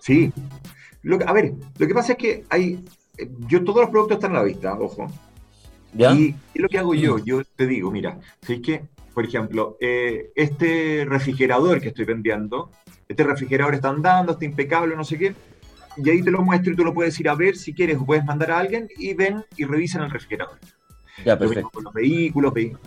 Sí. 0.00 0.32
Lo, 1.02 1.18
a 1.26 1.32
ver, 1.32 1.52
lo 1.78 1.86
que 1.86 1.94
pasa 1.94 2.12
es 2.12 2.18
que 2.18 2.44
hay. 2.48 2.84
Yo, 3.48 3.64
todos 3.64 3.82
los 3.82 3.90
productos 3.90 4.16
están 4.16 4.32
a 4.32 4.40
la 4.40 4.44
vista, 4.44 4.74
ojo. 4.78 5.06
¿Ya? 5.94 6.12
Y, 6.12 6.34
lo 6.54 6.68
que 6.68 6.78
hago 6.78 6.94
yo, 6.94 7.18
yo 7.18 7.42
te 7.56 7.66
digo, 7.66 7.90
mira, 7.90 8.18
si 8.42 8.54
es 8.54 8.60
que, 8.60 8.84
por 9.12 9.24
ejemplo, 9.24 9.76
eh, 9.80 10.30
este 10.34 11.04
refrigerador 11.06 11.80
que 11.80 11.88
estoy 11.88 12.04
vendiendo, 12.04 12.70
este 13.08 13.24
refrigerador 13.24 13.74
está 13.74 13.90
andando, 13.90 14.32
está 14.32 14.44
impecable, 14.44 14.96
no 14.96 15.04
sé 15.04 15.18
qué, 15.18 15.34
y 15.96 16.08
ahí 16.08 16.22
te 16.22 16.30
lo 16.30 16.42
muestro 16.42 16.72
y 16.72 16.76
tú 16.76 16.84
lo 16.84 16.94
puedes 16.94 17.18
ir 17.20 17.28
a 17.28 17.34
ver 17.34 17.56
si 17.56 17.74
quieres, 17.74 17.98
o 17.98 18.06
puedes 18.06 18.24
mandar 18.24 18.52
a 18.52 18.58
alguien 18.58 18.88
y 18.96 19.12
ven 19.14 19.44
y 19.56 19.64
revisan 19.64 20.02
el 20.02 20.10
refrigerador. 20.10 20.58
Ya, 21.24 21.38
perfecto. 21.38 21.70
Con 21.70 21.84
los 21.84 21.92
vehículos, 21.92 22.54
vehículos. 22.54 22.80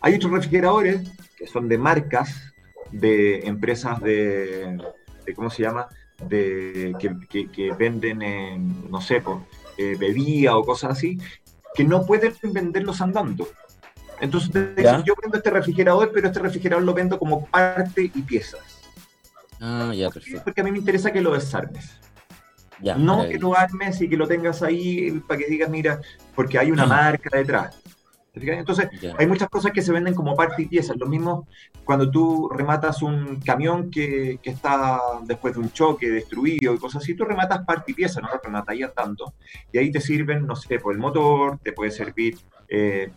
Hay 0.00 0.14
otros 0.14 0.32
refrigeradores 0.32 1.10
que 1.36 1.46
son 1.46 1.68
de 1.68 1.78
marcas, 1.78 2.52
de 2.92 3.46
empresas 3.46 4.00
de, 4.00 4.78
¿cómo 5.34 5.50
se 5.50 5.62
llama? 5.62 5.88
De, 6.18 6.94
que, 6.98 7.72
venden, 7.72 8.22
en, 8.22 8.90
no 8.90 9.00
sé, 9.00 9.20
por, 9.20 9.42
eh, 9.76 9.96
bebida 9.98 10.56
o 10.56 10.64
cosas 10.64 10.92
así, 10.92 11.18
que 11.74 11.84
no 11.84 12.06
pueden 12.06 12.34
venderlos 12.42 13.00
andando. 13.00 13.48
Entonces, 14.20 14.52
yo 15.04 15.14
vendo 15.20 15.36
este 15.36 15.50
refrigerador, 15.50 16.12
pero 16.12 16.28
este 16.28 16.40
refrigerador 16.40 16.84
lo 16.84 16.94
vendo 16.94 17.18
como 17.18 17.46
parte 17.46 18.10
y 18.14 18.22
piezas. 18.22 18.82
Ah, 19.60 19.92
ya, 19.94 20.10
perfecto. 20.10 20.42
Porque 20.44 20.60
a 20.60 20.64
mí 20.64 20.70
me 20.70 20.78
interesa 20.78 21.12
que 21.12 21.20
lo 21.20 21.32
desarmes. 21.32 21.98
Ya, 22.80 22.96
no 22.96 23.26
que 23.28 23.38
lo 23.38 23.56
armes 23.56 24.00
y 24.00 24.08
que 24.08 24.16
lo 24.16 24.26
tengas 24.26 24.62
ahí 24.62 25.10
para 25.26 25.38
que 25.38 25.46
digas, 25.46 25.70
mira, 25.70 26.00
porque 26.34 26.58
hay 26.58 26.70
una 26.70 26.86
marca 26.86 27.36
detrás. 27.36 27.80
Entonces, 28.34 28.88
hay 29.16 29.26
muchas 29.26 29.48
cosas 29.48 29.70
que 29.70 29.80
se 29.80 29.92
venden 29.92 30.14
como 30.14 30.34
parte 30.34 30.62
y 30.62 30.66
piezas. 30.66 30.96
Lo 30.96 31.06
mismo 31.06 31.46
cuando 31.84 32.10
tú 32.10 32.48
rematas 32.48 33.00
un 33.00 33.40
camión 33.40 33.90
que, 33.90 34.40
que, 34.42 34.50
está 34.50 35.00
después 35.22 35.54
de 35.54 35.60
un 35.60 35.70
choque 35.70 36.10
destruido 36.10 36.74
y 36.74 36.78
cosas 36.78 37.02
así, 37.02 37.14
tú 37.14 37.24
rematas 37.24 37.64
parte 37.64 37.92
y 37.92 37.94
pieza, 37.94 38.20
no 38.20 38.28
lo 38.28 38.40
rematarías 38.42 38.92
tanto. 38.92 39.34
Y 39.72 39.78
ahí 39.78 39.92
te 39.92 40.00
sirven, 40.00 40.46
no 40.46 40.56
sé, 40.56 40.80
por 40.80 40.94
el 40.94 40.98
motor, 40.98 41.58
te 41.62 41.72
puede 41.72 41.92
servir 41.92 42.36
eh, 42.68 43.10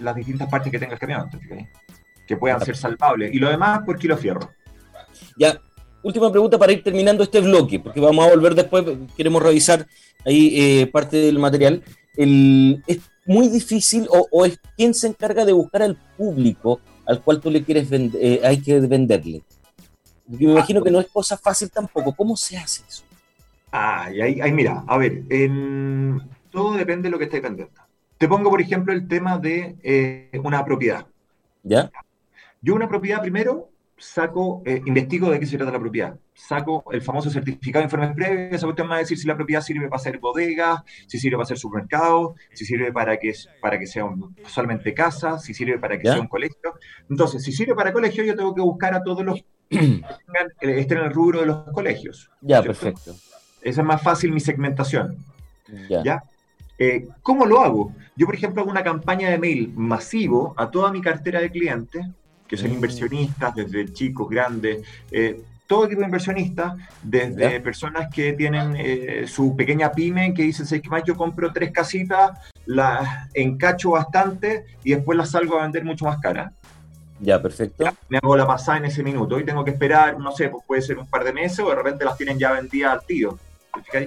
las 0.00 0.16
distintas 0.16 0.48
partes 0.48 0.72
que 0.72 0.78
tenga 0.78 0.94
el 0.94 0.98
camión, 0.98 1.30
que 2.26 2.36
puedan 2.36 2.60
ser 2.60 2.76
salvables. 2.76 3.32
Y 3.32 3.38
lo 3.38 3.48
demás 3.48 3.82
por 3.84 3.96
kilo 3.96 4.16
fierro. 4.16 4.50
Ya, 5.36 5.60
última 6.02 6.30
pregunta 6.32 6.58
para 6.58 6.72
ir 6.72 6.82
terminando 6.82 7.22
este 7.22 7.40
bloque, 7.40 7.78
porque 7.78 8.00
vamos 8.00 8.26
a 8.26 8.30
volver 8.30 8.56
después, 8.56 8.84
queremos 9.16 9.40
revisar 9.40 9.86
ahí 10.24 10.50
eh, 10.54 10.86
parte 10.88 11.16
del 11.16 11.38
material. 11.38 11.82
El, 12.16 12.82
muy 13.26 13.48
difícil 13.48 14.08
o, 14.10 14.44
es 14.44 14.58
quién 14.76 14.94
se 14.94 15.08
encarga 15.08 15.44
de 15.44 15.52
buscar 15.52 15.82
al 15.82 15.96
público 16.16 16.80
al 17.04 17.22
cual 17.22 17.40
tú 17.40 17.50
le 17.50 17.62
quieres 17.62 17.88
vender, 17.88 18.20
eh, 18.22 18.40
hay 18.42 18.60
que 18.60 18.80
venderle. 18.80 19.42
me 20.26 20.52
imagino 20.52 20.82
que 20.82 20.90
no 20.90 20.98
es 20.98 21.06
cosa 21.06 21.36
fácil 21.36 21.70
tampoco. 21.70 22.12
¿Cómo 22.12 22.36
se 22.36 22.56
hace 22.56 22.82
eso? 22.88 23.04
Ah, 23.70 24.06
ahí, 24.06 24.40
ahí 24.40 24.52
mira, 24.52 24.82
a 24.86 24.98
ver, 24.98 25.22
en, 25.28 26.20
todo 26.50 26.76
depende 26.76 27.06
de 27.06 27.10
lo 27.10 27.18
que 27.18 27.24
estáis 27.24 27.42
vendiendo. 27.42 27.80
Te 28.18 28.26
pongo, 28.26 28.50
por 28.50 28.60
ejemplo, 28.60 28.92
el 28.92 29.06
tema 29.06 29.38
de 29.38 29.76
eh, 29.82 30.40
una 30.42 30.64
propiedad. 30.64 31.06
¿Ya? 31.62 31.90
Yo 32.60 32.74
una 32.74 32.88
propiedad 32.88 33.20
primero 33.20 33.68
saco, 33.98 34.62
eh, 34.66 34.82
investigo 34.84 35.30
de 35.30 35.40
qué 35.40 35.46
se 35.46 35.56
trata 35.56 35.72
la 35.72 35.80
propiedad. 35.80 36.18
Saco 36.34 36.84
el 36.92 37.00
famoso 37.00 37.30
certificado 37.30 37.80
de 37.80 37.84
informes 37.84 38.14
previos, 38.14 38.52
esa 38.52 38.66
cuestión 38.66 38.88
me 38.88 38.92
va 38.92 38.96
a 38.96 39.00
decir 39.00 39.18
si 39.18 39.26
la 39.26 39.36
propiedad 39.36 39.62
sirve 39.62 39.88
para 39.88 39.96
hacer 39.96 40.18
bodegas, 40.18 40.82
si 41.06 41.18
sirve 41.18 41.36
para 41.36 41.44
hacer 41.44 41.58
supermercados, 41.58 42.34
si 42.52 42.66
sirve 42.66 42.92
para 42.92 43.16
que, 43.16 43.32
para 43.60 43.78
que 43.78 43.86
sea 43.86 44.04
solamente 44.46 44.92
casa, 44.92 45.38
si 45.38 45.54
sirve 45.54 45.78
para 45.78 45.98
que 45.98 46.08
sea 46.08 46.20
un 46.20 46.28
colegio. 46.28 46.74
Entonces, 47.08 47.42
si 47.42 47.52
sirve 47.52 47.74
para 47.74 47.92
colegio, 47.92 48.22
yo 48.22 48.36
tengo 48.36 48.54
que 48.54 48.60
buscar 48.60 48.94
a 48.94 49.02
todos 49.02 49.24
los 49.24 49.42
que 49.70 49.78
eh, 49.80 50.80
estén 50.80 50.98
en 50.98 51.04
el 51.04 51.12
rubro 51.12 51.40
de 51.40 51.46
los 51.46 51.64
colegios. 51.72 52.30
Ya, 52.42 52.62
perfecto. 52.62 53.14
Esa 53.62 53.80
es 53.80 53.86
más 53.86 54.02
fácil 54.02 54.30
mi 54.30 54.40
segmentación. 54.40 55.16
Ya. 55.88 56.22
Eh, 56.78 57.08
¿Cómo 57.22 57.46
lo 57.46 57.60
hago? 57.60 57.92
Yo, 58.14 58.26
por 58.26 58.34
ejemplo, 58.34 58.60
hago 58.60 58.70
una 58.70 58.84
campaña 58.84 59.30
de 59.30 59.38
mail 59.38 59.72
masivo 59.74 60.54
a 60.58 60.70
toda 60.70 60.92
mi 60.92 61.00
cartera 61.00 61.40
de 61.40 61.50
clientes 61.50 62.06
que 62.46 62.56
son 62.56 62.72
inversionistas, 62.72 63.54
desde 63.54 63.92
chicos, 63.92 64.28
grandes, 64.28 64.86
eh, 65.10 65.40
todo 65.66 65.88
tipo 65.88 66.00
de 66.00 66.06
inversionistas, 66.06 66.74
desde 67.02 67.60
personas 67.60 68.08
que 68.14 68.32
tienen 68.34 68.76
eh, 68.76 69.24
su 69.26 69.56
pequeña 69.56 69.90
pyme, 69.90 70.32
que 70.32 70.42
dicen, 70.42 70.80
que 70.80 70.88
más 70.88 71.02
yo 71.04 71.16
compro 71.16 71.52
tres 71.52 71.72
casitas, 71.72 72.38
las 72.66 73.28
encacho 73.34 73.90
bastante 73.90 74.64
y 74.84 74.94
después 74.94 75.18
las 75.18 75.30
salgo 75.30 75.58
a 75.58 75.62
vender 75.62 75.84
mucho 75.84 76.04
más 76.04 76.18
cara. 76.18 76.52
Ya, 77.18 77.40
perfecto. 77.40 77.84
me 78.08 78.18
hago 78.18 78.36
la 78.36 78.46
pasada 78.46 78.78
en 78.78 78.84
ese 78.86 79.02
minuto 79.02 79.40
y 79.40 79.44
tengo 79.44 79.64
que 79.64 79.70
esperar, 79.70 80.18
no 80.18 80.32
sé, 80.32 80.48
pues 80.50 80.62
puede 80.66 80.82
ser 80.82 80.98
un 80.98 81.06
par 81.06 81.24
de 81.24 81.32
meses 81.32 81.60
o 81.60 81.70
de 81.70 81.74
repente 81.74 82.04
las 82.04 82.16
tienen 82.16 82.38
ya 82.38 82.52
vendidas 82.52 82.92
al 82.92 83.06
tío. 83.06 83.38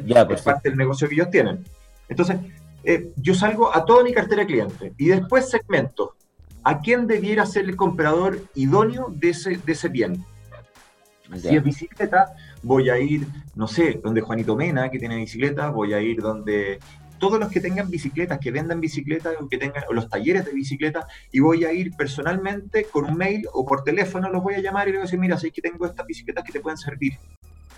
Ya, 0.05 0.21
es 0.21 0.41
parte 0.41 0.69
del 0.69 0.77
negocio 0.77 1.07
que 1.07 1.15
ellos 1.15 1.29
tienen. 1.29 1.63
Entonces, 2.07 2.37
eh, 2.83 3.11
yo 3.17 3.33
salgo 3.33 3.75
a 3.75 3.85
toda 3.85 4.03
mi 4.03 4.13
cartera 4.13 4.41
de 4.41 4.47
clientes 4.47 4.93
y 4.97 5.07
después 5.07 5.49
segmento 5.49 6.15
a 6.63 6.81
quién 6.81 7.07
debiera 7.07 7.45
ser 7.45 7.65
el 7.65 7.75
comprador 7.75 8.41
idóneo 8.55 9.13
de 9.15 9.29
ese, 9.29 9.57
de 9.57 9.71
ese 9.71 9.89
bien. 9.89 10.25
Si 11.37 11.55
es 11.55 11.63
bicicleta, 11.63 12.33
voy 12.63 12.89
a 12.89 12.97
ir, 12.97 13.27
no 13.55 13.67
sé, 13.67 13.99
donde 14.03 14.21
Juanito 14.21 14.55
Mena, 14.55 14.89
que 14.89 14.97
tiene 14.97 15.15
bicicleta, 15.17 15.69
voy 15.69 15.93
a 15.93 16.01
ir 16.01 16.21
donde 16.21 16.79
todos 17.19 17.39
los 17.39 17.49
que 17.49 17.59
tengan 17.59 17.89
bicicletas, 17.89 18.39
que 18.39 18.49
vendan 18.49 18.79
bicicletas 18.79 19.35
o 19.39 19.47
que 19.47 19.57
tengan 19.57 19.83
los 19.91 20.09
talleres 20.09 20.45
de 20.45 20.53
bicicleta, 20.53 21.05
y 21.31 21.39
voy 21.39 21.65
a 21.65 21.73
ir 21.73 21.95
personalmente 21.95 22.85
con 22.85 23.05
un 23.05 23.15
mail 23.15 23.45
o 23.53 23.65
por 23.65 23.83
teléfono, 23.83 24.29
los 24.29 24.41
voy 24.41 24.55
a 24.55 24.61
llamar 24.61 24.87
y 24.87 24.91
les 24.91 24.99
voy 24.99 25.03
a 25.03 25.05
decir, 25.05 25.19
mira, 25.19 25.37
sé 25.37 25.51
que 25.51 25.61
tengo 25.61 25.85
estas 25.85 26.07
bicicletas 26.07 26.43
que 26.43 26.53
te 26.53 26.61
pueden 26.61 26.77
servir. 26.77 27.13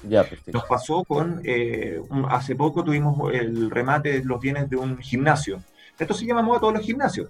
Ya, 0.08 0.26
Nos 0.52 0.66
pasó 0.66 1.04
con, 1.04 1.42
eh, 1.44 2.02
hace 2.30 2.56
poco 2.56 2.84
tuvimos 2.84 3.34
el 3.34 3.70
remate 3.70 4.20
de 4.20 4.26
los 4.26 4.40
bienes 4.40 4.70
de 4.70 4.78
un 4.78 4.98
gimnasio. 4.98 5.62
Entonces 6.00 6.26
llamamos 6.26 6.58
a 6.58 6.60
todos 6.60 6.74
los 6.74 6.84
gimnasios. 6.84 7.30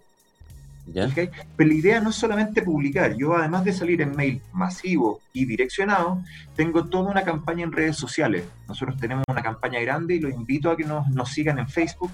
Pero 0.93 1.69
la 1.69 1.73
idea 1.73 1.99
no 1.99 2.09
es 2.09 2.15
solamente 2.15 2.61
publicar. 2.61 3.15
Yo, 3.15 3.35
además 3.35 3.63
de 3.63 3.73
salir 3.73 4.01
en 4.01 4.15
mail 4.15 4.41
masivo 4.53 5.21
y 5.33 5.45
direccionado, 5.45 6.21
tengo 6.55 6.85
toda 6.85 7.11
una 7.11 7.23
campaña 7.23 7.63
en 7.63 7.71
redes 7.71 7.97
sociales. 7.97 8.43
Nosotros 8.67 8.99
tenemos 8.99 9.23
una 9.27 9.41
campaña 9.41 9.79
grande 9.79 10.15
y 10.15 10.19
los 10.19 10.33
invito 10.33 10.69
a 10.69 10.77
que 10.77 10.83
nos, 10.83 11.07
nos 11.09 11.29
sigan 11.29 11.59
en 11.59 11.67
Facebook. 11.67 12.11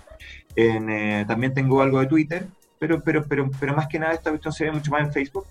Eh, 0.55 1.25
también 1.27 1.53
tengo 1.53 1.81
algo 1.81 1.99
de 1.99 2.07
Twitter, 2.07 2.47
pero, 2.79 3.01
pero, 3.01 3.25
pero, 3.25 3.49
pero 3.59 3.75
más 3.75 3.87
que 3.87 3.99
nada 3.99 4.13
esta 4.13 4.29
cuestión 4.29 4.53
se 4.53 4.65
ve 4.65 4.71
mucho 4.71 4.91
más 4.91 5.01
en 5.01 5.13
Facebook. 5.13 5.45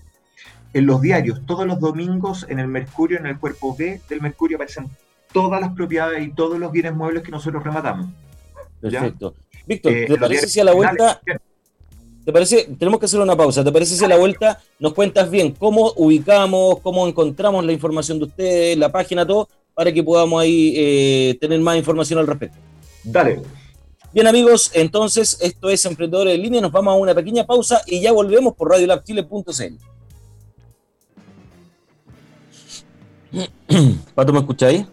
En 0.72 0.86
los 0.86 1.00
diarios, 1.00 1.44
todos 1.46 1.66
los 1.66 1.80
domingos 1.80 2.46
en 2.48 2.58
el 2.58 2.68
Mercurio, 2.68 3.18
en 3.18 3.26
el 3.26 3.38
cuerpo 3.38 3.74
B 3.74 4.00
del 4.08 4.20
Mercurio, 4.20 4.56
aparecen 4.56 4.90
todas 5.32 5.60
las 5.60 5.72
propiedades 5.72 6.26
y 6.26 6.30
todos 6.30 6.58
los 6.58 6.70
bienes 6.72 6.94
muebles 6.94 7.22
que 7.22 7.30
nosotros 7.30 7.62
rematamos. 7.62 8.08
Perfecto. 8.80 9.34
Víctor, 9.66 9.92
¿te 9.92 10.12
eh, 10.12 10.18
parece 10.18 10.48
si 10.48 10.60
a 10.60 10.64
la 10.64 10.72
vuelta... 10.74 11.20
¿Te 12.26 12.32
parece? 12.32 12.68
Tenemos 12.76 12.98
que 12.98 13.06
hacer 13.06 13.20
una 13.20 13.36
pausa. 13.36 13.62
¿Te 13.62 13.70
parece 13.70 13.94
si 13.94 14.04
a 14.04 14.08
la 14.08 14.16
vuelta 14.16 14.60
nos 14.80 14.94
cuentas 14.94 15.30
bien 15.30 15.52
cómo 15.52 15.92
ubicamos, 15.94 16.80
cómo 16.80 17.06
encontramos 17.06 17.64
la 17.64 17.72
información 17.72 18.18
de 18.18 18.24
ustedes, 18.24 18.76
la 18.76 18.90
página, 18.90 19.24
todo, 19.24 19.48
para 19.72 19.92
que 19.92 20.02
podamos 20.02 20.42
ahí 20.42 20.74
eh, 20.76 21.38
tener 21.40 21.60
más 21.60 21.76
información 21.76 22.18
al 22.18 22.26
respecto? 22.26 22.58
Dale. 23.04 23.42
Bien 24.12 24.26
amigos, 24.26 24.72
entonces 24.74 25.38
esto 25.40 25.70
es 25.70 25.84
Emprendedores 25.84 26.34
en 26.34 26.42
Línea. 26.42 26.60
Nos 26.60 26.72
vamos 26.72 26.94
a 26.94 26.96
una 26.96 27.14
pequeña 27.14 27.46
pausa 27.46 27.80
y 27.86 28.00
ya 28.00 28.10
volvemos 28.10 28.56
por 28.56 28.70
radiolabchile.cl. 28.70 29.76
Pato, 34.16 34.32
¿me 34.32 34.40
escucháis? 34.40 34.84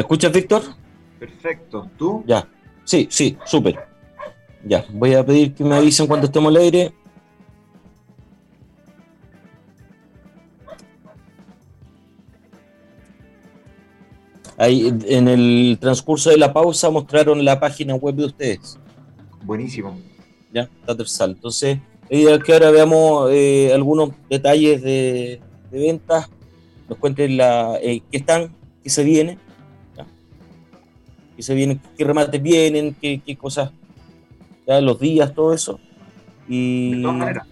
¿Me 0.00 0.02
escuchas, 0.02 0.32
Víctor? 0.32 0.62
Perfecto. 1.18 1.90
¿Tú? 1.98 2.24
Ya. 2.26 2.48
Sí, 2.84 3.06
sí, 3.10 3.36
súper. 3.44 3.78
Ya, 4.64 4.86
voy 4.94 5.12
a 5.12 5.22
pedir 5.22 5.52
que 5.52 5.62
me 5.62 5.76
avisen 5.76 6.06
cuando 6.06 6.24
estemos 6.24 6.48
al 6.48 6.62
aire. 6.62 6.94
Ahí 14.56 14.90
en 15.04 15.28
el 15.28 15.76
transcurso 15.78 16.30
de 16.30 16.38
la 16.38 16.50
pausa 16.50 16.88
mostraron 16.88 17.44
la 17.44 17.60
página 17.60 17.94
web 17.94 18.14
de 18.14 18.24
ustedes. 18.24 18.78
Buenísimo. 19.42 20.00
Ya, 20.50 20.62
está 20.62 20.96
tercero. 20.96 21.32
Entonces, 21.32 21.78
que 22.08 22.52
ahora 22.54 22.70
veamos 22.70 23.30
eh, 23.32 23.70
algunos 23.74 24.12
detalles 24.30 24.80
de, 24.80 25.42
ventas, 25.70 26.30
nos 26.88 26.96
cuenten 26.96 27.36
la, 27.36 27.78
eh, 27.82 28.00
qué 28.10 28.16
están, 28.16 28.56
qué 28.82 28.88
se 28.88 29.04
viene 29.04 29.49
que 31.40 31.44
se 31.44 31.54
vienen, 31.54 31.80
qué 31.96 32.04
remates 32.04 32.42
vienen, 32.42 32.94
qué, 33.00 33.22
qué 33.24 33.34
cosas, 33.34 33.70
ya, 34.66 34.78
los 34.82 35.00
días, 35.00 35.34
todo 35.34 35.54
eso. 35.54 35.80
Y... 36.46 36.96
De 36.96 37.02
todas. 37.02 37.46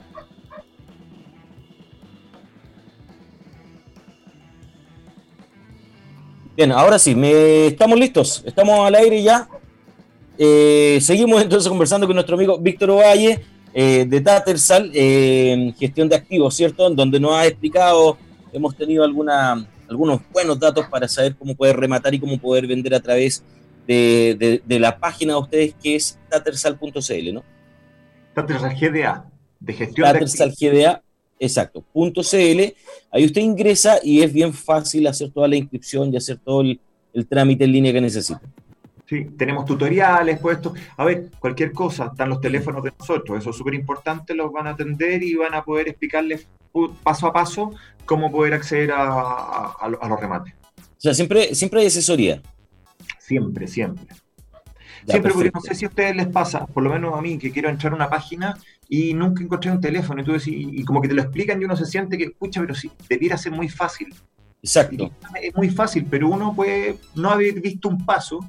Bien, 6.54 6.70
ahora 6.72 6.98
sí, 6.98 7.14
me, 7.14 7.68
estamos 7.68 7.98
listos, 7.98 8.42
estamos 8.44 8.86
al 8.86 8.94
aire 8.96 9.22
ya. 9.22 9.48
Eh, 10.36 10.98
seguimos 11.00 11.40
entonces 11.40 11.66
conversando 11.66 12.06
con 12.06 12.14
nuestro 12.14 12.36
amigo 12.36 12.58
Víctor 12.58 12.90
Ovalle 12.90 13.40
eh, 13.72 14.04
de 14.06 14.20
Tatersal, 14.20 14.90
eh, 14.92 15.72
gestión 15.78 16.10
de 16.10 16.16
activos, 16.16 16.54
¿cierto? 16.54 16.88
En 16.88 16.94
donde 16.94 17.18
nos 17.18 17.32
ha 17.32 17.46
explicado, 17.46 18.18
hemos 18.52 18.76
tenido 18.76 19.02
alguna, 19.02 19.66
algunos 19.88 20.20
buenos 20.30 20.60
datos 20.60 20.84
para 20.90 21.08
saber 21.08 21.34
cómo 21.36 21.54
poder 21.54 21.76
rematar 21.76 22.12
y 22.12 22.20
cómo 22.20 22.36
poder 22.36 22.66
vender 22.66 22.94
a 22.94 23.00
través 23.00 23.40
de 23.40 23.57
la 23.88 24.98
página 24.98 25.34
de 25.34 25.38
ustedes 25.38 25.74
que 25.82 25.96
es 25.96 26.18
tattersall.cl, 26.28 27.34
¿no? 27.34 27.42
Tattersall 28.34 28.74
GDA, 28.78 29.24
de 29.58 29.72
gestión 29.72 30.06
Tattersall 30.06 30.54
GDA, 30.58 31.02
exacto, 31.40 31.84
.cl 31.92 32.74
Ahí 33.10 33.24
usted 33.24 33.40
ingresa 33.40 33.98
y 34.02 34.22
es 34.22 34.32
bien 34.32 34.52
fácil 34.52 35.06
hacer 35.06 35.30
toda 35.30 35.48
la 35.48 35.56
inscripción 35.56 36.12
y 36.12 36.16
hacer 36.16 36.38
todo 36.38 36.60
el, 36.60 36.80
trámite 37.28 37.64
en 37.64 37.72
línea 37.72 37.92
que 37.92 38.00
necesita. 38.00 38.40
Sí, 39.06 39.24
tenemos 39.36 39.64
tutoriales 39.64 40.38
puestos. 40.38 40.74
A 40.96 41.04
ver, 41.04 41.30
cualquier 41.40 41.72
cosa, 41.72 42.10
están 42.12 42.28
los 42.28 42.40
teléfonos 42.40 42.84
de 42.84 42.92
nosotros, 42.96 43.38
eso 43.38 43.50
es 43.50 43.56
súper 43.56 43.74
importante, 43.74 44.34
los 44.34 44.52
van 44.52 44.68
a 44.68 44.70
atender 44.70 45.22
y 45.22 45.34
van 45.34 45.54
a 45.54 45.64
poder 45.64 45.88
explicarles 45.88 46.46
paso 47.02 47.26
a 47.26 47.32
paso 47.32 47.72
cómo 48.04 48.30
poder 48.30 48.54
acceder 48.54 48.90
a, 48.92 49.88
los 49.88 50.20
remates. 50.20 50.54
O 50.76 51.00
sea, 51.00 51.14
siempre, 51.14 51.54
siempre 51.54 51.80
hay 51.80 51.86
asesoría. 51.86 52.42
Siempre, 53.28 53.68
siempre. 53.68 54.06
siempre, 55.06 55.32
porque 55.34 55.50
no 55.52 55.60
sé 55.60 55.74
si 55.74 55.84
a 55.84 55.88
ustedes 55.88 56.16
les 56.16 56.28
pasa, 56.28 56.64
por 56.66 56.82
lo 56.82 56.88
menos 56.88 57.14
a 57.14 57.20
mí, 57.20 57.36
que 57.36 57.52
quiero 57.52 57.68
entrar 57.68 57.92
a 57.92 57.96
una 57.96 58.08
página 58.08 58.56
y 58.88 59.12
nunca 59.12 59.42
encontré 59.42 59.70
un 59.70 59.82
teléfono. 59.82 60.22
Y, 60.22 60.24
tú 60.24 60.32
decís, 60.32 60.54
y 60.56 60.82
como 60.82 61.02
que 61.02 61.08
te 61.08 61.14
lo 61.14 61.20
explican 61.20 61.60
y 61.60 61.66
uno 61.66 61.76
se 61.76 61.84
siente 61.84 62.16
que, 62.16 62.24
escucha, 62.24 62.62
pero 62.62 62.74
sí, 62.74 62.90
debiera 63.06 63.36
ser 63.36 63.52
muy 63.52 63.68
fácil. 63.68 64.14
Exacto. 64.62 65.12
es 65.42 65.54
muy 65.54 65.68
fácil, 65.68 66.06
pero 66.08 66.28
uno 66.28 66.54
puede 66.54 66.98
no 67.14 67.30
haber 67.30 67.60
visto 67.60 67.90
un 67.90 68.04
paso 68.06 68.40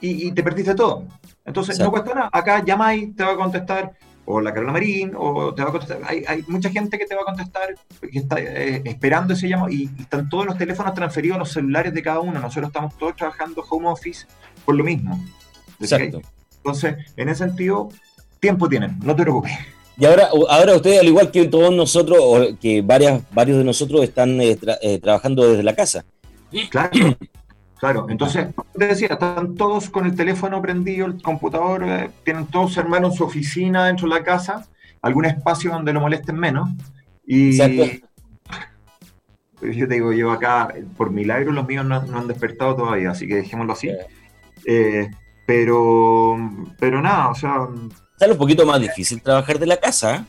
y, 0.00 0.30
te 0.30 0.42
perdiste 0.44 0.76
todo. 0.76 1.04
Entonces, 1.44 1.76
no 1.80 1.90
cuesta 1.90 2.14
nada. 2.14 2.30
Acá 2.32 2.64
llamáis, 2.64 3.16
te 3.16 3.24
va 3.24 3.32
a 3.32 3.36
contestar 3.36 3.92
o 4.26 4.40
la 4.40 4.52
Carola 4.52 4.72
Marín, 4.72 5.12
o 5.16 5.54
te 5.54 5.62
va 5.62 5.68
a 5.68 5.72
contestar. 5.72 6.00
Hay, 6.06 6.24
hay 6.26 6.44
mucha 6.48 6.70
gente 6.70 6.98
que 6.98 7.06
te 7.06 7.14
va 7.14 7.22
a 7.22 7.24
contestar, 7.24 7.74
que 8.00 8.18
está 8.18 8.40
eh, 8.40 8.82
esperando 8.84 9.34
ese 9.34 9.48
llamado, 9.48 9.70
y, 9.70 9.90
están 9.98 10.28
todos 10.28 10.46
los 10.46 10.56
teléfonos 10.56 10.94
transferidos 10.94 11.36
a 11.36 11.38
los 11.40 11.52
celulares 11.52 11.92
de 11.92 12.02
cada 12.02 12.20
uno. 12.20 12.40
Nosotros 12.40 12.68
estamos 12.68 12.96
todos 12.96 13.16
trabajando 13.16 13.64
home 13.68 13.88
office 13.88 14.26
por 14.64 14.74
lo 14.74 14.84
mismo. 14.84 15.22
Exacto. 15.80 16.22
Entonces, 16.56 16.96
en 17.16 17.28
ese 17.28 17.44
sentido, 17.44 17.90
tiempo 18.40 18.68
tienen, 18.68 18.98
no 19.02 19.14
te 19.14 19.22
preocupes. 19.22 19.52
Y 19.96 20.06
ahora, 20.06 20.28
ahora 20.48 20.74
ustedes, 20.74 21.00
al 21.00 21.06
igual 21.06 21.30
que 21.30 21.46
todos 21.46 21.72
nosotros, 21.72 22.18
o 22.20 22.58
que 22.58 22.82
varias, 22.82 23.22
varios 23.32 23.58
de 23.58 23.64
nosotros 23.64 24.02
están 24.02 24.40
eh, 24.40 24.58
eh, 24.82 24.98
trabajando 24.98 25.48
desde 25.48 25.62
la 25.62 25.74
casa. 25.74 26.04
Claro, 26.70 26.90
claro. 27.78 28.06
Entonces, 28.08 28.48
te 28.76 28.86
decía, 28.86 29.08
están 29.08 29.54
todos 29.54 29.90
con 29.90 30.06
el 30.06 30.14
teléfono 30.14 30.60
prendido, 30.62 31.06
el 31.06 31.22
computador, 31.22 31.84
eh, 31.84 32.10
tienen 32.24 32.46
todos 32.46 32.76
hermanos 32.76 33.12
en 33.12 33.18
su 33.18 33.24
oficina 33.24 33.86
dentro 33.86 34.08
de 34.08 34.14
la 34.14 34.22
casa, 34.22 34.66
algún 35.02 35.24
espacio 35.24 35.70
donde 35.70 35.92
lo 35.92 36.00
molesten 36.00 36.36
menos. 36.36 36.70
Y 37.26 37.58
pues 39.58 39.76
yo 39.76 39.88
te 39.88 39.94
digo, 39.94 40.12
yo 40.12 40.30
acá, 40.30 40.74
por 40.96 41.10
milagro, 41.10 41.52
los 41.52 41.66
míos 41.66 41.86
no, 41.86 41.96
han 41.96 42.26
despertado 42.26 42.76
todavía, 42.76 43.10
así 43.12 43.26
que 43.26 43.36
dejémoslo 43.36 43.72
así. 43.72 43.90
pero, 45.46 46.36
pero 46.78 47.00
nada, 47.00 47.28
o 47.30 47.34
sea, 47.34 47.68
Sale 48.16 48.32
un 48.32 48.38
poquito 48.38 48.64
más 48.64 48.80
difícil 48.80 49.20
trabajar 49.20 49.58
de 49.58 49.66
la 49.66 49.76
casa. 49.76 50.16
¿eh? 50.16 50.24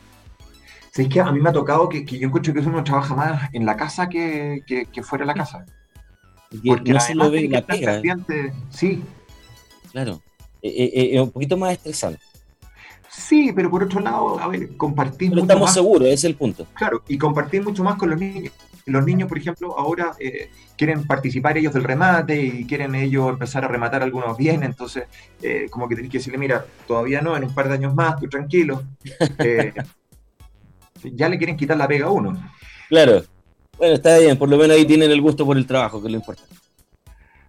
Sí, 0.92 1.02
es 1.02 1.08
que 1.08 1.20
a 1.20 1.30
mí 1.30 1.40
me 1.40 1.50
ha 1.50 1.52
tocado 1.52 1.88
que, 1.88 2.04
yo 2.04 2.26
encuentro 2.26 2.52
que 2.52 2.60
uno 2.60 2.82
trabaja 2.82 3.14
más 3.14 3.48
en 3.52 3.64
la 3.64 3.76
casa 3.76 4.08
que, 4.08 4.62
fuera 5.02 5.22
de 5.22 5.26
la 5.26 5.34
casa. 5.34 5.64
Porque 6.66 6.92
no 6.92 7.00
se 7.00 7.14
lo 7.14 7.30
ve 7.30 7.48
la 7.48 7.64
pega. 7.64 8.00
Sí. 8.70 9.02
Claro. 9.92 10.20
Es 10.62 10.72
eh, 10.72 11.14
eh, 11.14 11.20
un 11.20 11.30
poquito 11.30 11.56
más 11.56 11.72
estresante. 11.72 12.20
Sí, 13.08 13.52
pero 13.54 13.70
por 13.70 13.82
otro 13.82 14.00
lado, 14.00 14.38
a 14.38 14.48
ver, 14.48 14.76
compartir. 14.76 15.30
Pero 15.30 15.42
estamos 15.42 15.72
seguros, 15.72 16.06
ese 16.06 16.14
es 16.14 16.24
el 16.24 16.34
punto. 16.34 16.66
Claro, 16.74 17.02
y 17.08 17.16
compartir 17.16 17.62
mucho 17.62 17.82
más 17.82 17.96
con 17.96 18.10
los 18.10 18.18
niños 18.18 18.52
los 18.86 19.04
niños, 19.04 19.28
por 19.28 19.38
ejemplo, 19.38 19.76
ahora 19.76 20.12
eh, 20.18 20.48
quieren 20.76 21.04
participar 21.06 21.58
ellos 21.58 21.74
del 21.74 21.84
remate 21.84 22.40
y 22.40 22.66
quieren 22.66 22.94
ellos 22.94 23.28
empezar 23.28 23.64
a 23.64 23.68
rematar 23.68 24.02
algunos 24.02 24.36
bienes, 24.36 24.68
entonces 24.68 25.04
eh, 25.42 25.66
como 25.70 25.88
que 25.88 25.96
tenés 25.96 26.10
que 26.10 26.18
decirle, 26.18 26.38
mira, 26.38 26.64
todavía 26.86 27.20
no, 27.20 27.36
en 27.36 27.44
un 27.44 27.54
par 27.54 27.68
de 27.68 27.74
años 27.74 27.94
más, 27.94 28.18
tú 28.18 28.28
tranquilo. 28.28 28.82
Eh, 29.38 29.74
ya 31.12 31.28
le 31.28 31.36
quieren 31.36 31.56
quitar 31.56 31.76
la 31.76 31.86
pega 31.86 32.06
a 32.06 32.10
uno. 32.10 32.32
Claro. 32.88 33.22
Bueno, 33.78 33.94
está 33.94 34.18
bien, 34.18 34.38
por 34.38 34.48
lo 34.48 34.56
menos 34.56 34.76
ahí 34.76 34.86
tienen 34.86 35.10
el 35.10 35.20
gusto 35.20 35.44
por 35.44 35.56
el 35.56 35.66
trabajo, 35.66 36.00
que 36.00 36.08
es 36.08 36.12
lo 36.12 36.18
importante. 36.18 36.54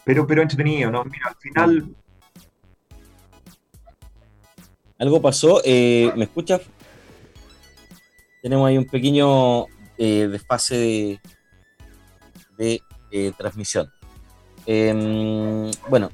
Pero, 0.04 0.28
pero 0.28 0.42
entretenido, 0.42 0.92
¿no? 0.92 1.04
Mira, 1.06 1.28
al 1.30 1.36
final... 1.36 1.96
Algo 5.00 5.22
pasó, 5.22 5.62
¿me 5.64 6.24
escuchas? 6.24 6.62
Tenemos 8.42 8.68
ahí 8.68 8.78
un 8.78 8.86
pequeño 8.86 9.66
eh, 9.98 10.28
desfase 10.28 11.20
de, 12.58 12.82
eh, 13.12 13.32
transmisión. 13.38 13.92
Em, 14.66 15.72
bueno, 15.90 16.12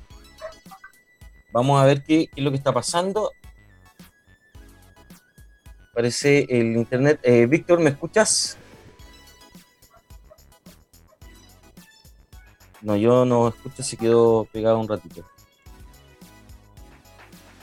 vamos 1.51 1.81
a 1.81 1.85
ver 1.85 2.03
qué, 2.03 2.29
es 2.33 2.43
lo 2.43 2.49
que 2.51 2.57
está 2.57 2.71
pasando. 2.71 3.31
Parece 5.93 6.47
el 6.49 6.77
internet. 6.77 7.19
Eh, 7.23 7.45
Víctor, 7.45 7.79
¿me 7.79 7.89
escuchas? 7.89 8.57
No, 12.83 12.97
yo 12.97 13.23
no 13.23 13.47
escucho, 13.47 13.81
se 13.81 13.97
quedó 13.97 14.45
pegado 14.51 14.77
un 14.77 14.87
ratito. 14.87 15.23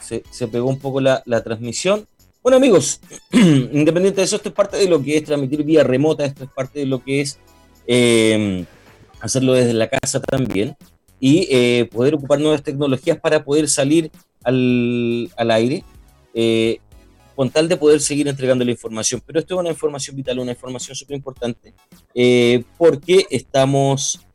Se, 0.00 0.48
pegó 0.48 0.68
un 0.68 0.80
poco 0.80 1.00
la, 1.00 1.22
la 1.24 1.44
transmisión. 1.44 2.08
Bueno 2.42 2.56
amigos, 2.56 3.00
independiente 3.32 4.22
de 4.22 4.24
eso, 4.24 4.36
esto 4.36 4.48
es 4.48 4.54
parte 4.54 4.78
de 4.78 4.88
lo 4.88 5.00
que 5.02 5.18
es 5.18 5.24
transmitir 5.24 5.62
vía 5.62 5.84
remota, 5.84 6.24
esto 6.24 6.44
es 6.44 6.50
parte 6.50 6.80
de 6.80 6.86
lo 6.86 7.04
que 7.04 7.20
es 7.20 7.38
em, 7.86 8.64
hacerlo 9.20 9.52
desde 9.52 9.74
la 9.74 9.88
casa 9.88 10.20
también 10.20 10.74
y 11.20 11.46
eh, 11.50 11.88
poder 11.92 12.14
ocupar 12.14 12.40
nuevas 12.40 12.62
tecnologías 12.62 13.20
para 13.20 13.44
poder 13.44 13.68
salir 13.68 14.10
al, 14.42 15.30
aire 15.36 15.84
eh, 16.32 16.78
con 17.36 17.50
tal 17.50 17.68
de 17.68 17.76
poder 17.76 18.00
seguir 18.00 18.26
entregando 18.26 18.64
la 18.64 18.70
información. 18.70 19.22
Pero 19.24 19.38
esto 19.38 19.54
es 19.54 19.60
una 19.60 19.68
información 19.68 20.16
vital, 20.16 20.38
una 20.38 20.52
información 20.52 20.96
súper 20.96 21.16
importante 21.16 21.74
eh, 22.14 22.64
porque 22.78 23.26
estamos 23.30 24.26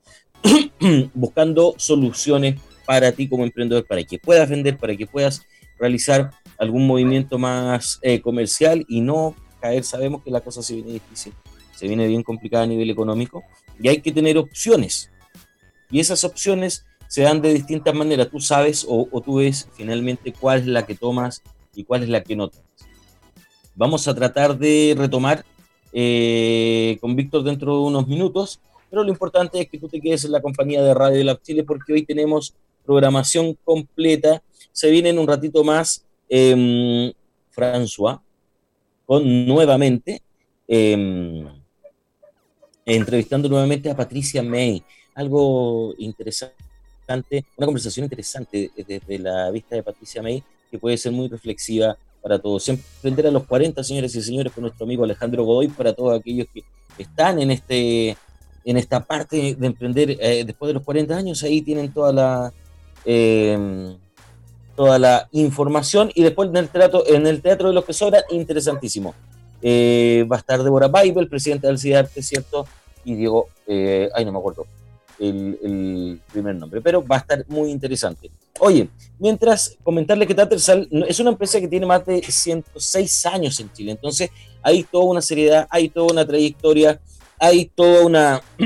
buscando 1.14 1.74
soluciones 1.78 2.60
para 2.86 3.12
ti 3.12 3.28
como 3.28 3.44
emprendedor, 3.44 3.86
para 3.86 4.04
que 4.04 4.20
puedas 4.20 4.50
vender, 4.50 4.78
para 4.78 4.96
que 4.96 5.08
puedas 5.08 5.42
realizar 5.80 6.32
algún 6.58 6.88
movimiento 6.88 7.38
más 7.38 8.00
eh, 8.02 8.22
comercial 8.22 8.86
y 8.88 9.02
no 9.02 9.36
caer, 9.60 9.84
sabemos 9.84 10.24
que 10.24 10.32
la 10.32 10.42
cosa 10.42 10.62
se 10.62 10.76
viene 10.76 10.94
difícil, 10.94 11.34
se 11.76 11.88
viene 11.88 12.08
bien 12.08 12.24
complicada 12.24 12.64
a 12.64 12.68
nivel 12.68 12.90
económico 12.90 13.44
y 13.80 13.88
hay 13.88 14.02
que 14.02 14.12
tener 14.12 14.38
opciones. 14.38 15.12
Y 15.90 16.00
esas 16.00 16.24
opciones 16.24 16.86
se 17.08 17.22
dan 17.22 17.42
de 17.42 17.54
distintas 17.54 17.94
maneras. 17.94 18.30
Tú 18.30 18.40
sabes 18.40 18.86
o, 18.88 19.08
tú 19.22 19.36
ves 19.38 19.68
finalmente 19.74 20.34
cuál 20.34 20.60
es 20.60 20.68
la 20.68 20.86
que 20.86 20.96
tomas 20.96 21.42
y 21.74 21.84
cuál 21.84 22.04
es 22.04 22.10
la 22.10 22.24
que 22.24 22.36
no 22.36 22.50
tomas. 22.50 22.66
Vamos 23.76 24.08
a 24.08 24.16
tratar 24.16 24.58
de 24.58 24.96
retomar 24.98 25.46
eh, 25.92 26.98
con 27.02 27.16
Víctor 27.16 27.44
dentro 27.44 27.74
de 27.74 27.84
unos 27.84 28.08
minutos, 28.08 28.60
pero 28.90 29.04
lo 29.04 29.10
importante 29.10 29.62
es 29.62 29.70
que 29.70 29.78
tú 29.78 29.88
te 29.88 30.00
quedes 30.00 30.26
en 30.26 30.32
la 30.32 30.42
compañía 30.42 30.82
de 30.82 30.94
Radio 30.94 31.24
Lab 31.24 31.42
Chile 31.42 31.64
porque 31.64 31.94
hoy 31.94 32.06
tenemos 32.06 32.54
programación 32.86 33.58
completa. 33.64 34.42
Se 34.72 34.90
viene 34.92 35.10
en 35.10 35.20
un 35.20 35.28
ratito 35.28 35.64
más 35.64 36.06
eh, 36.30 37.14
François, 37.56 38.20
con 39.06 39.48
nuevamente, 39.48 40.22
em, 40.68 41.48
entrevistando 42.86 43.48
nuevamente 43.50 43.90
a 43.90 43.96
Patricia 43.96 44.44
May. 44.44 44.84
Algo 45.14 45.94
interesante, 45.98 47.46
una 47.56 47.66
conversación 47.66 48.04
interesante 48.06 48.72
desde 48.76 49.20
la 49.20 49.50
vista 49.52 49.76
de 49.76 49.84
Patricia 49.84 50.22
May, 50.22 50.44
que 50.70 50.78
puede 50.78 50.98
ser 50.98 51.12
muy 51.12 51.28
reflexiva 51.28 51.98
para 52.22 52.40
todos. 52.40 52.68
Emprender 52.68 53.28
a 53.28 53.32
los 53.32 53.46
40, 53.46 53.84
señores 53.84 54.16
y 54.16 54.22
señores, 54.22 54.52
con 54.52 54.64
nuestro 54.64 54.86
amigo 54.86 55.04
Alejandro 55.04 55.44
Godoy, 55.44 55.68
para 55.70 55.94
todos 55.94 56.20
aquellos 56.20 56.48
que 56.54 56.64
están 56.98 57.40
en 57.40 57.52
este 57.52 58.18
en 58.66 58.78
esta 58.78 59.00
parte 59.00 59.56
de 59.56 59.68
emprender 59.68 60.18
eh, 60.20 60.44
después 60.46 60.68
de 60.68 60.74
los 60.74 60.84
40 60.84 61.16
años, 61.16 61.44
ahí 61.44 61.62
tienen 61.62 61.94
toda 61.94 62.12
la 62.12 62.54
eh, 63.06 63.96
toda 64.76 65.00
la 65.00 65.30
información 65.32 66.12
y 66.14 66.24
después 66.24 66.50
en 66.50 66.58
el 66.58 66.70
teatro, 66.70 67.04
en 67.08 67.26
el 67.28 67.42
teatro 67.42 67.70
de 67.70 67.74
los 67.74 67.86
que 67.86 67.94
sobran, 67.94 68.24
interesantísimo. 68.30 69.14
Eh, 69.62 70.28
va 70.30 70.36
a 70.36 70.40
estar 70.40 70.62
Deborah 70.62 70.90
Bible, 70.90 71.22
el 71.22 71.30
presidente 71.30 71.68
del 71.68 71.80
CIDARTE, 71.80 72.22
¿cierto? 72.22 72.68
Y 73.06 73.16
Diego, 73.16 73.48
eh, 73.68 74.10
ay, 74.14 74.26
no 74.26 74.34
me 74.34 74.40
acuerdo 74.40 74.66
el, 75.20 76.20
primer 76.32 76.56
nombre, 76.56 76.82
pero 76.82 77.06
va 77.06 77.18
a 77.18 77.20
estar 77.20 77.46
muy 77.48 77.72
interesante. 77.72 78.30
Oye, 78.60 78.90
mientras 79.20 79.78
comentarle 79.84 80.28
que 80.28 80.36
Tattersall 80.36 80.88
es 81.08 81.20
una 81.20 81.32
empresa 81.32 81.60
que 81.60 81.68
tiene 81.68 81.86
más 81.86 82.06
de 82.06 82.22
106 82.22 83.26
años 83.28 83.60
en 83.60 83.72
Chile, 83.72 83.92
entonces 83.92 84.30
hay 84.62 84.84
toda 84.84 85.06
una 85.06 85.22
seriedad, 85.22 85.68
hay 85.70 85.90
toda 85.90 86.12
una 86.12 86.26
trayectoria, 86.26 87.00
hay 87.40 87.72
todo 87.74 88.06
una, 88.06 88.42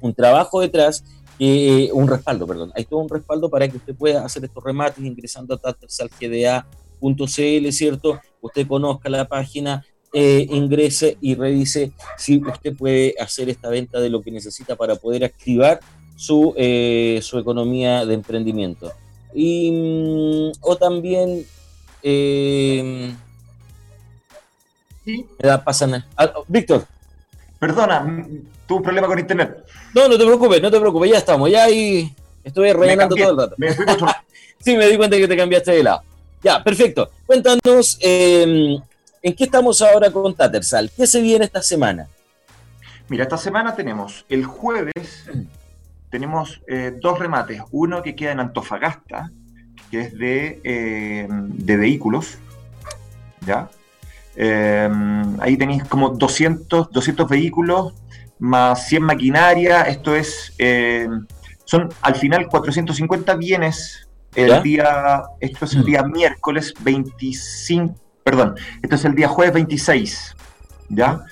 un 0.00 0.14
trabajo 0.14 0.60
detrás 0.60 1.02
eh, 1.38 1.90
un 1.92 2.08
respaldo, 2.08 2.46
perdón. 2.46 2.72
Hay 2.74 2.84
todo 2.84 3.00
un 3.00 3.08
respaldo 3.08 3.48
para 3.48 3.68
que 3.68 3.76
usted 3.76 3.94
pueda 3.94 4.24
hacer 4.24 4.44
estos 4.44 4.62
remates 4.62 5.04
ingresando 5.04 5.54
a 5.54 5.58
tattersalgda.cl, 5.58 7.72
¿cierto? 7.72 8.20
Usted 8.40 8.66
conozca 8.66 9.08
la 9.08 9.28
página, 9.28 9.84
eh, 10.12 10.46
ingrese 10.50 11.16
y 11.20 11.36
revise 11.36 11.92
si 12.16 12.38
usted 12.38 12.76
puede 12.76 13.14
hacer 13.20 13.48
esta 13.48 13.68
venta 13.68 14.00
de 14.00 14.10
lo 14.10 14.22
que 14.22 14.32
necesita 14.32 14.74
para 14.74 14.96
poder 14.96 15.24
activar 15.24 15.78
su, 16.16 16.54
eh, 16.56 17.20
su 17.22 17.38
economía 17.38 18.04
de 18.04 18.14
emprendimiento. 18.14 18.92
Y, 19.32 19.70
mm, 19.70 20.52
o 20.62 20.76
también... 20.76 21.46
Eh, 22.02 23.14
¿Sí? 25.04 25.26
pasa 25.64 26.04
ah, 26.16 26.32
Víctor. 26.48 26.84
Perdona, 27.58 28.04
tuve 28.66 28.78
un 28.78 28.82
problema 28.82 29.06
con 29.06 29.18
internet. 29.18 29.64
No, 29.94 30.08
no 30.08 30.16
te 30.16 30.24
preocupes, 30.24 30.62
no 30.62 30.70
te 30.70 30.78
preocupes, 30.78 31.10
ya 31.10 31.18
estamos, 31.18 31.50
ya 31.50 31.64
ahí 31.64 32.14
estoy 32.44 32.72
rellenando 32.72 33.16
todo 33.16 33.30
el 33.30 33.36
rato. 33.36 33.56
sí, 34.60 34.76
me 34.76 34.86
di 34.86 34.96
cuenta 34.96 35.16
que 35.16 35.26
te 35.26 35.36
cambiaste 35.36 35.72
de 35.72 35.82
lado. 35.82 36.02
Ya, 36.42 36.62
perfecto. 36.62 37.10
Cuéntanos, 37.26 37.98
em, 38.00 38.80
¿en 39.22 39.34
qué 39.34 39.44
estamos 39.44 39.82
ahora 39.82 40.10
con 40.10 40.34
Tattersall? 40.34 40.90
¿Qué 40.96 41.06
se 41.06 41.20
viene 41.20 41.46
esta 41.46 41.62
semana? 41.62 42.08
Mira, 43.08 43.24
esta 43.24 43.38
semana 43.38 43.74
tenemos 43.74 44.24
el 44.28 44.44
jueves, 44.44 45.26
tenemos 46.10 46.60
eh, 46.68 46.96
dos 47.00 47.18
remates. 47.18 47.60
Uno 47.72 48.02
que 48.02 48.14
queda 48.14 48.32
en 48.32 48.40
Antofagasta, 48.40 49.32
que 49.90 50.00
es 50.02 50.16
de, 50.16 50.60
em, 50.62 51.50
de 51.56 51.76
vehículos, 51.76 52.38
¿ya? 53.44 53.68
Em, 54.40 55.40
ahí 55.40 55.56
tenéis 55.56 55.82
como 55.82 56.10
200, 56.10 56.92
200 56.92 57.28
vehículos 57.28 57.92
más 58.38 58.86
100 58.86 59.02
maquinaria. 59.02 59.82
Esto 59.82 60.14
es, 60.14 60.54
em, 60.58 61.26
son 61.64 61.88
al 62.02 62.14
final 62.14 62.46
450 62.46 63.34
bienes 63.34 64.08
el 64.36 64.62
día, 64.62 65.22
esto 65.40 65.64
es 65.64 65.74
el 65.74 65.80
mm. 65.80 65.84
día 65.86 66.02
miércoles 66.04 66.72
25, 66.82 67.96
perdón, 68.22 68.54
esto 68.80 68.94
es 68.94 69.04
el 69.04 69.16
día 69.16 69.26
jueves 69.26 69.54
26, 69.54 70.36
¿ya? 70.90 71.24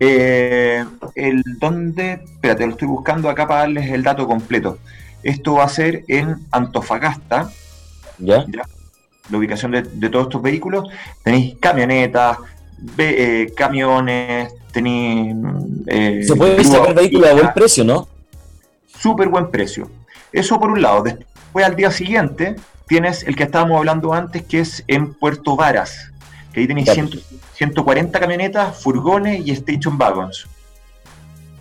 Eh, 0.00 0.84
el 1.14 1.42
donde, 1.60 2.24
espérate, 2.24 2.66
lo 2.66 2.72
estoy 2.72 2.88
buscando 2.88 3.30
acá 3.30 3.46
para 3.46 3.60
darles 3.60 3.88
el 3.92 4.02
dato 4.02 4.26
completo. 4.26 4.78
Esto 5.22 5.54
va 5.54 5.64
a 5.64 5.68
ser 5.68 6.02
en 6.08 6.34
Antofagasta, 6.50 7.48
¿ya? 8.18 8.44
¿ya? 8.48 8.64
La 9.30 9.38
ubicación 9.38 9.72
de, 9.72 10.08
todos 10.10 10.26
estos 10.26 10.42
vehículos, 10.42 10.88
tenéis 11.22 11.56
camionetas, 11.60 12.38
eh, 12.98 13.52
camiones, 13.56 14.52
tenéis... 14.72 15.34
Eh, 15.86 16.22
Se 16.26 16.36
puede 16.36 16.62
sacar 16.64 16.94
vehículos 16.94 17.30
a 17.30 17.34
buen 17.34 17.52
precio, 17.54 17.84
¿no? 17.84 18.08
Súper 18.98 19.28
buen 19.28 19.50
precio. 19.50 19.90
Eso 20.32 20.58
por 20.58 20.70
un 20.70 20.82
lado. 20.82 21.02
Después 21.02 21.64
al 21.64 21.76
día 21.76 21.90
siguiente 21.90 22.56
tienes 22.86 23.22
el 23.22 23.36
que 23.36 23.44
estábamos 23.44 23.78
hablando 23.78 24.12
antes, 24.12 24.42
que 24.42 24.60
es 24.60 24.84
en 24.88 25.14
Puerto 25.14 25.56
Varas, 25.56 26.10
que 26.52 26.60
ahí 26.60 26.66
tenéis 26.66 26.90
140 27.54 28.20
camionetas, 28.20 28.82
furgones 28.82 29.46
y 29.46 29.50
station 29.52 29.96
wagons. 29.98 30.46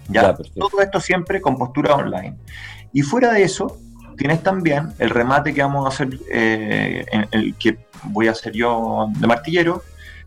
¿Ya? 0.09 0.36
Todo 0.36 0.82
esto 0.82 0.99
siempre 0.99 1.39
con 1.39 1.57
postura 1.57 1.95
online. 1.95 2.36
Y 2.91 3.01
fuera 3.01 3.32
de 3.32 3.43
eso, 3.43 3.78
tienes 4.16 4.43
también 4.43 4.93
el 4.99 5.09
remate 5.09 5.53
que 5.53 5.61
vamos 5.61 5.86
a 5.86 5.89
hacer, 5.89 6.20
eh, 6.32 7.05
el 7.32 7.55
que 7.55 7.78
voy 8.03 8.28
a 8.28 8.32
hacer 8.32 8.53
yo 8.53 9.07
de 9.18 9.28
martillero, 9.28 9.84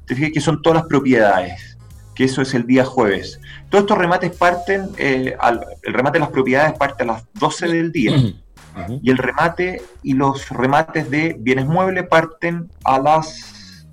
te 0.07 0.15
fijas 0.15 0.33
que 0.33 0.41
son 0.41 0.63
todas 0.63 0.81
las 0.81 0.87
propiedades, 0.87 1.77
que 2.15 2.25
eso 2.25 2.43
es 2.43 2.55
el 2.55 2.67
día 2.67 2.85
jueves. 2.85 3.41
Todos 3.69 3.83
estos 3.83 3.99
remates 3.99 4.35
parten, 4.37 4.89
eh, 4.97 5.37
el 5.83 5.93
remate 5.93 6.19
de 6.19 6.21
las 6.21 6.31
propiedades 6.31 6.79
parte 6.79 7.03
a 7.03 7.07
las 7.07 7.25
12 7.35 7.69
del 7.69 7.93
día. 7.93 8.17
Y 9.03 9.11
el 9.11 9.17
remate 9.17 9.83
y 10.03 10.13
los 10.13 10.51
remates 10.51 11.11
de 11.11 11.35
bienes 11.39 11.67
muebles 11.67 12.07
parten 12.09 12.69
a 12.85 12.99
las 12.99 13.87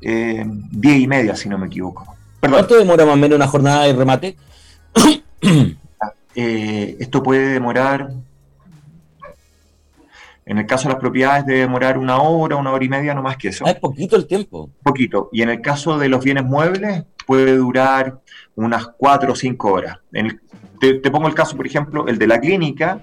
eh, 0.00 0.44
10 0.44 1.00
y 1.00 1.06
media, 1.06 1.36
si 1.36 1.48
no 1.48 1.58
me 1.58 1.68
equivoco. 1.68 2.16
¿Cuánto 2.40 2.76
demora 2.76 3.04
más 3.04 3.14
o 3.14 3.16
menos 3.16 3.36
una 3.36 3.46
jornada 3.46 3.84
de 3.84 3.92
remate? 3.92 4.36
Eh, 6.38 6.98
esto 7.00 7.22
puede 7.22 7.54
demorar 7.54 8.10
en 10.46 10.58
el 10.58 10.66
caso 10.66 10.88
de 10.88 10.94
las 10.94 11.00
propiedades 11.00 11.44
debe 11.44 11.58
demorar 11.58 11.98
una 11.98 12.18
hora, 12.18 12.54
una 12.54 12.70
hora 12.70 12.84
y 12.84 12.88
media, 12.88 13.14
no 13.14 13.22
más 13.22 13.36
que 13.36 13.48
eso. 13.48 13.64
Ah, 13.66 13.72
es 13.72 13.80
poquito 13.80 14.14
el 14.14 14.28
tiempo. 14.28 14.70
Poquito. 14.84 15.28
Y 15.32 15.42
en 15.42 15.50
el 15.50 15.60
caso 15.60 15.98
de 15.98 16.08
los 16.08 16.22
bienes 16.22 16.44
muebles 16.44 17.04
puede 17.26 17.56
durar 17.56 18.20
unas 18.54 18.86
cuatro 18.96 19.32
o 19.32 19.36
cinco 19.36 19.72
horas. 19.72 19.98
te, 20.80 21.10
pongo 21.10 21.26
el 21.26 21.34
caso, 21.34 21.56
por 21.56 21.66
ejemplo, 21.66 22.06
el 22.06 22.16
de 22.18 22.28
la 22.28 22.38
clínica, 22.38 23.00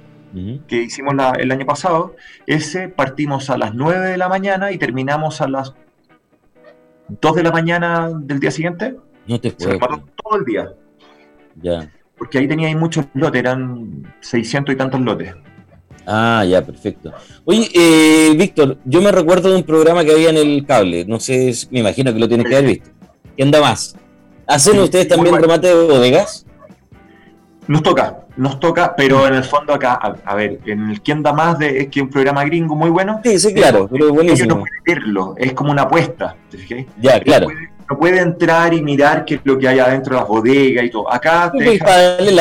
que 0.67 0.83
hicimos 0.83 1.13
el 1.37 1.51
año 1.51 1.65
pasado. 1.65 2.15
Ese 2.47 2.87
partimos 2.87 3.49
a 3.49 3.57
las 3.57 3.75
nueve 3.75 4.07
de 4.07 4.17
la 4.17 4.29
mañana 4.29 4.71
y 4.71 4.77
terminamos 4.77 5.41
a 5.41 5.49
las 5.49 5.75
dos 7.09 7.35
de 7.35 7.43
la 7.43 7.51
mañana 7.51 8.09
del 8.09 8.39
día 8.39 8.51
siguiente. 8.51 8.95
No 9.27 9.39
te 9.39 9.51
puedo. 9.51 9.77
todo 10.23 10.39
el 10.39 10.45
día. 10.45 10.71
Ya. 11.61 11.91
Porque 12.17 12.37
ahí 12.37 12.47
tenía 12.47 12.75
muchos 12.77 13.05
lotes, 13.13 13.39
eran 13.39 14.15
600 14.21 14.73
y 14.73 14.77
tantos 14.77 15.01
lotes. 15.01 15.35
Ah, 16.05 16.43
ya, 16.47 16.61
perfecto. 16.61 17.13
Oye, 17.45 17.69
eh, 17.73 18.33
Víctor, 18.35 18.77
yo 18.85 19.01
me 19.01 19.11
recuerdo 19.11 19.49
de 19.49 19.55
un 19.55 19.63
programa 19.63 20.03
que 20.03 20.11
había 20.11 20.29
en 20.29 20.37
el 20.37 20.65
cable, 20.65 21.05
no 21.05 21.19
sé, 21.19 21.53
me 21.71 21.79
imagino 21.79 22.13
que 22.13 22.19
lo 22.19 22.27
tienes 22.27 22.47
que 22.47 22.55
haber 22.55 22.69
visto. 22.69 22.89
¿Qué 23.35 23.43
anda 23.43 23.61
más? 23.61 23.95
¿Hacen 24.47 24.79
ustedes 24.79 25.07
también 25.07 25.35
remate 25.35 25.67
de 25.67 25.73
bodegas? 25.73 26.45
Nos 27.67 27.81
toca, 27.81 28.25
nos 28.35 28.59
toca, 28.59 28.93
pero 28.95 29.25
en 29.25 29.35
el 29.35 29.43
fondo 29.43 29.73
acá, 29.73 29.93
a, 30.25 30.35
ver, 30.35 30.59
en 30.65 30.89
el 30.89 31.01
que 31.01 31.13
anda 31.13 31.31
más 31.31 31.57
de, 31.59 31.79
es 31.79 31.87
que 31.87 32.01
un 32.01 32.09
programa 32.09 32.43
gringo 32.43 32.75
muy 32.75 32.89
bueno. 32.89 33.21
Sí, 33.23 33.39
sí, 33.39 33.53
claro, 33.53 33.87
pero 33.89 34.13
buenísimo. 34.13 34.55
no 34.55 34.59
puede 34.61 34.71
verlo, 34.85 35.35
es 35.37 35.53
como 35.53 35.71
una 35.71 35.83
apuesta, 35.83 36.35
¿te 36.49 36.57
fijas? 36.57 36.85
Ya, 37.01 37.19
claro. 37.21 37.47
No 37.89 37.99
puede, 37.99 38.19
entrar 38.19 38.73
y 38.73 38.81
mirar 38.81 39.23
qué 39.23 39.35
es 39.35 39.41
lo 39.43 39.57
que 39.57 39.67
hay 39.67 39.79
adentro 39.79 40.15
de 40.15 40.21
las 40.21 40.27
bodegas 40.27 40.85
y 40.85 40.89
todo. 40.89 41.11
Acá 41.11 41.51
te 41.55 41.63
deja... 41.63 41.85
para 41.85 42.01
darle 42.15 42.31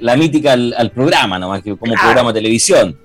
la, 0.00 0.16
mítica 0.16 0.52
al, 0.52 0.90
programa, 0.92 1.38
nomás 1.38 1.62
que 1.62 1.76
como 1.76 1.94
programa 1.94 2.32
de 2.32 2.40
televisión. 2.40 2.96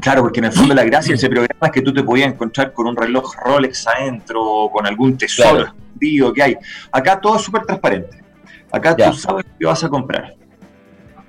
Claro, 0.00 0.22
porque 0.22 0.40
en 0.40 0.46
el 0.46 0.52
fondo 0.52 0.74
la 0.74 0.84
gracia 0.84 1.10
de 1.10 1.16
ese 1.16 1.28
programa 1.28 1.66
es 1.66 1.70
que 1.72 1.80
tú 1.80 1.92
te 1.92 2.02
podías 2.02 2.28
encontrar 2.28 2.72
con 2.72 2.86
un 2.86 2.96
reloj 2.96 3.34
Rolex 3.44 3.86
adentro 3.86 4.42
o 4.42 4.70
con 4.70 4.86
algún 4.86 5.16
tesoro 5.16 5.64
escondido 5.64 6.32
que 6.32 6.42
hay. 6.42 6.56
Acá 6.90 7.20
todo 7.20 7.36
es 7.36 7.42
súper 7.42 7.64
transparente. 7.64 8.22
Acá 8.70 8.96
tú 8.96 9.12
sabes 9.14 9.44
qué 9.58 9.66
vas 9.66 9.82
a 9.84 9.88
comprar. 9.88 10.34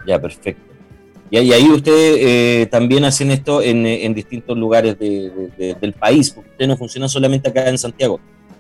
Ya, 0.06 0.20
perfecto. 0.20 0.62
Y, 1.30 1.52
ahí 1.52 1.70
ustedes 1.70 2.18
eh, 2.22 2.68
también 2.68 3.04
hacen 3.04 3.32
esto 3.32 3.62
en, 3.62 4.14
distintos 4.14 4.58
lugares 4.58 4.98
del 4.98 5.94
país, 6.00 6.32
porque 6.32 6.50
ustedes 6.52 6.70
no 6.70 6.78
funcionan 6.78 7.10
solamente 7.10 7.50
acá 7.50 7.68
en 7.68 7.78
Santiago, 7.78 8.20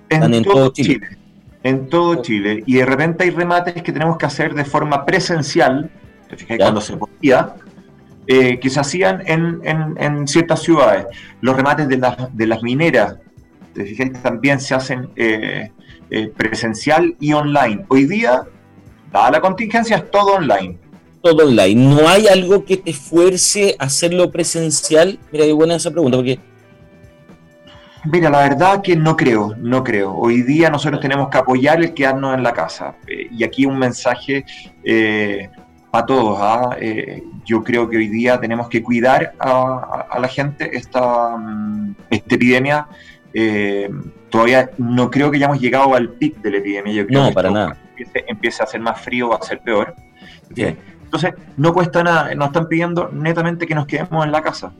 en, 0.09 0.43
todo, 0.43 0.73
Chile. 0.73 0.99
En 1.63 1.87
todo 1.87 2.21
Chile. 2.21 2.63
Y 2.65 2.75
de 2.75 2.85
repente 2.85 3.23
hay 3.23 3.29
remates 3.29 3.81
que 3.81 3.91
tenemos 3.91 4.17
que 4.17 4.25
hacer 4.25 4.53
de 4.53 4.65
forma 4.65 5.05
presencial, 5.05 5.89
te 6.27 6.37
fijas, 6.37 6.57
cuando 6.57 6.81
se 6.81 6.97
podía, 6.97 7.53
eh, 8.27 8.59
que 8.59 8.69
se 8.69 8.79
hacían 8.79 9.23
en, 9.27 10.27
ciertas 10.27 10.61
ciudades. 10.61 11.05
Los 11.41 11.55
remates 11.55 11.87
de, 11.87 12.01
de 12.33 12.47
las 12.47 12.63
mineras, 12.63 13.17
también 14.23 14.59
se 14.59 14.73
hacen 14.73 15.09
eh, 15.15 15.69
eh, 16.09 16.31
presencial 16.35 17.15
y 17.19 17.33
online. 17.33 17.85
Hoy 17.87 18.05
día, 18.05 18.43
dada 19.11 19.31
la 19.31 19.41
contingencia, 19.41 19.97
es 19.97 20.09
todo 20.09 20.35
online. 20.35 20.77
Todo 21.21 21.47
online. 21.47 21.75
¿No 21.75 22.07
hay 22.07 22.27
algo 22.27 22.65
que 22.65 22.77
te 22.77 22.93
fuerce 22.93 23.75
a 23.77 23.85
hacerlo 23.85 24.31
presencial? 24.31 25.19
Mira, 25.31 25.45
qué 25.45 25.53
buena 25.53 25.75
esa 25.75 25.91
pregunta, 25.91 26.17
porque... 26.17 26.39
Mira, 28.05 28.29
la 28.29 28.39
verdad 28.39 28.81
que 28.83 28.95
no 28.95 29.15
creo, 29.15 29.55
no 29.57 29.83
creo. 29.83 30.13
Hoy 30.13 30.43
día 30.43 30.69
nosotros 30.69 31.01
tenemos 31.01 31.29
que 31.29 31.39
apoyar 31.39 31.83
el 31.83 31.93
quedarnos 31.93 32.35
en 32.35 32.43
la 32.43 32.53
casa. 32.53 32.95
y 33.07 33.43
aquí 33.43 33.65
un 33.65 33.79
mensaje 33.79 34.45
a 35.95 36.05
todos. 36.05 36.37
¿ah? 36.39 36.75
Eh, 36.79 37.23
yo 37.45 37.63
creo 37.63 37.89
que 37.89 37.97
hoy 37.97 38.07
día 38.07 38.39
tenemos 38.39 38.67
que 38.69 38.81
cuidar 38.81 39.33
a, 39.39 40.17
la 40.19 40.27
gente. 40.27 40.75
Esta, 40.75 41.37
mm, 41.37 41.95
esta 42.09 42.35
epidemia 42.35 42.87
eh, 43.33 43.89
todavía 44.29 44.71
no 44.77 45.11
creo 45.11 45.29
que 45.29 45.37
hayamos 45.37 45.59
llegado 45.59 45.93
al 45.93 46.09
pic 46.09 46.37
de 46.41 46.51
la 46.51 46.57
epidemia. 46.57 46.93
Yo 46.93 47.05
creo 47.05 47.23
no, 47.23 47.31
para 47.31 47.51
nada. 47.51 47.77
Empiece, 48.27 48.63
a 48.63 48.65
ser 48.65 48.81
más 48.81 48.99
frío, 48.99 49.29
va 49.29 49.37
a 49.37 49.41
ser 49.41 49.59
peor. 49.59 49.93
Entonces, 50.55 51.33
no 51.57 51.73
cuesta 51.73 52.03
nada. 52.03 52.33
Nos 52.35 52.47
están 52.47 52.67
pidiendo 52.67 53.09
netamente 53.09 53.67
que 53.67 53.75
nos 53.75 53.85
quedemos 53.85 54.25
en 54.25 54.31
la 54.31 54.41
casa. 54.41 54.73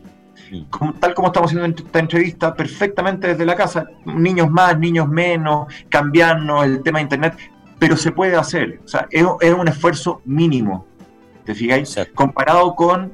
tal 0.99 1.13
como 1.13 1.28
estamos 1.28 1.51
haciendo 1.51 1.84
esta 1.84 1.99
entrevista, 1.99 2.53
perfectamente 2.53 3.28
desde 3.28 3.45
la 3.45 3.55
casa, 3.55 3.86
niños 4.05 4.49
más, 4.49 4.78
niños 4.78 5.07
menos, 5.07 5.68
cambiarnos 5.89 6.66
el 6.66 6.82
tema 6.82 6.99
de 6.99 7.03
internet, 7.03 7.38
pero 7.78 7.95
se 7.95 8.11
puede 8.11 8.36
hacer. 8.36 8.80
O 8.84 8.88
sea, 8.88 9.07
es 9.11 9.53
un 9.53 9.68
esfuerzo 9.68 10.22
mínimo. 10.26 10.86
¿Te 11.46 11.54
fijáis? 11.54 11.96
Comparado 12.14 12.76
con 12.76 13.12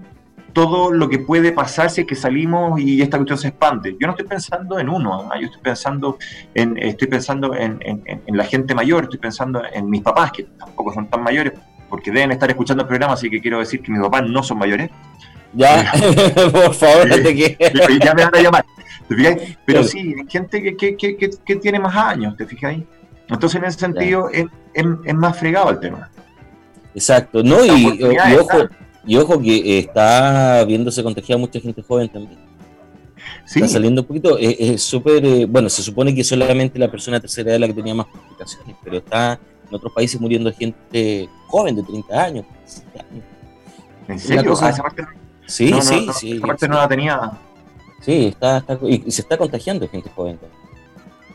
todo 0.53 0.91
lo 0.91 1.09
que 1.09 1.19
puede 1.19 1.51
pasar 1.51 1.89
si 1.89 2.01
es 2.01 2.07
que 2.07 2.15
salimos 2.15 2.79
y 2.79 3.01
esta 3.01 3.17
cuestión 3.17 3.37
se 3.37 3.49
expande. 3.49 3.95
Yo 3.99 4.07
no 4.07 4.11
estoy 4.11 4.27
pensando 4.27 4.79
en 4.79 4.89
uno, 4.89 5.29
yo 5.39 5.45
estoy 5.45 5.61
pensando 5.61 6.17
en, 6.53 6.77
estoy 6.77 7.07
pensando 7.07 7.55
en, 7.55 7.79
la 8.27 8.43
gente 8.45 8.75
mayor, 8.75 9.03
estoy 9.03 9.19
pensando 9.19 9.61
en 9.71 9.89
mis 9.89 10.01
papás, 10.01 10.31
que 10.31 10.43
tampoco 10.43 10.93
son 10.93 11.07
tan 11.09 11.23
mayores, 11.23 11.53
porque 11.89 12.11
deben 12.11 12.31
estar 12.31 12.49
escuchando 12.49 12.83
el 12.83 12.87
programa, 12.87 13.13
así 13.13 13.29
que 13.29 13.41
quiero 13.41 13.59
decir 13.59 13.81
que 13.81 13.91
mis 13.91 14.01
papás 14.01 14.23
no 14.27 14.43
son 14.43 14.57
mayores. 14.57 14.89
Ya, 15.53 15.91
por 16.51 16.73
favor, 16.73 17.09
que... 17.09 17.57
ya 18.03 18.13
me 18.13 18.23
van 18.23 18.35
a 18.35 18.41
llamar. 18.41 18.65
¿Te 19.07 19.57
Pero 19.65 19.83
sí, 19.83 20.15
hay 20.17 20.25
gente 20.29 20.61
que, 20.63 20.77
que, 20.77 20.95
que, 20.95 21.17
que, 21.17 21.55
tiene 21.57 21.79
más 21.79 21.95
años, 21.95 22.37
¿te 22.37 22.45
fijáis? 22.45 22.83
Entonces, 23.27 23.59
en 23.59 23.65
ese 23.65 23.79
sentido, 23.79 24.29
es, 24.29 24.45
es, 24.73 25.15
más 25.15 25.37
fregado 25.37 25.69
el 25.69 25.79
tema. 25.79 26.09
Exacto, 26.93 27.43
¿no? 27.43 27.63
Y, 27.65 27.99
y, 27.99 28.35
ojo, 28.37 28.57
y 29.05 29.17
ojo 29.17 29.41
que 29.41 29.79
está 29.79 30.63
viéndose 30.65 31.03
contagiada 31.03 31.39
mucha 31.39 31.59
gente 31.59 31.81
joven 31.81 32.09
también. 32.09 32.37
Sí. 33.45 33.59
Está 33.59 33.73
saliendo 33.73 34.01
un 34.01 34.07
poquito, 34.07 34.37
es 34.37 34.81
súper, 34.81 35.25
eh, 35.25 35.45
bueno, 35.45 35.69
se 35.69 35.81
supone 35.81 36.13
que 36.13 36.23
solamente 36.23 36.77
la 36.79 36.89
persona 36.89 37.19
tercera 37.19 37.51
edad 37.51 37.59
la 37.59 37.67
que 37.67 37.73
tenía 37.73 37.93
más 37.93 38.07
complicaciones, 38.07 38.75
pero 38.83 38.97
está 38.97 39.39
en 39.67 39.75
otros 39.75 39.91
países 39.93 40.19
muriendo 40.19 40.51
gente 40.53 41.29
joven 41.47 41.75
de 41.75 41.83
30 41.83 42.23
años. 42.23 42.45
¿En 44.07 44.19
serio? 44.19 44.53
Ah, 44.61 44.69
esa 44.69 44.83
parte, 44.83 45.03
sí, 45.47 45.73
sí, 45.81 46.07
sí. 46.13 46.31
Esa 46.33 46.47
parte 46.47 46.67
no 46.67 46.75
la 46.75 46.87
tenía. 46.87 47.31
Sí, 48.01 48.27
está, 48.27 48.57
está 48.57 48.77
y, 48.83 49.11
se 49.11 49.21
está 49.21 49.37
contagiando 49.37 49.87
gente 49.87 50.09
joven. 50.15 50.39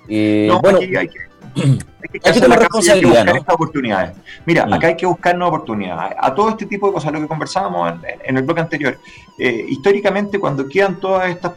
Eh, 0.09 0.51
bueno, 0.63 0.79
hay 0.79 1.09
que, 1.09 1.19
hay 1.57 1.79
que, 2.13 2.21
hay 2.25 2.33
que 2.35 2.41
tomar 2.41 2.59
responsabilidad. 2.59 3.25
¿no? 3.25 3.55
oportunidades. 3.55 4.17
Mira, 4.45 4.67
mm. 4.67 4.73
acá 4.73 4.87
hay 4.89 4.97
que 4.97 5.07
buscar 5.07 5.37
nuevas 5.37 5.55
oportunidades. 5.55 6.17
A 6.21 6.35
todo 6.35 6.51
este 6.51 6.67
tipo 6.67 6.89
de 6.89 6.93
cosas, 6.95 7.13
lo 7.13 7.21
que 7.21 7.29
conversábamos 7.29 7.95
en, 8.25 8.37
el 8.37 8.43
bloque 8.43 8.61
anterior, 8.61 8.99
eh, 9.39 9.67
históricamente 9.69 10.39
cuando 10.39 10.69
quedan 10.69 11.01
todas 11.01 11.31
estas 11.31 11.53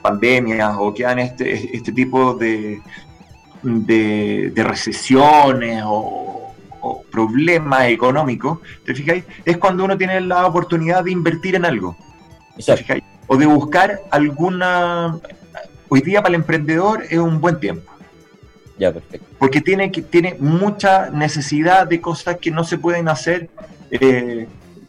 pandemias 0.00 0.74
o 0.78 0.94
quedan 0.94 1.18
este, 1.18 1.76
este 1.76 1.92
tipo 1.92 2.34
de, 2.34 2.80
de, 3.62 4.64
recesiones 4.64 5.82
o, 5.86 6.54
problemas 7.10 7.88
económicos, 7.88 8.60
¿te 8.86 8.94
fijáis? 8.94 9.24
Es 9.44 9.58
cuando 9.58 9.84
uno 9.84 9.98
tiene 9.98 10.20
la 10.20 10.46
oportunidad 10.46 11.04
de 11.04 11.10
invertir 11.10 11.56
en 11.56 11.64
algo. 11.64 11.96
¿te 12.64 12.76
fijáis? 12.76 13.02
O 13.26 13.36
de 13.36 13.46
buscar 13.46 14.00
alguna... 14.10 15.18
Hoy 15.90 16.00
día 16.02 16.22
para 16.22 16.34
el 16.34 16.40
emprendedor 16.40 17.02
es 17.10 17.18
un 17.18 17.40
buen 17.40 17.58
tiempo. 17.58 17.90
Ya, 18.78 18.92
perfecto. 18.92 19.26
Porque 19.38 19.60
tiene, 19.60 19.90
que, 19.90 20.02
tiene 20.02 20.36
mucha 20.38 21.10
necesidad 21.10 21.86
de 21.86 22.00
cosas 22.00 22.36
que 22.38 22.50
no 22.50 22.64
se 22.64 22.78
pueden 22.78 23.08
hacer 23.08 23.48
eh, 23.90 24.46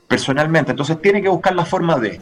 personalmente. 0.08 0.72
Entonces 0.72 1.02
tiene 1.02 1.22
que 1.22 1.30
buscar 1.30 1.56
la 1.56 1.66
forma 1.66 1.98
de. 1.98 2.22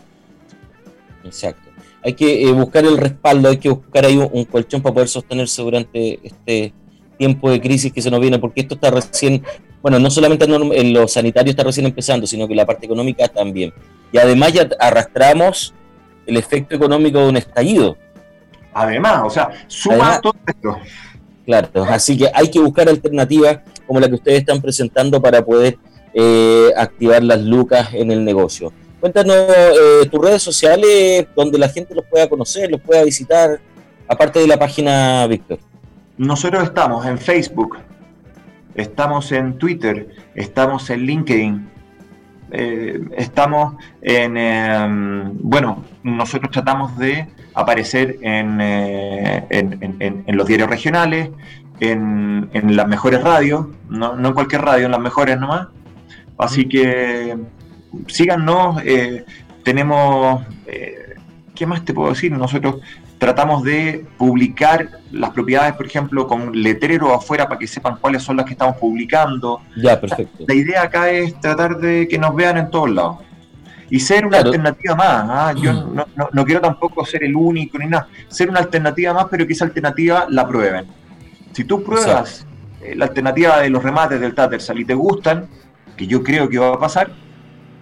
Exacto 1.24 1.68
hay 2.08 2.14
que 2.14 2.48
eh, 2.48 2.52
buscar 2.54 2.86
el 2.86 2.98
respaldo, 2.98 3.50
hay 3.50 3.58
que 3.58 3.70
buscar 3.70 4.06
ahí 4.06 4.18
un, 4.18 4.46
colchón 4.46 4.82
para 4.82 4.94
poder 4.94 5.10
sostenerse 5.10 5.62
durante 5.62 6.20
este 6.24 6.74
tiempo 7.18 7.52
de 7.52 7.60
crisis 7.60 7.92
que 7.92 8.02
se 8.02 8.10
nos 8.10 8.22
viene, 8.22 8.40
porque 8.40 8.62
esto 8.62 8.76
está 8.76 8.92
recién, 8.92 9.44
bueno, 9.82 10.00
no 10.00 10.10
solamente 10.10 10.46
en 10.46 10.94
lo 10.94 11.08
sanitario 11.08 11.52
está 11.52 11.64
recién 11.64 11.86
empezando, 11.86 12.26
sino 12.26 12.48
que 12.48 12.56
la 12.56 12.66
parte 12.66 12.86
económica 12.86 13.28
también. 13.28 13.74
Y 14.14 14.20
además 14.20 14.54
ya 14.54 14.70
arrastramos 14.80 15.74
el 16.26 16.38
efecto 16.38 16.76
económico 16.76 17.20
de 17.20 17.28
un 17.28 17.38
estallido. 17.38 17.98
Además, 18.74 19.24
o 19.26 19.30
sea, 19.30 19.50
suma 19.68 20.22
todo 20.22 20.36
esto. 20.46 20.78
Claro, 21.48 21.70
así 21.86 22.18
que 22.18 22.30
hay 22.34 22.52
que 22.52 22.60
buscar 22.60 22.90
alternativas 22.90 23.60
como 23.88 24.02
la 24.02 24.10
que 24.10 24.16
ustedes 24.16 24.40
están 24.40 24.62
presentando 24.62 25.22
para 25.22 25.46
poder 25.46 25.78
eh, 26.14 26.74
activar 26.76 27.24
las 27.24 27.42
lucas 27.42 27.94
en 27.94 28.12
el 28.12 28.26
negocio. 28.26 28.74
Cuéntanos 29.00 29.34
eh, 29.38 30.10
tus 30.12 30.22
redes 30.22 30.44
sociales 30.44 31.26
donde 31.34 31.58
la 31.58 31.70
gente 31.70 31.96
los 31.96 32.04
pueda 32.04 32.28
conocer, 32.28 32.70
los 32.70 32.82
pueda 32.82 33.02
visitar, 33.06 33.62
aparte 34.10 34.40
de 34.40 34.48
la 34.48 34.60
página 34.60 35.26
Víctor. 35.28 35.60
Nosotros 36.18 36.64
estamos 36.64 37.06
en 37.06 37.18
Facebook, 37.18 37.78
estamos 38.76 39.32
en 39.32 39.58
Twitter, 39.58 40.10
estamos 40.36 40.90
en 40.90 41.00
LinkedIn, 41.00 41.70
eh, 42.52 43.00
estamos 43.16 43.76
en, 44.02 44.36
em, 44.36 45.32
bueno, 45.40 45.86
nosotros 46.04 46.52
tratamos 46.52 46.98
de 46.98 47.26
aparecer 47.58 48.18
en, 48.22 48.60
eh, 48.62 49.46
en, 49.50 50.38
los 50.38 50.48
diarios 50.48 50.70
regionales, 50.70 51.32
en, 51.80 52.50
las 52.76 52.88
mejores 52.88 53.24
radios, 53.24 53.66
no, 53.90 54.16
no 54.16 54.28
en 54.30 54.34
cualquier 54.36 54.62
radio, 54.62 54.86
en 54.86 54.92
las 54.92 55.00
mejores 55.00 55.40
nomás. 55.40 55.68
Así 56.38 56.70
que 56.70 57.36
síganos, 58.08 58.80
eh, 58.86 59.26
tenemos, 59.64 60.46
eh, 60.68 61.16
¿qué 61.56 61.66
más 61.66 61.84
te 61.84 61.96
puedo 61.96 62.10
decir? 62.10 62.32
Nosotros 62.32 62.76
tratamos 63.18 63.64
de 63.64 64.06
publicar 64.18 64.90
las 65.12 65.32
propiedades, 65.32 65.74
por 65.74 65.88
ejemplo, 65.88 66.28
con 66.28 66.52
letrero 66.62 67.12
afuera 67.12 67.48
para 67.48 67.58
que 67.58 67.66
sepan 67.66 67.98
cuáles 68.00 68.22
son 68.22 68.38
las 68.38 68.46
que 68.46 68.52
estamos 68.52 68.78
publicando. 68.78 69.62
Ya, 69.76 70.00
perfecto. 70.00 70.46
La, 70.48 70.54
idea 70.54 70.84
acá 70.84 71.10
es 71.10 71.40
tratar 71.42 71.78
de 71.78 72.08
que 72.08 72.20
nos 72.20 72.36
vean 72.36 72.58
en 72.58 72.70
todos 72.70 72.92
lados. 72.92 73.18
Y 73.90 74.00
ser 74.00 74.26
una 74.26 74.40
alternativa 74.40 74.96
más. 74.96 75.26
¿ah? 75.30 75.54
Yo 75.56 75.74
mm. 75.74 76.02
no, 76.34 76.46
quiero 76.46 76.62
tampoco 76.62 77.06
ser 77.06 77.24
el 77.24 77.36
único 77.36 77.78
ni 77.78 77.88
nada. 77.88 78.08
Ser 78.28 78.50
una 78.50 78.60
alternativa 78.60 79.14
más, 79.14 79.28
pero 79.30 79.48
que 79.48 79.54
esa 79.54 79.66
alternativa 79.66 80.28
la 80.30 80.48
prueben. 80.48 80.86
Si 81.54 81.64
tú 81.64 81.84
pruebas 81.84 82.46
eh, 82.82 82.96
la 82.96 83.06
alternativa 83.06 83.62
de 83.62 83.70
los 83.70 83.82
remates 83.82 84.20
del 84.20 84.36
Tattersall 84.36 84.80
y 84.80 84.86
te 84.86 84.94
gustan, 84.94 85.48
que 85.96 86.06
yo 86.06 86.24
creo 86.24 86.48
que 86.50 86.58
va 86.58 86.74
a 86.74 86.80
pasar, 86.80 87.12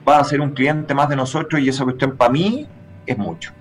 va 0.08 0.20
a 0.20 0.24
ser 0.24 0.42
un 0.42 0.52
cliente 0.52 0.94
más 0.94 1.10
de 1.10 1.16
nosotros 1.16 1.62
y 1.62 1.70
esa 1.70 1.84
cuestión 1.84 2.16
para 2.16 2.32
mí 2.32 2.68
es 3.06 3.18
mucho. 3.18 3.52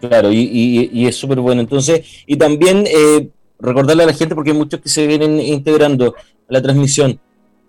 Claro, 0.00 0.30
y, 0.30 1.06
es 1.06 1.16
súper 1.16 1.40
bueno. 1.40 1.60
Entonces, 1.60 2.22
y 2.26 2.36
también 2.36 2.84
eh, 2.86 3.30
recordarle 3.58 4.04
a 4.04 4.06
la 4.06 4.12
gente, 4.12 4.34
porque 4.34 4.50
hay 4.50 4.56
muchos 4.56 4.80
que 4.80 4.88
se 4.88 5.06
vienen 5.06 5.40
integrando 5.40 6.14
a 6.16 6.52
la 6.52 6.62
transmisión, 6.62 7.18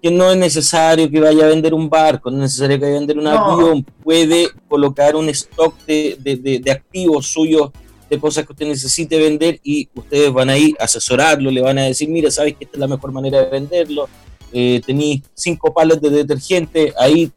que 0.01 0.11
no 0.11 0.31
es 0.31 0.37
necesario 0.37 1.09
que 1.09 1.19
vaya 1.19 1.45
a 1.45 1.49
vender 1.49 1.73
un 1.73 1.89
barco, 1.89 2.31
no 2.31 2.37
es 2.37 2.43
necesario 2.43 2.77
que 2.77 2.85
vaya 2.85 2.95
a 2.95 2.99
vender 2.99 3.17
un 3.17 3.27
avión, 3.27 3.85
puede 4.03 4.49
colocar 4.67 5.15
un 5.15 5.27
stock 5.29 5.75
de, 5.85 6.17
de, 6.63 6.71
activos 6.71 7.27
suyos, 7.27 7.71
de 8.09 8.19
cosas 8.19 8.45
que 8.45 8.53
usted 8.53 8.67
necesite 8.67 9.19
vender 9.19 9.59
y 9.61 9.89
ustedes 9.93 10.31
van 10.31 10.49
a 10.49 10.57
ir 10.57 10.75
a 10.79 10.85
asesorarlo, 10.85 11.51
le 11.51 11.61
van 11.61 11.77
a 11.79 11.83
decir, 11.83 12.09
mira, 12.09 12.31
sabes 12.31 12.55
que 12.55 12.63
esta 12.63 12.77
es 12.77 12.79
la 12.79 12.87
mejor 12.87 13.11
manera 13.11 13.41
de 13.41 13.49
venderlo, 13.49 14.07
eh, 14.53 14.81
tenéis 14.85 15.21
cinco 15.33 15.73
palos 15.73 16.01
de 16.01 16.09
detergente, 16.09 16.93
ahí 16.97 17.31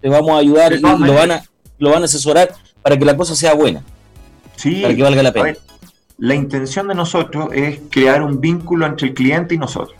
te 0.00 0.08
vamos 0.08 0.30
a 0.32 0.38
ayudar 0.38 0.74
y 0.74 0.80
lo 0.80 1.14
van 1.14 1.32
a, 1.32 1.44
lo 1.78 1.90
van 1.90 2.02
a 2.02 2.04
asesorar 2.04 2.54
para 2.82 2.98
que 2.98 3.04
la 3.04 3.16
cosa 3.16 3.34
sea 3.34 3.54
buena. 3.54 3.82
Sí, 4.56 4.82
para 4.82 4.94
que 4.94 5.02
valga 5.02 5.22
la 5.22 5.32
pena. 5.32 5.56
la 6.18 6.34
intención 6.34 6.88
de 6.88 6.94
nosotros 6.94 7.48
es 7.52 7.80
crear 7.90 8.22
un 8.22 8.40
vínculo 8.40 8.86
entre 8.86 9.08
el 9.08 9.14
cliente 9.14 9.54
y 9.54 9.58
nosotros. 9.58 9.96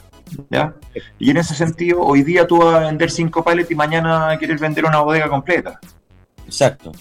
¿Ya? 0.50 0.74
Y 1.18 1.30
en 1.30 1.36
ese 1.38 1.54
sentido, 1.54 2.00
hoy 2.00 2.22
día 2.22 2.46
tú 2.46 2.58
vas 2.58 2.74
a 2.76 2.86
vender 2.86 3.10
cinco 3.10 3.42
pallets 3.42 3.70
y 3.70 3.74
mañana 3.74 4.36
quieres 4.38 4.60
vender 4.60 4.84
una 4.84 5.00
bodega 5.00 5.28
completa. 5.28 5.78
Exacto. 6.44 6.92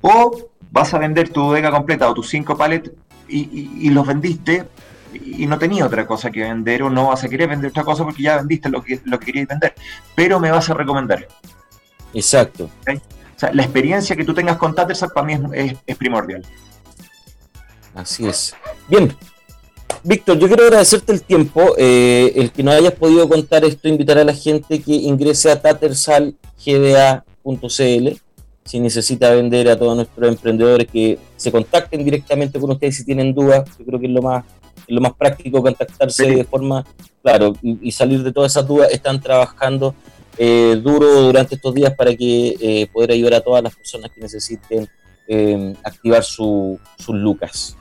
O 0.00 0.50
vas 0.70 0.92
a 0.92 0.98
vender 0.98 1.28
tu 1.28 1.42
bodega 1.42 1.70
completa 1.70 2.08
o 2.08 2.14
tus 2.14 2.28
cinco 2.28 2.56
pallets 2.56 2.90
y, 3.28 3.90
los 3.90 4.06
vendiste 4.06 4.66
y 5.12 5.46
no 5.46 5.58
tenía 5.58 5.86
otra 5.86 6.06
cosa 6.06 6.30
que 6.30 6.40
vender 6.40 6.82
o 6.82 6.90
no 6.90 7.08
vas 7.08 7.24
a 7.24 7.28
querer 7.28 7.48
vender 7.48 7.70
otra 7.70 7.84
cosa 7.84 8.04
porque 8.04 8.22
ya 8.22 8.36
vendiste 8.36 8.68
lo 8.68 8.82
que, 8.82 9.00
lo 9.04 9.18
que 9.18 9.26
querías 9.26 9.48
vender. 9.48 9.74
Pero 10.14 10.40
me 10.40 10.50
vas 10.50 10.68
a 10.68 10.74
recomendar. 10.74 11.26
Exacto. 12.12 12.70
O 12.86 13.38
sea, 13.38 13.52
la 13.52 13.62
experiencia 13.62 14.14
que 14.14 14.24
tú 14.24 14.34
tengas 14.34 14.56
con 14.56 14.74
Tattersack 14.74 15.12
para 15.12 15.26
mí 15.26 15.38
es, 15.52 15.96
primordial. 15.96 16.44
Así 17.94 18.26
es. 18.26 18.54
Bien, 18.88 19.16
Víctor, 20.02 20.38
yo 20.38 20.48
quiero 20.48 20.64
agradecerte 20.64 21.12
el 21.12 21.22
tiempo, 21.22 21.74
eh, 21.78 22.32
el 22.36 22.52
que 22.52 22.62
nos 22.62 22.74
hayas 22.74 22.92
podido 22.92 23.28
contar 23.28 23.64
esto, 23.64 23.88
invitar 23.88 24.18
a 24.18 24.24
la 24.24 24.34
gente 24.34 24.82
que 24.82 24.92
ingrese 24.92 25.50
a 25.50 25.60
tattersalgda.cl 25.60 28.18
si 28.64 28.80
necesita 28.80 29.34
vender 29.34 29.68
a 29.68 29.78
todos 29.78 29.96
nuestros 29.96 30.28
emprendedores 30.28 30.88
que 30.88 31.18
se 31.36 31.52
contacten 31.52 32.04
directamente 32.04 32.58
con 32.58 32.70
ustedes 32.70 32.96
si 32.96 33.04
tienen 33.04 33.34
dudas. 33.34 33.68
Yo 33.78 33.84
creo 33.84 34.00
que 34.00 34.06
es 34.06 34.12
lo 34.12 34.22
más, 34.22 34.44
lo 34.88 35.00
más 35.00 35.12
práctico 35.12 35.62
contactarse 35.62 36.26
de 36.26 36.44
forma, 36.44 36.84
claro, 37.22 37.54
y, 37.62 37.88
y, 37.88 37.92
salir 37.92 38.22
de 38.22 38.32
todas 38.32 38.52
esas 38.52 38.66
dudas. 38.66 38.90
Están 38.90 39.20
trabajando 39.20 39.94
eh, 40.36 40.80
duro 40.82 41.22
durante 41.22 41.54
estos 41.54 41.74
días 41.74 41.94
para 41.94 42.14
que 42.14 42.56
eh, 42.60 42.88
poder 42.92 43.12
ayudar 43.12 43.34
a 43.34 43.40
todas 43.40 43.62
las 43.62 43.74
personas 43.74 44.10
que 44.10 44.20
necesiten 44.20 44.88
eh, 45.28 45.74
activar 45.84 46.24
sus 46.24 46.78
lucas. 47.08 47.76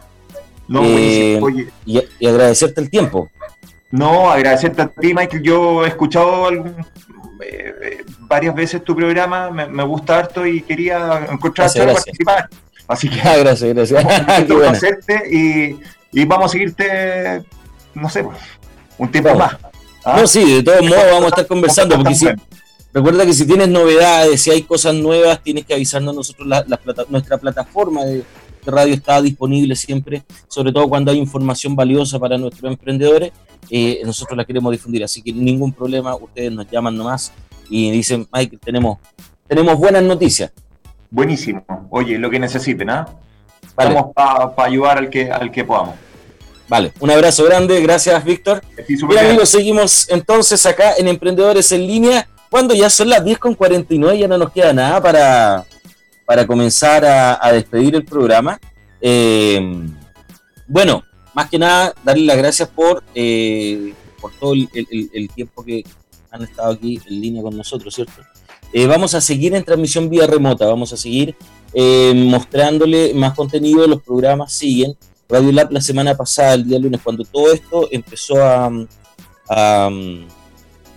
Y, 0.82 2.26
agradecerte 2.26 2.82
el 2.82 2.90
tiempo. 2.90 3.30
No, 3.92 4.32
agradecerte 4.32 4.82
a 4.82 4.88
ti, 4.88 5.14
Michael. 5.14 5.44
Yo 5.44 5.86
he 5.86 5.90
escuchado 5.90 6.50
varias 8.20 8.56
veces 8.56 8.84
tu 8.84 8.96
programa, 8.96 9.52
me, 9.52 9.84
gusta 9.84 10.20
harto 10.20 10.46
y 10.46 10.62
quería 10.62 11.28
encontrarte 11.30 11.80
para 11.80 11.94
participar. 11.94 12.50
Así 12.88 13.10
que 13.10 13.22
ah, 13.24 13.38
gracias, 13.38 13.74
gracias. 13.74 14.04
Vamos 14.48 14.84
y, 15.32 15.80
y, 16.12 16.26
vamos 16.26 16.46
a 16.46 16.50
seguirte, 16.50 17.44
no 17.94 18.10
sé, 18.10 18.26
un 18.98 19.12
tiempo 19.12 19.36
más. 19.36 19.58
¿Ah? 20.04 20.18
No, 20.20 20.28
sí, 20.28 20.56
de 20.56 20.64
todos 20.64 20.82
modos 20.82 21.06
vamos 21.06 21.26
a 21.26 21.30
estar 21.30 21.48
conversando, 21.48 21.96
porque 21.96 22.14
si, 22.14 22.28
recuerda 22.94 23.26
que 23.26 23.34
si 23.34 23.46
tienes 23.46 23.70
novedades, 23.70 24.42
si 24.42 24.52
hay 24.52 24.64
cosas 24.64 24.94
nuevas, 24.96 25.42
tienes 25.42 25.66
que 25.66 25.74
avisarnos 25.74 26.14
nosotros, 26.14 26.48
la, 26.48 26.66
nuestra 27.10 27.38
plataforma 27.38 28.04
de, 28.04 28.24
radio 28.66 28.94
está 28.94 29.22
disponible 29.22 29.76
siempre, 29.76 30.24
sobre 30.48 30.72
todo 30.72 30.88
cuando 30.88 31.12
hay 31.12 31.18
información 31.18 31.76
valiosa 31.76 32.20
para 32.20 32.38
nuestros 32.38 32.72
emprendedores, 32.72 33.32
eh, 33.70 34.02
nosotros 34.06 34.38
la 34.38 34.46
queremos 34.46 34.72
difundir, 34.72 35.04
así 35.04 35.22
que 35.22 35.32
ningún 35.32 35.72
problema, 35.74 36.16
ustedes 36.16 36.52
nos 36.52 36.70
llaman 36.70 36.96
nomás 36.96 37.32
y 37.70 37.92
dicen, 37.92 38.28
Mike, 38.32 38.58
tenemos, 38.58 38.98
tenemos 39.48 39.78
buenas 39.78 40.04
noticias. 40.04 40.52
Buenísimo. 41.10 41.64
Oye, 41.90 42.18
lo 42.18 42.30
que 42.30 42.40
necesiten, 42.40 42.90
¿ah? 42.90 43.08
Vamos 43.76 44.14
para 44.14 44.52
ayudar 44.58 44.98
al 44.98 45.10
que, 45.10 45.32
al 45.32 45.52
que 45.52 45.64
podamos. 45.64 45.96
Vale, 46.68 46.94
un 47.00 47.12
abrazo 47.12 47.44
grande, 47.44 47.82
gracias 47.82 48.24
Víctor. 48.24 48.62
Bien 48.88 49.26
amigos, 49.26 49.50
seguimos 49.50 50.10
entonces 50.10 50.66
acá 50.66 50.94
en 50.98 51.08
Emprendedores 51.08 51.72
en 51.72 51.86
Línea, 51.86 52.28
cuando 52.50 52.74
ya 52.74 52.90
son 52.90 53.10
las 53.10 53.24
10 53.24 53.38
con 53.38 53.54
49, 53.54 54.18
ya 54.18 54.28
no 54.28 54.38
nos 54.38 54.52
queda 54.52 54.74
nada 54.74 55.02
para, 55.02 55.66
para 56.26 56.48
comenzar 56.48 57.06
a, 57.06 57.52
despedir 57.52 57.96
el 57.96 58.06
programa. 58.06 58.60
Eh, 59.02 59.60
bueno, 60.68 61.04
más 61.34 61.50
que 61.50 61.60
nada, 61.60 61.94
darle 62.04 62.26
las 62.26 62.38
gracias 62.38 62.70
por, 62.70 63.04
eh, 63.14 63.94
por 64.22 64.32
todo 64.34 64.54
el, 64.54 65.30
tiempo 65.36 65.64
que 65.64 65.84
han 66.32 66.44
estado 66.44 66.74
aquí 66.74 67.00
en 67.06 67.22
línea 67.22 67.42
con 67.42 67.56
nosotros, 67.56 67.94
¿cierto? 67.94 68.22
Eh, 68.72 68.88
vamos 68.88 69.14
a 69.14 69.22
seguir 69.22 69.54
en 69.54 69.64
transmisión 69.64 70.10
vía 70.10 70.26
remota, 70.26 70.66
vamos 70.66 70.94
a 70.94 70.98
seguir 70.98 71.36
mostrándole 72.16 73.14
más 73.14 73.34
contenido, 73.34 73.88
los 73.88 74.02
programas 74.02 74.54
siguen. 74.54 74.96
Radio 75.28 75.52
Lab 75.52 75.72
la 75.72 75.82
semana 75.82 76.16
pasada, 76.16 76.54
el 76.54 76.66
día 76.66 76.78
lunes, 76.80 77.02
cuando 77.04 77.24
todo 77.24 77.52
esto 77.52 77.88
empezó 77.92 78.44
a, 78.44 78.66
a, 79.50 79.90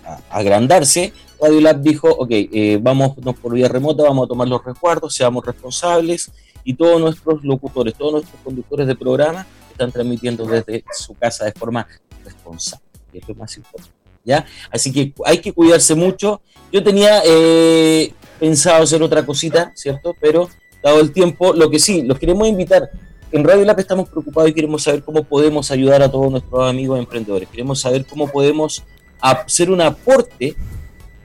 a 0.05 0.19
agrandarse, 0.29 1.13
Radio 1.39 1.61
Lab 1.61 1.81
dijo, 1.81 2.09
ok, 2.09 2.29
eh, 2.31 2.79
vamos 2.81 3.15
por 3.41 3.53
vía 3.53 3.67
remota, 3.67 4.03
vamos 4.03 4.25
a 4.25 4.27
tomar 4.27 4.47
los 4.47 4.63
resguardos, 4.63 5.13
seamos 5.13 5.45
responsables 5.45 6.31
y 6.63 6.73
todos 6.73 6.99
nuestros 6.99 7.43
locutores, 7.43 7.93
todos 7.95 8.13
nuestros 8.13 8.41
conductores 8.43 8.87
de 8.87 8.95
programa 8.95 9.45
están 9.71 9.91
transmitiendo 9.91 10.45
desde 10.45 10.83
su 10.91 11.13
casa 11.13 11.45
de 11.45 11.51
forma 11.51 11.87
responsable. 12.25 12.83
Y 13.13 13.19
es 13.19 13.27
lo 13.29 13.35
más 13.35 13.55
importante. 13.55 13.91
¿ya? 14.25 14.45
Así 14.71 14.91
que 14.91 15.13
hay 15.25 15.39
que 15.39 15.53
cuidarse 15.53 15.95
mucho. 15.95 16.41
Yo 16.71 16.83
tenía 16.83 17.21
eh, 17.25 18.13
pensado 18.39 18.83
hacer 18.83 19.01
otra 19.01 19.25
cosita, 19.25 19.71
¿cierto? 19.75 20.15
Pero 20.19 20.49
dado 20.83 20.99
el 20.99 21.11
tiempo, 21.11 21.53
lo 21.53 21.69
que 21.69 21.79
sí, 21.79 22.01
los 22.01 22.19
queremos 22.19 22.47
invitar. 22.47 22.89
En 23.31 23.43
Radio 23.43 23.65
Lab 23.65 23.79
estamos 23.79 24.09
preocupados 24.09 24.49
y 24.49 24.53
queremos 24.53 24.83
saber 24.83 25.03
cómo 25.03 25.23
podemos 25.23 25.69
ayudar 25.71 26.01
a 26.01 26.09
todos 26.09 26.31
nuestros 26.31 26.69
amigos 26.69 26.97
emprendedores. 26.99 27.47
Queremos 27.49 27.79
saber 27.79 28.05
cómo 28.05 28.27
podemos 28.27 28.83
hacer 29.21 29.69
un 29.69 29.81
aporte 29.81 30.55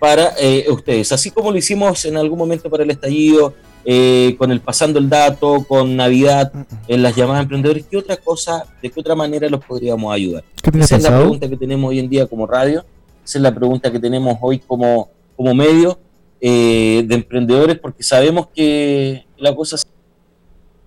para 0.03 0.32
eh, 0.36 0.66
ustedes. 0.68 1.12
Así 1.12 1.30
como 1.30 1.53
lo 1.53 1.57
hicimos 1.57 2.05
en 2.07 2.16
algún 2.16 2.36
momento 2.36 2.68
para 2.68 2.82
el 2.82 2.90
estallido, 2.90 3.55
eh, 3.84 4.34
con 4.36 4.50
el 4.50 4.59
pasando 4.59 4.98
el 4.98 5.09
dato, 5.09 5.64
con 5.68 5.94
Navidad, 5.94 6.53
en 6.88 7.05
las 7.05 7.14
llamadas 7.14 7.44
emprendedores, 7.44 7.86
¿qué 7.88 7.98
otra 7.98 8.16
cosa, 8.16 8.64
de 8.82 8.90
qué 8.90 8.98
otra 8.98 9.14
manera 9.14 9.48
los 9.48 9.64
podríamos 9.64 10.12
ayudar? 10.12 10.42
Esa 10.74 10.96
es 10.96 11.05
la 11.05 11.16
pregunta 11.16 11.48
que 11.48 11.57
tenemos 11.57 11.88
hoy 11.88 12.00
en 12.00 12.09
día 12.09 12.26
como 12.26 12.48
radio, 12.48 12.84
esa 13.24 13.38
es 13.38 13.42
la 13.42 13.55
pregunta 13.55 13.92
que 13.92 14.00
tenemos 14.00 14.36
hoy 14.40 14.59
como, 14.59 15.09
como 15.36 15.55
medio 15.55 16.00
eh, 16.40 17.05
de 17.07 17.14
emprendedores, 17.14 17.78
porque 17.78 18.03
sabemos 18.03 18.48
que 18.53 19.24
la 19.38 19.55
cosa 19.55 19.76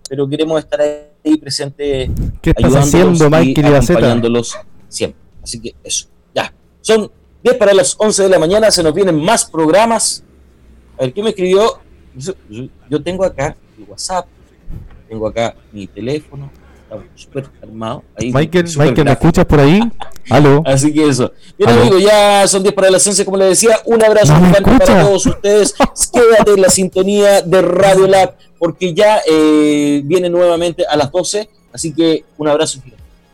pero 0.10 0.28
queremos 0.28 0.60
estar 0.60 0.82
ahí 0.82 1.38
presente 1.38 2.12
¿Qué 2.42 2.50
estás 2.50 2.76
haciendo, 2.76 3.30
y 3.42 3.58
acompañándolos 3.58 4.58
siempre. 4.90 5.22
Así 5.42 5.62
que 5.62 5.74
eso, 5.86 6.08
ya. 6.34 6.54
Son 6.82 7.10
10 7.46 7.58
para 7.58 7.76
las 7.76 7.96
11 8.00 8.24
de 8.24 8.30
la 8.30 8.40
mañana, 8.40 8.72
se 8.72 8.82
nos 8.82 8.92
vienen 8.92 9.24
más 9.24 9.46
programas. 9.46 10.24
A 10.98 11.04
ver, 11.04 11.14
¿qué 11.14 11.22
me 11.22 11.30
escribió? 11.30 11.80
Yo, 12.90 13.04
tengo 13.04 13.24
acá 13.24 13.56
mi 13.78 13.84
WhatsApp, 13.84 14.26
tengo 15.08 15.28
acá 15.28 15.56
mi 15.72 15.86
teléfono, 15.86 16.50
estamos 16.82 17.06
súper 17.14 17.48
armado. 17.62 18.04
Michael, 18.18 18.66
Michael 18.66 19.06
¿me 19.06 19.12
escuchas 19.12 19.46
por 19.46 19.60
ahí? 19.60 19.80
Aló. 20.28 20.64
Así 20.66 20.92
que 20.92 21.08
eso. 21.08 21.32
Bien, 21.56 21.70
amigo, 21.70 22.00
ya 22.00 22.48
son 22.48 22.64
10 22.64 22.74
para 22.74 22.90
las 22.90 23.06
11, 23.06 23.24
como 23.24 23.38
les 23.38 23.50
decía. 23.50 23.78
Un 23.86 24.04
abrazo 24.04 24.34
para 24.34 25.04
todos 25.04 25.28
ustedes. 25.28 25.76
Quédate 26.12 26.52
en 26.52 26.62
la 26.62 26.70
sintonía 26.70 27.44
de 27.44 27.62
Radio 27.62 28.08
Lab, 28.08 28.38
porque 28.58 28.92
ya 28.92 29.20
eh, 29.30 30.02
viene 30.04 30.32
nuevamente 30.32 30.84
a 30.88 30.98
las 30.98 31.12
12. 31.12 31.48
Así 31.72 31.94
que 31.94 32.26
un 32.40 32.48
abrazo. 32.48 32.80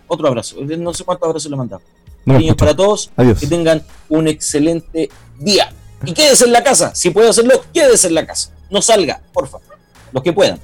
Otro 0.07 0.27
abrazo. 0.27 0.57
No 0.59 0.93
sé 0.93 1.05
cuántos 1.05 1.29
abrazos 1.29 1.49
le 1.49 1.55
mandamos. 1.55 1.87
Niños 2.25 2.55
para 2.55 2.75
todos. 2.75 3.11
Que 3.39 3.47
tengan 3.47 3.83
un 4.09 4.27
excelente 4.27 5.09
día. 5.39 5.73
Y 6.05 6.13
quédese 6.13 6.45
en 6.45 6.53
la 6.53 6.63
casa. 6.63 6.93
Si 6.95 7.09
puede 7.09 7.29
hacerlo, 7.29 7.63
quédese 7.73 8.07
en 8.07 8.15
la 8.15 8.25
casa. 8.25 8.51
No 8.69 8.81
salga, 8.81 9.21
por 9.33 9.47
favor. 9.47 9.67
Los 10.11 10.23
que 10.23 10.33
puedan. 10.33 10.59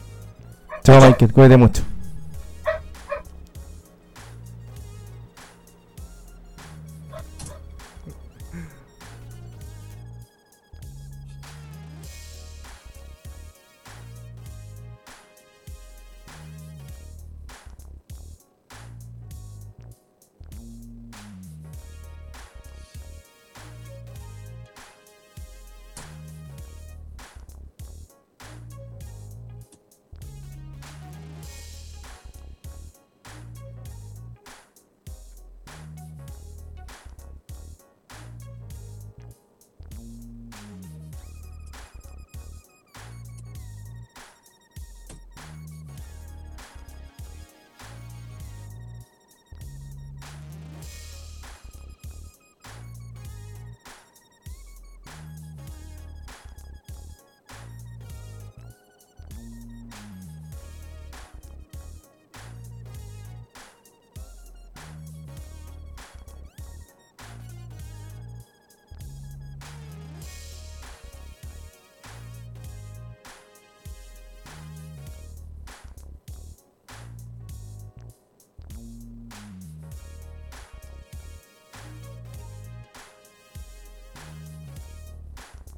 Chao, 0.84 1.01
Michael. 1.01 1.34
Cuídate 1.34 1.58
mucho. 1.58 1.84